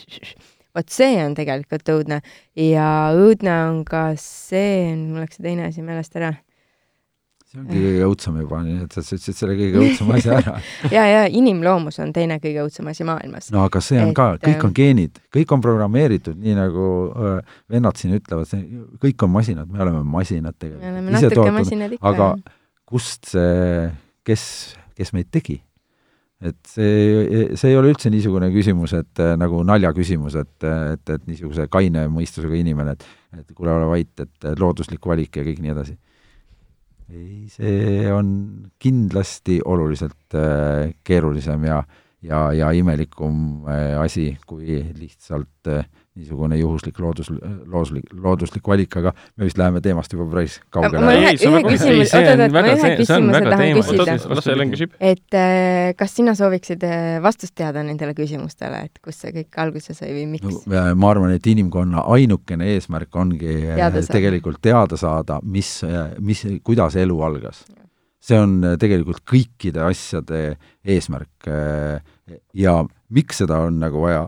[0.72, 2.22] vot see on tegelikult õudne.
[2.56, 2.86] Ja
[3.16, 6.32] õudne on ka see, mul läks see teine asi meelest ära
[7.52, 10.54] see ongi kõige õudsem juba, nii et sa ütlesid selle kõige õudsema asja ära
[10.96, 13.50] ja, ja inimloomus on teine kõige õudsem asi maailmas.
[13.52, 17.56] no aga see on et, ka, kõik on geenid, kõik on programmeeritud, nii nagu äh,
[17.72, 18.54] vennad siin ütlevad,
[19.02, 20.86] kõik on masinad, me oleme masinad tegelikult.
[20.86, 22.14] me oleme natuke masinad ikka.
[22.14, 22.30] aga
[22.88, 23.90] kust see,
[24.26, 24.46] kes,
[24.98, 25.60] kes meid tegi?
[26.42, 31.28] et see, see ei ole üldse niisugune küsimus, et äh, nagu naljaküsimus, et, et, et
[31.28, 35.70] niisuguse kaine mõistusega inimene, et et kuule, ole vait, et looduslik valik ja kõik nii
[35.72, 35.94] edasi
[37.12, 38.28] ei, see on
[38.82, 41.82] kindlasti oluliselt äh, keerulisem ja,
[42.24, 49.14] ja, ja imelikum äh, asi, kui lihtsalt äh, niisugune juhuslik loodus, looduslik, looduslik valik, aga
[49.40, 51.00] me vist läheme teemast juba päris kaugele.
[51.00, 54.98] ma ühe, ühe küsimuse, oot-oot, ma ühe küsimuse tahan küsida.
[55.00, 59.96] et äh, kas sina sooviksid äh, vastust teada nendele küsimustele, et kust see kõik alguse
[59.96, 60.82] sai või miks no,?
[60.92, 65.78] ma arvan, et inimkonna ainukene eesmärk ongi äh, teada tegelikult teada saada, mis,
[66.20, 67.64] mis, kuidas elu algas.
[68.20, 70.44] see on tegelikult kõikide asjade
[70.84, 71.48] eesmärk
[72.52, 72.78] ja
[73.08, 74.26] miks seda on nagu vaja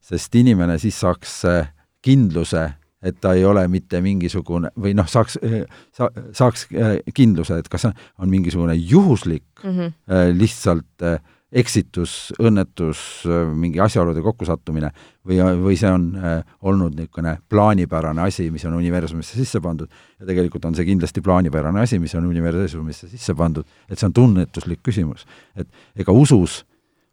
[0.00, 1.72] sest inimene siis saaks äh,
[2.04, 2.66] kindluse,
[3.02, 5.64] et ta ei ole mitte mingisugune või noh, saaks, äh,
[5.94, 10.38] sa-, saaks äh, kindluse, et kas on mingisugune juhuslik mm -hmm.
[10.38, 11.08] lihtsalt
[11.48, 13.24] eksitus, õnnetus,
[13.56, 14.90] mingi asjaolude kokkusattumine
[15.24, 16.10] või, või see on
[16.60, 19.88] olnud niisugune plaanipärane asi, mis on universumisse sisse pandud
[20.20, 24.12] ja tegelikult on see kindlasti plaanipärane asi, mis on universumisse sisse pandud, et see on
[24.12, 25.24] tunnetuslik küsimus.
[25.56, 26.66] et ega usus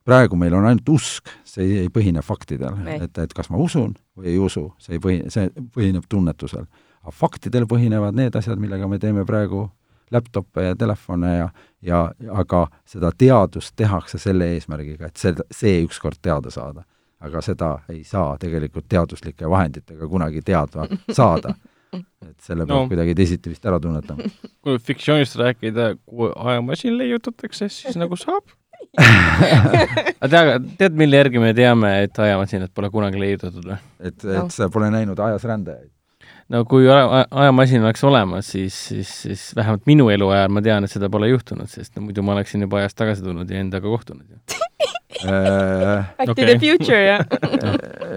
[0.05, 4.33] praegu meil on ainult usk, see ei põhine faktidel, et, et kas ma usun või
[4.33, 6.67] ei usu, see ei põhi, see põhineb tunnetusel.
[7.05, 9.67] aga faktidel põhinevad need asjad, millega me teeme praegu
[10.13, 11.47] laptop'e ja telefone ja,
[11.81, 12.01] ja
[12.31, 16.85] aga seda teadust tehakse selle eesmärgiga, et see, see ükskord teada saada.
[17.25, 20.85] aga seda ei saa tegelikult teaduslike vahenditega kunagi teada
[21.19, 21.55] saada.
[21.95, 22.87] et selle peab no.
[22.91, 24.29] kuidagi teisiti vist ära tunnetama.
[24.61, 28.53] kui fiktsioonist rääkida, kui ajamasin leiutatakse, siis nagu saab
[30.23, 33.77] aga tead, tead, mille järgi me teame, et ajamasinat pole kunagi leiutatud või?
[33.99, 34.47] et, et no.
[34.53, 35.91] sa pole näinud ajas rändajaid?
[36.53, 40.93] no kui aja, ajamasin oleks olemas, siis, siis, siis vähemalt minu eluajal ma tean, et
[40.93, 44.27] seda pole juhtunud, sest no muidu ma oleksin juba ajas tagasi tulnud ja endaga kohtunud
[45.25, 46.45] Back to Okei.
[46.45, 47.17] the future ja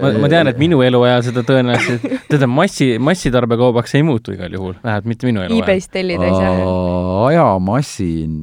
[0.01, 4.75] ma, ma tean, et minu eluajal seda tõenäoliselt, teda massi, massitarbekaubaks ei muutu igal juhul,
[4.83, 5.63] vähemalt mitte minu eluajal.
[5.63, 6.53] e-base'ist tellida ei saa.
[7.29, 8.35] ajamasin,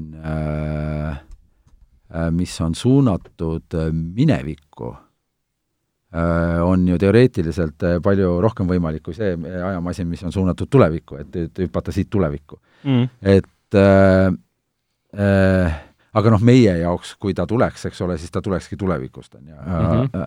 [2.30, 4.94] mis on suunatud äh, minevikku,
[6.62, 11.36] on ju teoreetiliselt äh, palju rohkem võimalik kui see ajamasin, mis on suunatud tulevikku, et,
[11.36, 12.60] et hüpata siit tulevikku.
[12.84, 13.08] mm..
[13.20, 14.30] et äh,
[15.18, 15.80] äh,
[16.16, 19.54] aga noh, meie jaoks, kui ta tuleks, eks ole, siis ta tulekski tulevikust, on ju.
[19.54, 20.26] -hmm.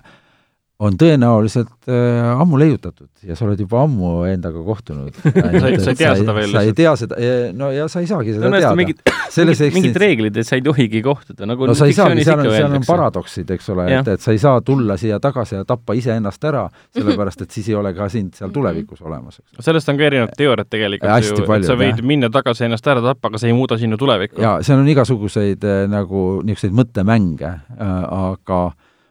[0.80, 5.12] On tõenäoliselt äh, ammu leiutatud ja sa oled juba ammu endaga kohtunud.
[5.60, 7.18] Sa ei- sa ei tea seda veel sa ei tea seda,
[7.60, 8.78] no ja sa ei saagi seda tõenäoliselt teada.
[8.80, 9.02] mingid,
[9.36, 12.50] mingid, mingid reeglid, et sa ei tohigi kohtuda, nagu no sa ei saagi, seal on,
[12.56, 15.98] seal on paradoksid, eks ole, et, et sa ei saa tulla siia tagasi ja tappa
[16.00, 16.64] iseennast ära,
[16.96, 20.72] sellepärast et siis ei ole ka sind seal tulevikus olemas, sellest on ka erinevad teooriad
[20.72, 22.06] tegelikult Hästi ju, et sa võid jah.
[22.16, 24.40] minna tagasi ennast ära tappa, aga see ei muuda sinu tulevikku.
[24.42, 27.98] ja seal on igasuguseid äh, nagu niisuguseid mõttemänge äh,,
[28.32, 28.70] aga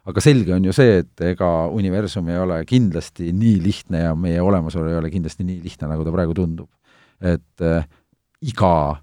[0.08, 4.40] aga selge on ju see, et ega universum ei ole kindlasti nii lihtne ja meie
[4.42, 6.70] olemasolu ei ole kindlasti nii lihtne, nagu ta praegu tundub.
[7.20, 7.84] et äh,
[8.46, 9.02] iga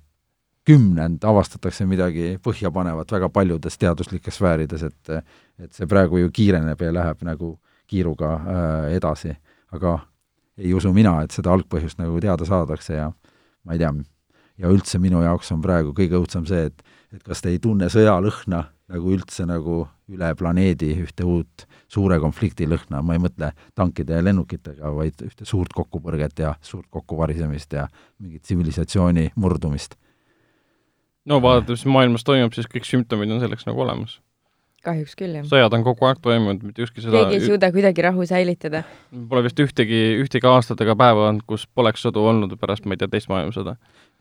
[0.66, 5.10] kümnend avastatakse midagi põhjapanevat väga paljudes teaduslikes sfäärides, et
[5.60, 7.56] et see praegu ju kiireneb ja läheb nagu
[7.88, 9.36] kiiruga äh, edasi,
[9.72, 10.00] aga
[10.58, 13.12] ei usu mina, et seda algpõhjust nagu teada saadakse ja
[13.64, 13.92] ma ei tea,
[14.58, 16.82] ja üldse minu jaoks on praegu kõige õudsem see, et
[17.16, 22.68] et kas te ei tunne sõjalõhna nagu üldse nagu üle planeedi ühte uut suure konflikti
[22.70, 27.88] lõhna, ma ei mõtle tankide ja lennukitega, vaid ühte suurt kokkupõrget ja suurt kokkuvarisemist ja
[28.20, 29.96] mingit tsivilisatsiooni murdumist.
[31.26, 34.20] no vaadates, mis maailmas toimub, siis kõik sümptomid on selleks nagu olemas.
[34.86, 35.48] Kahjuks küll, jah.
[35.50, 38.84] sõjad on kogu aeg toimunud, mitte ükski sõda keegi ei suuda kuidagi rahu säilitada.
[39.30, 43.02] pole vist ühtegi, ühtegi aastat ega päeva olnud, kus poleks sõdu olnud pärast, ma ei
[43.02, 43.76] tea, teist maailmasõda.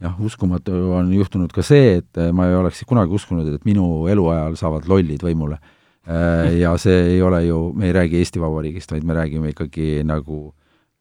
[0.05, 4.09] jah, uskumatu on juhtunud ka see, et äh, ma ei oleks kunagi uskunud, et minu
[4.12, 5.61] eluajal saavad lollid võimule.
[6.05, 10.53] ja see ei ole ju, me ei räägi Eesti Vabariigist, vaid me räägime ikkagi nagu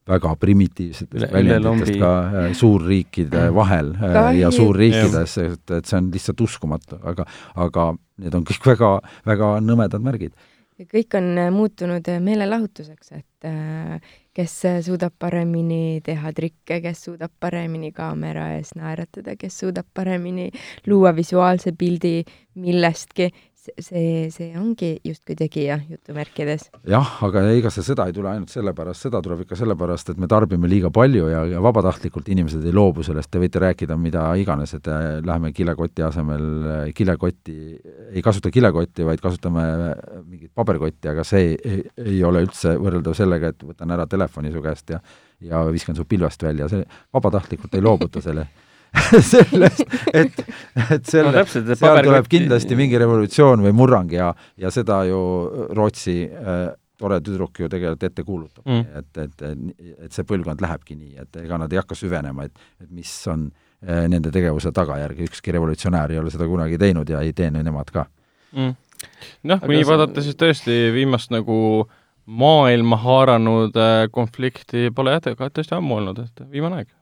[0.09, 6.43] väga primitiivsetest väljenditest ka äh, suurriikide vahel äh, ja suurriikides, et, et see on lihtsalt
[6.43, 7.25] uskumatu, aga
[7.55, 10.33] aga need on kõik väga, väga nõmedad märgid.
[10.89, 13.99] kõik on äh, muutunud äh, meelelahutuseks, et äh,
[14.33, 20.49] kes suudab paremini teha trikke, kes suudab paremini kaamera ees naeratada, kes suudab paremini
[20.87, 22.23] luua visuaalse pildi
[22.55, 23.29] millestki,
[23.79, 26.67] see, see ongi justkui tegija jutumärkides.
[26.89, 30.29] jah, aga ega see sõda ei tule ainult sellepärast, sõda tuleb ikka sellepärast, et me
[30.31, 34.75] tarbime liiga palju ja, ja vabatahtlikult inimesed ei loobu sellest, te võite rääkida mida iganes,
[34.77, 37.57] et äh, läheme kilekoti asemel äh, kilekotti,
[38.11, 43.17] ei kasuta kilekotti, vaid kasutame äh, mingit paberkotti, aga see ei, ei, ole üldse võrreldav
[43.17, 45.03] sellega, et võtan ära telefoni su käest ja
[45.43, 48.45] ja viskan su pilvest välja, see vabatahtlikult ei loobuta selle
[49.33, 49.81] sellest,
[50.13, 50.39] et,
[50.91, 55.01] et selle No täpselt, seal tuleb paberkotti- kindlasti mingi revolutsioon või murrang ja, ja seda
[55.09, 55.19] ju
[55.73, 56.63] Rootsi äh,
[56.99, 58.85] tore tüdruk ju tegelikult ette kuulutab Mm.
[58.99, 59.41] et, et,
[60.05, 63.49] et see põlvkond lähebki nii, et ega nad ei hakka süvenema, et, et mis on
[63.49, 67.65] äh, nende tegevuse tagajärg, ükski revolutsionäär ei ole seda kunagi teinud ja ei tee nüüd
[67.67, 68.05] nemad ka.
[68.53, 68.75] mm..
[69.49, 71.89] noh, kui nii vaadata, siis tõesti viimast nagu
[72.25, 76.93] maailma haaranud äh, konflikti pole jah, tõesti ammu olnud, et viimane aeg.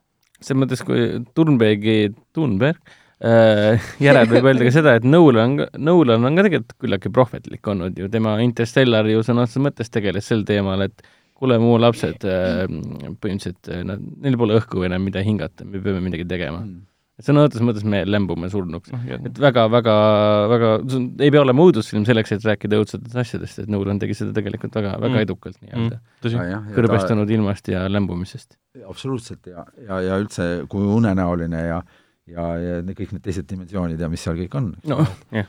[0.46, 1.06] Selles mõttes, kui
[1.36, 2.78] Thunbergi, Thunberg
[3.24, 7.98] äh, järel võib öelda ka seda, et Nolan, Nolan on ka tegelikult küllaltki prohvetlik olnud
[7.98, 11.04] ju, tema Interstellar ju sõna otseses mõttes tegeles sel teemal, et
[11.38, 12.64] kuule, mu lapsed äh,
[13.22, 16.62] põhimõtteliselt, nad, neil pole õhku enam, mida hingata, me peame midagi tegema.
[17.26, 18.92] Sõna otseses mõttes me lämbume surnuks.
[18.92, 19.96] et väga, väga,
[20.52, 20.72] väga,
[21.22, 24.96] ei pea olema õudusfilm selleks, et rääkida õudsetest asjadest, et Nolan tegi seda tegelikult väga,
[25.00, 25.24] väga Mm.
[25.26, 26.12] edukalt nii-öelda mm..
[26.24, 26.74] tõsi.
[26.76, 28.56] kõrbestunud ilmast ja lämbumisest.
[28.88, 31.82] absoluutselt ja, ja, ja üldse kui unenäoline ja
[32.30, 34.72] ja, ja kõik need teised dimensioonid ja mis seal kõik on.
[34.88, 35.48] noh, jah.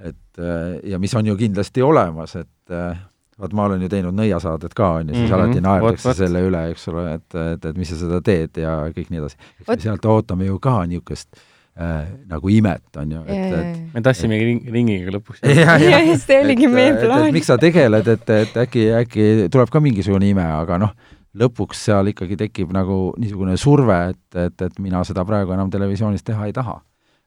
[0.00, 0.44] et
[0.90, 2.98] ja mis on ju kindlasti olemas, et äh,
[3.40, 6.20] vaat ma olen ju teinud nõiasaadet ka, on ju, siis Mhm, alati naerdakse vot, vot.
[6.20, 9.36] selle üle, eks ole, et, et, et mis sa seda teed ja kõik nii edasi.
[9.66, 9.80] Vot.
[9.80, 11.34] sealt ootame ju ka niisugust
[11.78, 15.42] äh, nagu imet, on ju, et, et me tassimegi ring, ringiga lõpuks.
[15.42, 17.32] ja, ja, jah, see oligi meie plaan.
[17.34, 20.94] miks sa tegeled, et, et äkki, äkki tuleb ka mingisugune ime, aga noh,
[21.34, 26.22] lõpuks seal ikkagi tekib nagu niisugune surve, et, et, et mina seda praegu enam televisioonis
[26.22, 26.78] teha ei taha.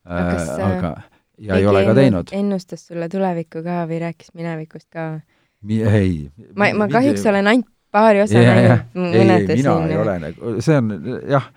[0.07, 0.91] Aga äh, aga
[1.37, 2.31] ja ei ole ka teinud.
[2.31, 5.19] ennustas sulle tulevikku ka või rääkis minevikust ka?
[5.65, 6.29] ei.
[6.55, 9.97] ma, ma kahjuks olen ainult paari osa näinud, ei, ei, mina siin ei.
[9.97, 10.91] ole nagu, see on
[11.29, 11.49] jah,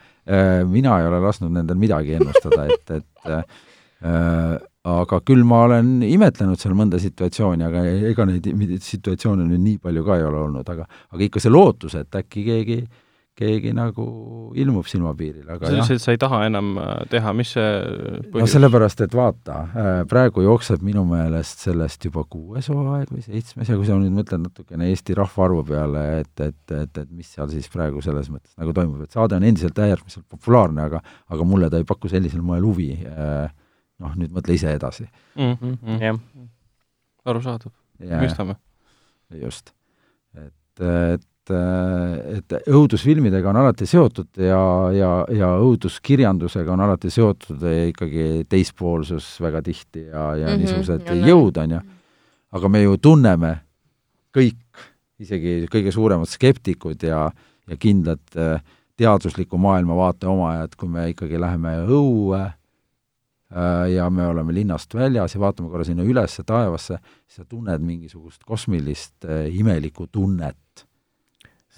[0.70, 4.58] mina ei ole lasknud nendel midagi ennustada, et, et äh,
[4.90, 8.48] aga küll ma olen imetlenud seal mõnda situatsiooni, aga ega neid
[8.84, 12.46] situatsioone nüüd nii palju ka ei ole olnud, aga aga ikka see lootus, et äkki
[12.46, 12.80] keegi
[13.40, 14.04] keegi nagu
[14.58, 18.24] ilmub silmapiirile, aga sa ütlesid, et sa ei taha enam äh, teha, mis see no
[18.34, 18.54] põhjus?
[18.54, 19.56] sellepärast, et vaata,
[20.10, 24.44] praegu jookseb minu meelest sellest juba kuues hooaeg või seitsmes ja kui sa nüüd mõtled
[24.44, 28.74] natukene Eesti rahvaarvu peale, et, et, et, et mis seal siis praegu selles mõttes nagu
[28.76, 32.66] toimub, et saade on endiselt äärmiselt populaarne, aga aga mulle ta ei paku sellisel moel
[32.66, 32.92] huvi.
[34.00, 35.04] noh, nüüd mõtle ise edasi
[35.36, 35.56] mm.
[35.60, 35.98] -hmm.
[36.00, 36.20] jah,
[37.28, 38.56] arusaadav, mõistame.
[39.42, 39.74] just,
[40.34, 44.60] et, et et õudusfilmidega on alati seotud ja,
[44.94, 51.28] ja, ja õuduskirjandusega on alati seotud ikkagi teispoolsus väga tihti ja, ja mm -hmm, niisugused
[51.28, 51.80] jõud, on ju.
[52.50, 53.56] aga me ju tunneme
[54.36, 54.86] kõik,
[55.20, 57.30] isegi kõige suuremad skeptikud ja,
[57.68, 58.62] ja kindlad äh,
[59.00, 65.40] teadusliku maailmavaate omajad, kui me ikkagi läheme õue äh, ja me oleme linnast väljas ja
[65.40, 70.86] vaatame korra sinna ülesse taevasse, siis sa tunned mingisugust kosmilist äh, imelikku tunnet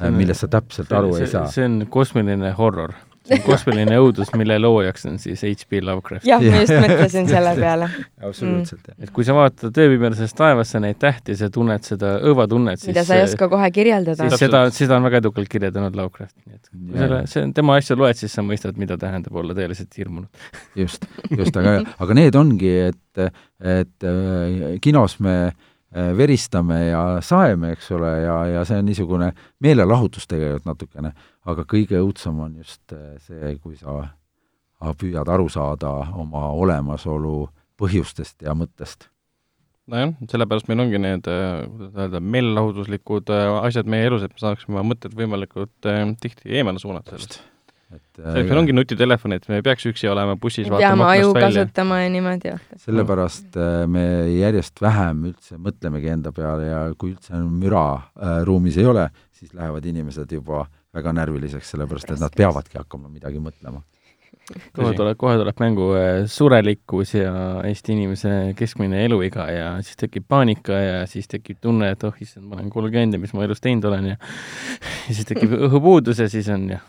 [0.00, 1.48] millest sa täpselt aru see, ei saa.
[1.52, 2.94] see on kosmiline horror.
[3.26, 5.82] see on kosmiline õudus, mille loojaks on siis H.P.
[5.84, 6.26] Lovecraft.
[6.26, 7.88] jah, ma just mõtlesin selle peale.
[8.28, 8.98] absoluutselt, jah.
[9.04, 13.20] et kui sa vaatad ööpimedases taevasse neid tähti, sa tunned seda õuatunnet, siis mida sa
[13.20, 14.28] ei oska kohe kirjeldada.
[14.28, 17.78] siis seda, seda on väga edukalt kirjeldanud Lovecraft, nii et kui selle, see on tema
[17.82, 20.46] asja loed, siis sa mõistad, mida tähendab olla tõeliselt hirmunud.
[20.78, 23.28] just, just, aga, aga need ongi, et,
[23.60, 25.71] et äh, kinos me Äh,
[26.16, 31.12] veristame ja saeme, eks ole, ja, ja see on niisugune meelelahutus tegelikult natukene,
[31.48, 34.06] aga kõige õudsem on just äh, see, kui sa
[34.98, 37.46] püüad aru saada oma olemasolu
[37.78, 39.08] põhjustest ja mõttest.
[39.92, 43.32] nojah, sellepärast meil ongi need, äh, kuidas öelda, meelelahutuslikud
[43.62, 45.92] asjad meie elus, et me saaksime mõtted võimalikult
[46.24, 47.42] tihti eemale suunata sellest
[47.92, 52.02] et selleks meil ongi nutitelefon, et me ei peaks üksi olema bussis peame aju kasutama
[52.02, 52.66] ja niimoodi, jah.
[52.84, 58.78] sellepärast äh, me järjest vähem üldse mõtlemegi enda peale ja kui üldse müra äh, ruumis
[58.80, 63.82] ei ole, siis lähevad inimesed juba väga närviliseks, sellepärast et nad peavadki hakkama midagi mõtlema.
[64.76, 70.26] kohe tuleb, kohe tuleb mängu äh, surelikkus ja Eesti inimese keskmine eluiga ja siis tekib
[70.28, 73.62] paanika ja siis tekib tunne, et oh issand, ma olen kolmkümmend ja mis ma elus
[73.64, 74.16] teinud olen ja
[75.08, 76.84] ja siis tekib õhupuudus ja siis on jah,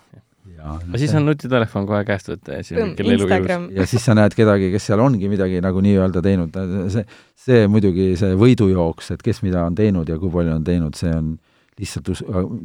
[0.64, 3.66] aga siis on nutitelefon kohe käest võtta ja siis on kell elu jõus.
[3.76, 6.56] ja siis sa näed kedagi, kes seal ongi midagi nagu nii-öelda teinud,
[6.94, 7.04] see,
[7.46, 11.12] see muidugi, see võidujooks, et kes mida on teinud ja kui palju on teinud, see
[11.12, 11.36] on
[11.80, 12.14] lihtsalt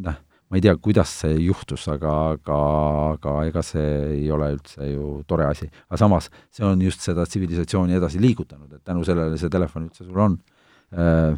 [0.05, 2.61] noh, ma ei tea, kuidas see juhtus, aga, aga,
[3.17, 5.69] aga ega see ei ole üldse ju tore asi.
[5.89, 10.07] aga samas, see on just seda tsivilisatsiooni edasi liigutanud, et tänu sellele see telefon üldse
[10.07, 10.39] sul on
[10.95, 11.35] äh,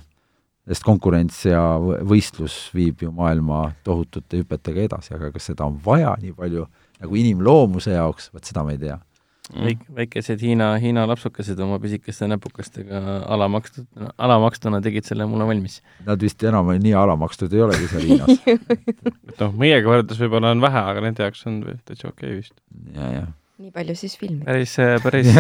[0.69, 6.15] sest konkurents ja võistlus viib ju maailma tohutute hüpetega edasi, aga kas seda on vaja
[6.21, 6.67] nii palju
[7.01, 9.65] nagu inimloomuse jaoks, vot seda ma ei tea mm..
[9.65, 13.01] Väik-, väikesed Hiina, Hiina lapsukesed oma pisikeste näpukestega
[13.33, 13.89] alamakstud,
[14.19, 15.81] alamakstuna tegid selle mulle valmis.
[16.07, 18.45] Nad vist enam nii alamakstud ei olegi seal Hiinas
[19.31, 22.55] et noh, meiega võrreldes võib-olla on vähe, aga nende jaoks on täitsa okei okay vist.
[23.61, 24.45] nii palju siis filmi.
[24.45, 24.77] päris,
[25.07, 25.33] päris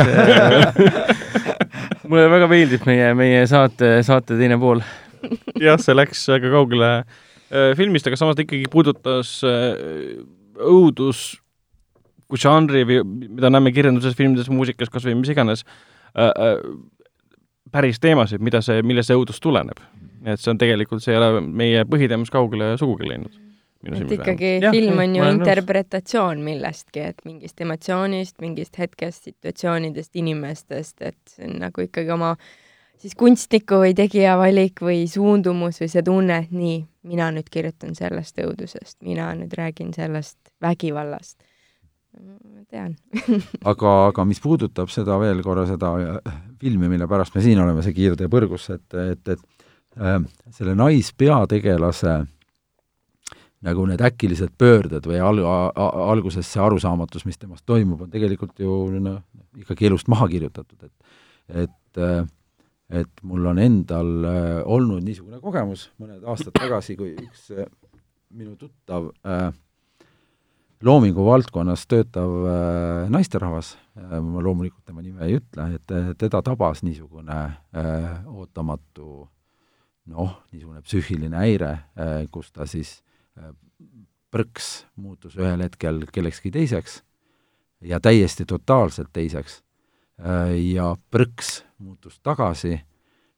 [2.10, 4.82] mulle väga meeldib meie, meie saate, saate teine pool
[5.66, 10.20] jah, see läks väga kaugele äh, filmist, aga samas ta ikkagi puudutas äh,
[10.60, 11.40] õudus
[12.30, 15.64] kui žanri või mida näeme kirjanduses, filmides, muusikas, kas või mis iganes
[16.14, 16.62] äh,,
[17.74, 19.82] päris teemasid, mida see, millest see õudus tuleneb.
[20.20, 23.34] nii et see on tegelikult, see ei ole meie põhiteemast kaugele sugugi läinud.
[23.88, 31.00] et ikkagi ja, film on ju interpretatsioon millestki, et mingist emotsioonist, mingist hetkest, situatsioonidest, inimestest,
[31.00, 32.50] et see on nagu ikkagi oma äh,
[33.00, 37.94] siis kunstniku või tegija valik või suundumus või see tunne, et nii, mina nüüd kirjutan
[37.98, 41.38] sellest õudusest, mina nüüd räägin sellest vägivallast.
[42.20, 42.96] ma tean
[43.72, 47.84] aga, aga mis puudutab seda veel korra, seda äh, filmi, mille pärast me siin oleme,
[47.86, 50.18] see Kiirtee põrgus, et, et, et äh,
[50.50, 52.18] selle naispeategelase
[53.60, 55.44] nagu need äkilised pöörded või al-,
[55.76, 59.20] alguses see arusaamatus, mis temast toimub, on tegelikult ju noh,
[59.60, 60.94] ikkagi elust maha kirjutatud, et
[61.50, 62.26] et äh,
[62.90, 67.68] et mul on endal äh, olnud niisugune kogemus mõned aastad tagasi, kui üks äh,
[68.34, 69.50] minu tuttav äh,
[70.86, 72.30] loomingu valdkonnas töötav
[73.12, 77.36] naisterahvas ma loomulikult tema nime ei ütle, et teda tabas niisugune
[78.32, 79.10] ootamatu
[80.08, 81.74] noh, niisugune psüühiline häire
[82.32, 82.94] kus ta siis
[84.32, 87.02] põrks muutus ühel hetkel kellekski teiseks
[87.84, 89.60] ja täiesti totaalselt teiseks
[90.20, 92.74] ja põrks muutus tagasi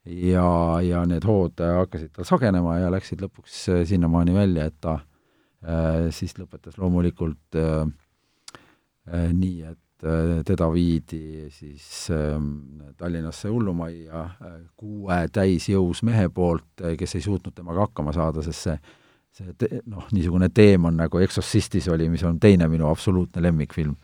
[0.04, 0.46] ja,
[0.82, 6.08] ja need hood hakkasid tal sagenema ja läksid lõpuks äh, sinnamaani välja, et ta äh,
[6.14, 7.84] siis lõpetas loomulikult äh,
[9.12, 12.34] äh, nii, et äh, teda viidi siis äh,
[12.98, 18.68] Tallinnasse hullumajja äh, kuue täisjõus mehe poolt äh,, kes ei suutnud temaga hakkama saada, sest
[18.68, 18.80] see
[19.32, 23.94] see noh, niisugune teemon nagu Exorcistis oli, mis on teine minu absoluutne lemmikfilm.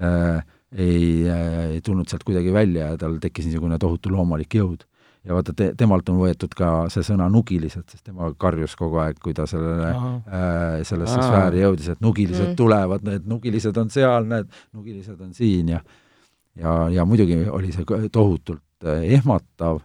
[0.00, 0.38] Äh,,
[0.72, 4.84] ei äh,, ei tulnud sealt kuidagi välja ja tal tekkis niisugune tohutu loomulik jõud.
[5.24, 9.18] ja vaata te,, temalt on võetud ka see sõna nugilised, sest tema karjus kogu aeg,
[9.20, 11.26] kui ta sellele äh, sellesse Aa.
[11.26, 12.56] sfääri jõudis, et nugilised Mm.
[12.56, 15.80] tulevad, need nugilised on seal, need nugilised on siin ja
[16.58, 19.80] ja, ja muidugi oli see tohutult äh, ehmatav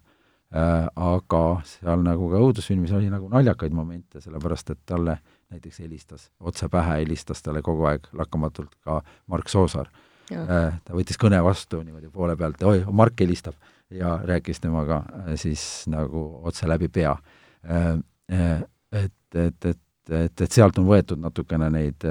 [0.53, 5.17] äh,, aga seal nagu ka õudusfilmis oli nagu naljakaid momente, sellepärast et talle
[5.53, 9.89] näiteks helistas, otse pähe helistas talle kogu aeg lakkamatult ka Mark Soosaar.
[10.31, 13.57] Äh, ta võttis kõne vastu niimoodi poole pealt, oi, Mark helistab
[13.93, 17.15] ja rääkis temaga äh, siis nagu otse läbi pea.
[17.63, 22.03] Et, et, et, et, et sealt on võetud natukene neid,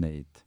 [0.00, 0.40] neid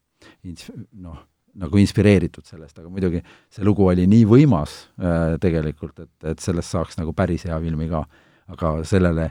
[0.50, 1.20] ins-, noh,
[1.60, 3.22] nagu inspireeritud sellest, aga muidugi
[3.54, 7.90] see lugu oli nii võimas äh, tegelikult, et, et sellest saaks nagu päris hea filmi
[7.92, 8.04] ka.
[8.54, 9.30] aga sellele,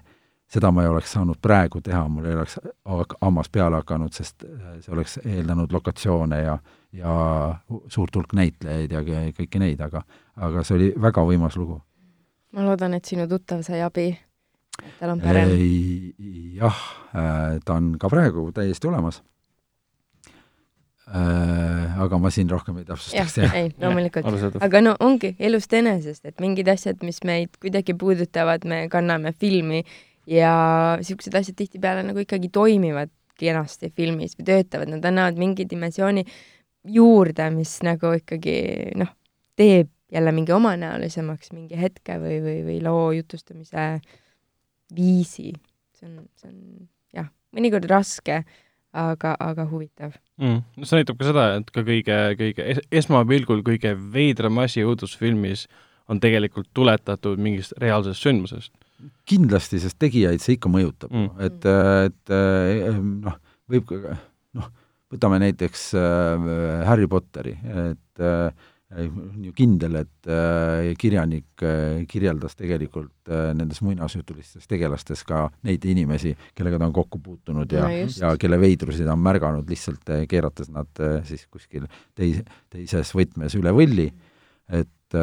[0.53, 4.45] seda ma ei oleks saanud praegu teha, mul ei oleks ha- hammas peale hakanud, sest
[4.45, 6.59] äh, see oleks eeldanud lokatsioone ja,
[6.97, 7.15] ja
[7.89, 10.05] suurt hulk näitlejaid ja kõ- kõiki neid, aga,
[10.37, 11.81] aga see oli väga võimas lugu.
[12.53, 14.11] ma loodan, et sinu tuttav sai abi.
[14.83, 15.57] et tal on parem.
[16.59, 16.87] jah,
[17.65, 19.23] ta on ka praegu täiesti olemas.
[21.13, 24.57] Aga ma siin rohkem ei jah täpsustaks, ei, loomulikult.
[24.65, 29.83] aga no ongi elust enesest, et mingid asjad, mis meid kuidagi puudutavad, me kanname filmi
[30.27, 30.53] ja
[31.03, 36.25] siuksed asjad tihtipeale nagu ikkagi toimivad kenasti filmis või töötavad, nad annavad mingi dimensiooni
[36.95, 38.57] juurde, mis nagu ikkagi
[38.99, 39.11] noh,
[39.59, 43.87] teeb jälle mingi omanäolisemaks mingi hetke või, või, või loo jutustamise
[44.97, 45.53] viisi.
[45.97, 46.59] see on, see on
[47.17, 48.43] jah, mõnikord raske,
[48.93, 50.13] aga, aga huvitav.
[50.37, 50.61] mm..
[50.77, 55.67] no see näitab ka seda, et ka kõige, kõige es- esmapilgul kõige veidram asi õudusfilmis
[56.13, 58.73] on tegelikult tuletatud mingist reaalsest sündmusest.
[59.29, 61.31] kindlasti, sest tegijaid see ikka mõjutab Mm.
[61.45, 61.65] et,
[62.09, 63.39] et eh, noh,
[63.71, 64.17] võib ka
[64.59, 64.69] noh,
[65.13, 66.47] võtame näiteks äh,
[66.89, 67.57] Harry Potteri,
[67.87, 70.27] et äh, on ju kindel, et
[71.01, 71.63] kirjanik
[72.13, 78.03] kirjeldas tegelikult nendes muinasjutulistes tegelastes ka neid inimesi, kellega ta on kokku puutunud ja No
[78.03, 78.21] just.
[78.21, 80.93] ja kelle veidrusi ta on märganud, lihtsalt keerates nad
[81.25, 84.11] siis kuskil teis, teises võtmes üle võlli,
[84.69, 85.17] et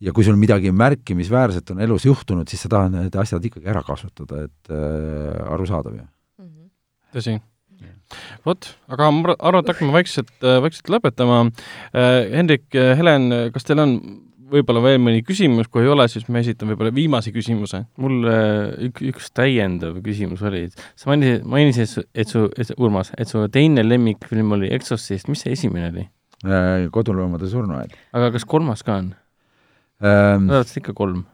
[0.00, 3.82] ja kui sul midagi märkimisväärset on elus juhtunud, siis sa tahad need asjad ikkagi ära
[3.86, 6.06] kasutada, et äh, arusaadav ju.
[7.16, 7.38] tõsi.
[8.46, 11.42] vot, aga ma arvan, et hakkame vaikselt, vaikselt lõpetama.
[11.92, 13.98] Hendrik, Helen, kas teil on
[14.52, 17.82] võib-olla veel mõni küsimus, kui ei ole, siis ma esitan võib-olla viimase küsimuse.
[18.00, 20.66] mul äh, ük, üks täiendav küsimus oli,
[20.98, 25.54] sa mainisid, mainisid, et su, et Urmas, et su teine lemmikfilm oli Exorcist, mis see
[25.56, 26.06] esimene oli?
[26.46, 27.96] Äh, koduloomade surnuaed.
[28.14, 29.12] aga kas kolmas ka on?
[30.00, 31.24] Ma arvan, et ikka kolm.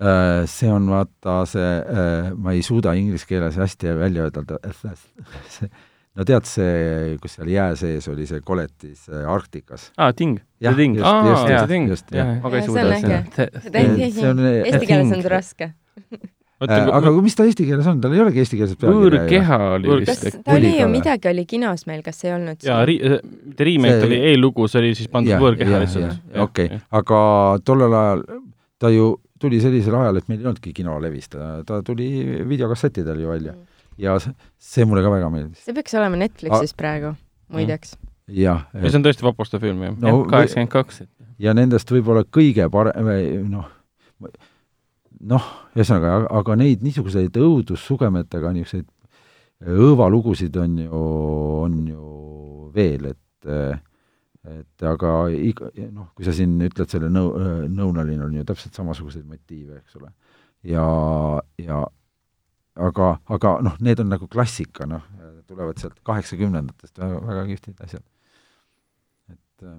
[0.00, 1.70] äh, see on vaata see,
[2.38, 4.60] ma ei suuda inglise keeles hästi välja ütelda,
[5.50, 5.68] see,
[6.16, 9.90] no tead see, kus seal jää sees oli see koletis äh, Arktikas?
[9.98, 10.38] aa, Ting.
[10.62, 11.88] jah, just, just, just, Ting.
[11.90, 12.36] just, jah.
[12.44, 13.20] aga ei Ja see suuda on äge.
[14.16, 15.72] see on äh, eesti keeles on ta raske.
[16.58, 19.10] Äh, aga mis ta eesti keeles on, tal ei olegi eestikeelset pealkirja ju.
[19.28, 22.80] võõrkeha oli Võõr- vist ta Oli ju midagi oli kinos meil, kas ei olnud ja
[22.88, 22.98] ri-,
[23.46, 26.18] mitte remake See- oli E-lugu, see oli siis pandud võõrkeha lihtsalt.
[26.48, 27.20] okei, aga
[27.64, 28.24] tollel ajal
[28.82, 29.06] ta ju
[29.38, 32.08] tuli sellisel ajal, et meil ei olnudki kinolevis, ta, ta tuli
[32.50, 33.54] videokassettidel ju välja
[33.98, 35.62] ja se- see mulle ka väga meeldis.
[35.62, 37.14] see peaks olema Netflixis praegu,
[37.54, 37.94] muideks.
[38.26, 39.94] jah, ja see on tõesti vapustav film, jah.
[40.02, 41.02] no kaheksakümmend kaks.
[41.38, 43.70] ja nendest võib-olla kõige parem, noh,
[45.20, 45.44] noh,
[45.78, 48.88] ühesõnaga, aga neid niisuguseid õudussugemetega niisuguseid
[49.78, 51.04] õõvalugusid on ju,
[51.66, 53.24] on ju veel, et
[54.48, 57.34] et aga iga, noh, kui sa siin ütled selle nõu-,
[57.68, 60.08] nõunalinn on ju täpselt samasuguseid motiive, eks ole.
[60.64, 60.84] ja,
[61.60, 61.82] ja
[62.88, 65.04] aga, aga noh, need on nagu klassika, noh,
[65.48, 68.04] tulevad sealt kaheksakümnendatest, väga, väga kihvtid asjad.
[69.28, 69.76] et äh,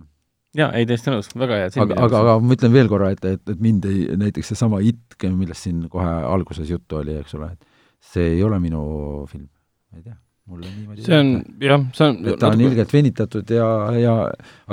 [0.57, 1.73] jaa, ei täiesti nõus, väga hea.
[1.83, 5.17] aga, aga, aga ma ütlen veel korra, et, et, et mind ei, näiteks seesama It,
[5.27, 8.81] millest siin kohe alguses juttu oli, eks ole, et see ei ole minu
[9.29, 9.45] film,
[9.91, 10.17] ma ei tea,
[10.49, 13.67] mulle niimoodi see on, jah, see on et ta on ilgelt venitatud ja,
[13.99, 14.15] ja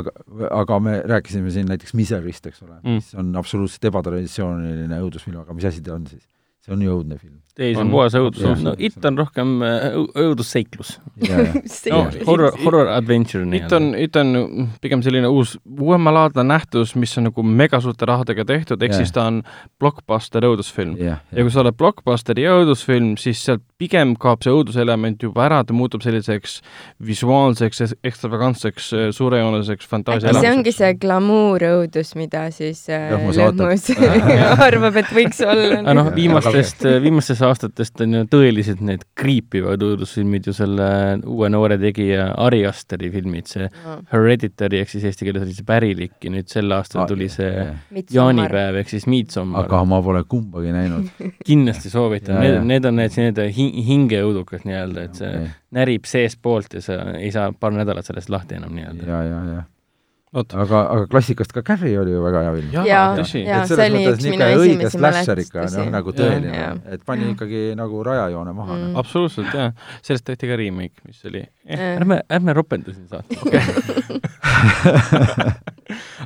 [0.00, 0.14] aga,
[0.62, 5.56] aga me rääkisime siin näiteks Miserist, eks ole mm., mis on absoluutselt ebatraditsiooniline õudusfilm, aga
[5.58, 6.24] mis asi ta on siis?
[6.66, 7.38] See on ju õudne film.
[7.56, 10.96] ei, see on- puhas õudus no It on rohkem äh, õu- õudusseiklus.
[11.92, 17.30] no horror horror adventure It on, It on pigem selline uus, uuemalaadne nähtus, mis on
[17.30, 19.40] nagu megasuurte rahadega tehtud, ehk siis ta on
[19.80, 20.98] blockbuster õudusfilm.
[21.00, 25.72] ja kui sa oled blockbusteri õudusfilm, siis sealt pigem kaob see õuduselement juba ära, ta
[25.76, 26.58] muutub selliseks
[27.04, 30.56] visuaalseks, ekstravagantseks, suurejooneliseks äkki see fantaasiaelamuseks.
[30.56, 33.40] ongi see glamuurõudus, mida siis äh, Lõhmus
[34.66, 39.82] arvab, et võiks olla aga noh, viimastel viimastest, viimastest aastatest on ju tõeliselt need kriipivad
[39.84, 40.88] õudusfilmid ju selle
[41.26, 43.68] uue noore tegija Ari Asteri filmid, see
[44.12, 47.68] Hereditary ehk siis eesti keeles oli see Pärilik ja nüüd sel aastal tuli see
[48.14, 49.66] jaanipäev ehk siis Midsommar.
[49.66, 51.12] aga ma pole kumbagi näinud.
[51.48, 55.54] kindlasti soovitan, need need on need nii-öelda hi-, hingeõudukad nii-öelda, et see Okei.
[55.76, 59.08] närib seestpoolt ja sa ei saa paar nädalat sellest lahti enam nii-öelda.
[59.08, 59.64] ja, ja, ja.
[60.36, 62.72] Aga, aga klassikast ka Carrie oli ju väga hea film.
[62.86, 63.42] jaa, tõsi.
[63.46, 68.02] et selles mõttes minu niisugune õige slasher ikka, noh nagu tõeline et pani ikkagi nagu
[68.04, 68.82] rajajoone maha Mm.
[68.90, 68.96] mm..
[69.00, 69.72] absoluutselt, jaa.
[70.04, 71.84] sellest tehti ka remake, mis oli eh..
[71.96, 73.38] ärme, ärme ropenda siin saates.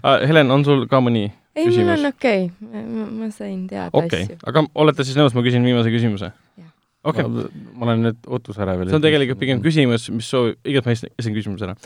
[0.29, 4.37] Helen, on sul ka mõni ei, mul on okei okay., ma sain teada okei asju
[4.39, 6.70] okay., aga olete siis nõus, ma küsin viimase küsimuse Jah.?
[7.05, 8.89] Okei okay., ma olen nüüd veel.
[8.91, 11.77] see on tegelikult pigem küsimus, mis soovib, igatahes ma esin küsimuse ära.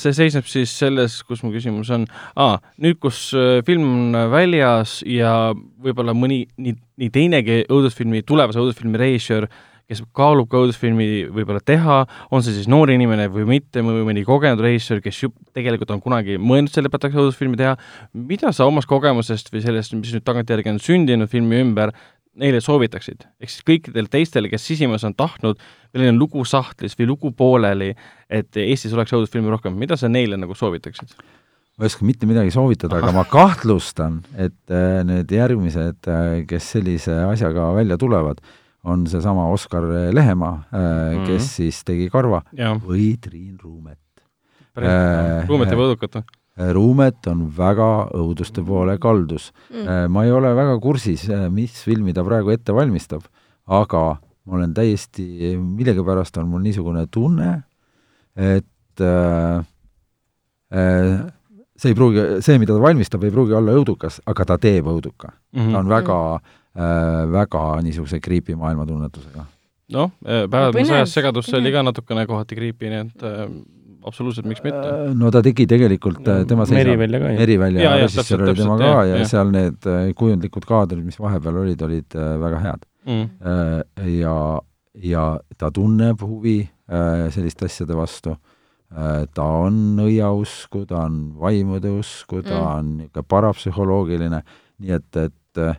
[0.00, 2.06] See seisneb siis selles, kus mu küsimus on
[2.36, 8.60] ah,, nüüd, kus äh, film on väljas ja võib-olla mõni nii, nii teinegi õudusfilmi, tulevase
[8.60, 9.48] õudusfilmi režissöör,
[9.90, 11.98] kes kaalub ka õudusfilmi võib-olla teha,
[12.32, 16.00] on see siis noor inimene või mitte, või mõni kogenud režissöör, kes ju tegelikult on
[16.04, 17.74] kunagi mõelnud selle pealt tahaks õudusfilmi teha,
[18.16, 21.92] mida sa omast kogemusest või sellest, mis nüüd tagantjärgi on sündinud filmi ümber,
[22.40, 23.24] neile soovitaksid?
[23.40, 25.60] ehk siis kõikidele teistele, kes sisimas on tahtnud,
[25.94, 27.92] meil on lugu sahtlis või lugu pooleli,
[28.30, 31.14] et Eestis oleks õudusfilmi rohkem, mida sa neile nagu soovitaksid?
[31.74, 36.06] ma ei oska mitte midagi soovitada, aga ma kahtlustan, et äh, need järgmised,
[36.46, 38.38] kes sellise asjaga välja tulevad,
[38.84, 39.82] on seesama Oskar
[40.12, 41.26] Lehemaa, Mhm.
[41.26, 42.42] kes siis tegi Karva
[42.84, 43.98] või Triin Ruumet.
[45.48, 46.24] ruumet ja võõdukat või?
[46.56, 50.10] Ruumet on väga õuduste poole kaldus Mm.
[50.12, 53.22] ma ei ole väga kursis, mis filmi ta praegu ette valmistab,
[53.66, 54.02] aga
[54.46, 57.64] ma olen täiesti, millegipärast on mul niisugune tunne,
[58.36, 59.64] et äh,
[60.74, 61.24] äh,
[61.76, 65.32] see ei pruugi, see, mida ta valmistab, ei pruugi olla õudukas, aga ta teeb õuduka.
[65.56, 65.72] Mhm.
[65.72, 69.46] ta on väga äh,, väga niisuguse creepy maailmatunnetusega.
[69.94, 71.72] noh, päevad Põnev, sõjas segadus oli põnev.
[71.72, 73.48] ka natukene kohati creepy, nii et äh,
[74.06, 74.80] absoluutselt, miks mitte.
[74.80, 77.32] Äh, no ta tegi tegelikult, tema seisab Merivälja ka.
[77.38, 79.18] Merivälja režissöör oli tema ka jah, ja, jah.
[79.24, 82.84] ja seal need äh, kujundlikud kaadrid, mis vahepeal olid, olid äh, väga head.
[83.06, 83.28] Mm.
[83.40, 84.36] Äh, ja,
[85.12, 85.24] ja
[85.58, 88.36] ta tunneb huvi äh, selliste asjade vastu.
[89.34, 92.66] ta on õiausku, ta on vaimude usku, ta Mm.
[92.78, 94.38] on niisugune parapsühholoogiline,
[94.78, 95.74] nii et, et äh,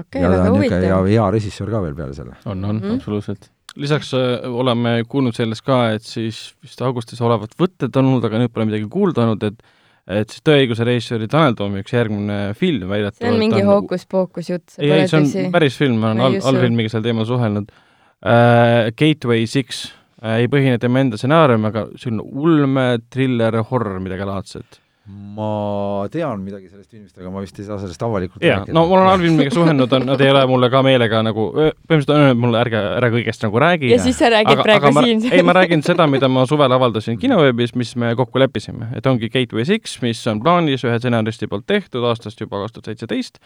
[0.00, 2.34] okei, ja ta on niisugune hea, hea režissöör ka veel peale selle.
[2.44, 2.94] on, on Mhm.
[2.96, 3.50] absoluutselt.
[3.80, 8.52] Lisaks äh, oleme kuulnud sellest ka, et siis vist augustis olevat võtted olnud, aga nüüd
[8.54, 9.64] pole midagi kuulda olnud, et
[10.04, 14.66] et siis Tõeõiguse režissööri Tanel Toomi üks järgmine film väidetavalt see on mingi hookus-pookus jutt,
[14.74, 15.44] see pole ei, see on tõsi.
[15.54, 18.90] päris film, ma olen all, allfilmiga sel teemal suhelnud äh,.
[19.00, 19.86] Gateway Six
[20.20, 24.83] äh, ei põhine tema enda stsenaarium, aga selline ulme, triller, horror, midagi laadset.
[25.04, 28.96] Ma tean midagi sellest filmist, aga ma vist ei saa sellest avalikult jaa, no ma
[28.96, 32.62] olen allfilmiga suhelnud, on, nad ei ole mulle ka meelega nagu, põhimõtteliselt on öelnud mulle,
[32.64, 35.26] ärge, ära kõigest nagu räägi ja siis sa räägid praegu ma, siin.
[35.28, 39.28] ei, ma räägin seda, mida ma suvel avaldasin kinoveebis, mis me kokku leppisime, et ongi
[39.34, 43.36] Gateway Six, mis on plaanis ühe stsenaristi poolt tehtud aastast juba kaks tuhat seitseteist,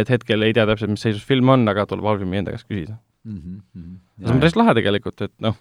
[0.00, 2.98] et hetkel ei tea täpselt, mis seisus film on, aga tuleb allfilmi enda käest küsida.
[3.22, 3.38] mm.
[3.38, 3.96] -hmm.
[4.26, 5.54] see on päris lahe tegelikult, et noh,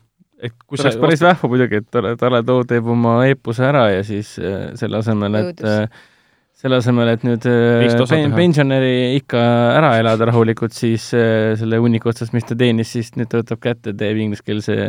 [0.46, 4.04] et see oleks päris vahva muidugi, et Tale, Tale Too teeb oma eepose ära ja
[4.08, 5.72] siis äh, selle asemel, et Õudus.
[5.72, 6.12] äh,
[6.66, 9.42] selle asemel, et nüüd äh, pen, pensionäri ikka
[9.80, 13.96] ära elada rahulikult, siis selle hunniku otsast, mis ta teenis, siis nüüd ta võtab kätte,
[13.98, 14.80] teeb ingliskeelse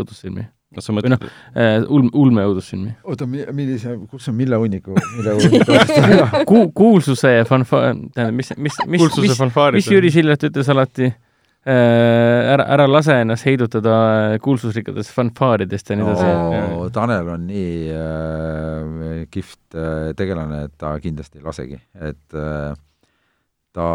[0.00, 1.80] õudusfilmi kas sa mõtled Või, äh,.
[1.90, 2.92] ulm-, ulme õudusfilmi.
[3.02, 8.78] oota, millise, kus on Mille hunniku, Mille hunniku Ku-, kuulsuse ja fanfaar, tähendab, mis, mis,
[8.86, 9.42] mis, mis,
[9.74, 11.10] mis Jüri Sillert ütles alati
[11.68, 16.86] ära, ära lase ennast heidutada kuulsusrikkadest fanfaaridest ja nii edasi Oo.
[16.94, 22.72] Tanel on nii äh, kihvt äh, tegelane, et ta kindlasti ei lasegi, et äh,
[23.76, 23.88] ta,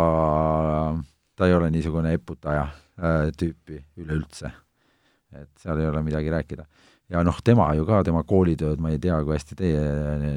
[1.35, 4.51] ta ei ole niisugune eputaja äh, tüüpi üleüldse.
[5.35, 6.63] et seal ei ole midagi rääkida.
[7.13, 9.83] Ja noh, tema ju ka, tema koolitööd, ma ei tea, kui hästi teie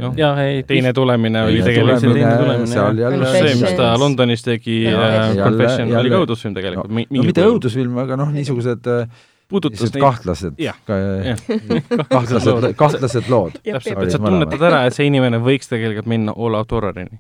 [0.03, 3.07] Noh, jaa, ei, teine tulemine oli tegelikult teine tulemine, seal jah.
[3.07, 3.89] jälle pluss see, mis ta.
[4.01, 7.07] Londonis tegi äh, jälle- Confession oli ka õudusfilm tegelikult no, no,.
[7.23, 10.77] no mitte õudusfilm, aga noh, niisugused äh, puudutas neid, kahtlased Jah.,
[12.12, 13.57] kahtlased, kahtlased lood.
[13.65, 17.16] Täpselt, sa tunnetad ära, et see inimene võiks tegelikult minna horrorini.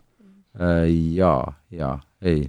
[0.58, 0.84] Äh,
[1.16, 1.94] jaa, jaa,
[2.24, 2.48] ei,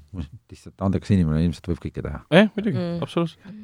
[0.50, 2.24] lihtsalt andekas inimene ilmselt võib kõike teha.
[2.34, 3.02] jah, muidugi Mm.
[3.06, 3.58] absoluutselt.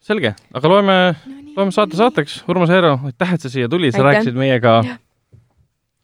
[0.00, 0.94] selge, aga loeme,
[1.56, 4.80] loeme saate saateks, Urmas Eero, aitäh, et sa siia tulid, sa rääkisid meiega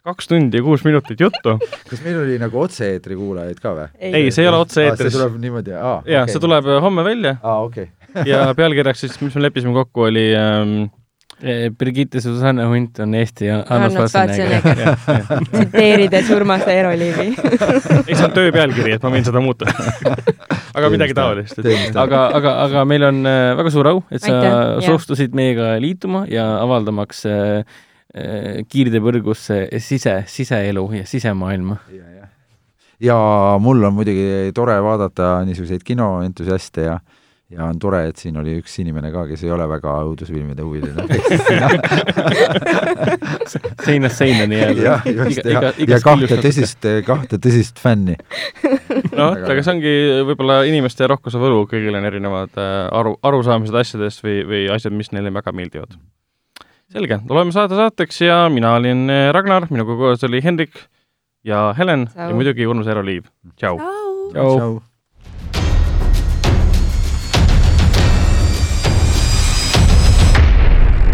[0.06, 1.56] kaks tundi ja kuus minutit juttu.
[1.90, 3.88] kas meil oli nagu otse-eetri kuulajaid ka või?
[3.98, 5.16] ei, see ei ole see otse-eetris.
[5.16, 5.98] tuleb niimoodi, aa.
[6.06, 7.90] jaa, see tuleb homme välja aa, okei.
[8.28, 10.86] ja pealkirjaks siis, mis me leppisime kokku, oli ähm,
[11.78, 14.96] Brigitte Susanne Hunt on Eesti Arnold Schwarzenegger
[15.52, 17.26] tsiteerides Urmas Eeroliivi.
[18.08, 19.68] ei, see on töö pealkiri, et ma võin seda muuta.
[20.78, 21.60] aga midagi taolist.
[21.60, 24.38] aga, aga, aga meil on äh, väga suur au, et sa
[24.84, 27.76] soostusid meiega liituma ja avaldamaks äh,
[28.16, 31.76] äh, kiirdepõrgusse sise, siseelu ja sisemaailma.
[33.00, 33.18] ja
[33.60, 36.96] mul on muidugi tore vaadata niisuguseid kinoentusiaste ja
[37.50, 41.04] ja on tore, et siin oli üks inimene ka, kes ei ole väga õudusfilmide huviline.
[43.86, 44.82] seinast seina nii-öelda.
[44.82, 46.36] jah, just, ja, ja kahte.
[46.42, 48.16] tõsist, kahte tõsist fänni.
[49.12, 49.94] noh, aga see ongi
[50.32, 55.10] võib-olla inimeste rohkuse võlu, kõigil on erinevad äh, aru, arusaamised asjadest või, või asjad, mis
[55.14, 55.90] neile väga meeldivad.
[56.92, 60.74] selge, oleme saate saateks ja mina olin äh, Ragnar, minuga koos oli Hendrik
[61.46, 62.26] ja Helen Tšau.
[62.26, 63.24] ja muidugi Urmas Eero-Liiv.
[63.54, 63.76] tšau.
[64.34, 64.70] tšau.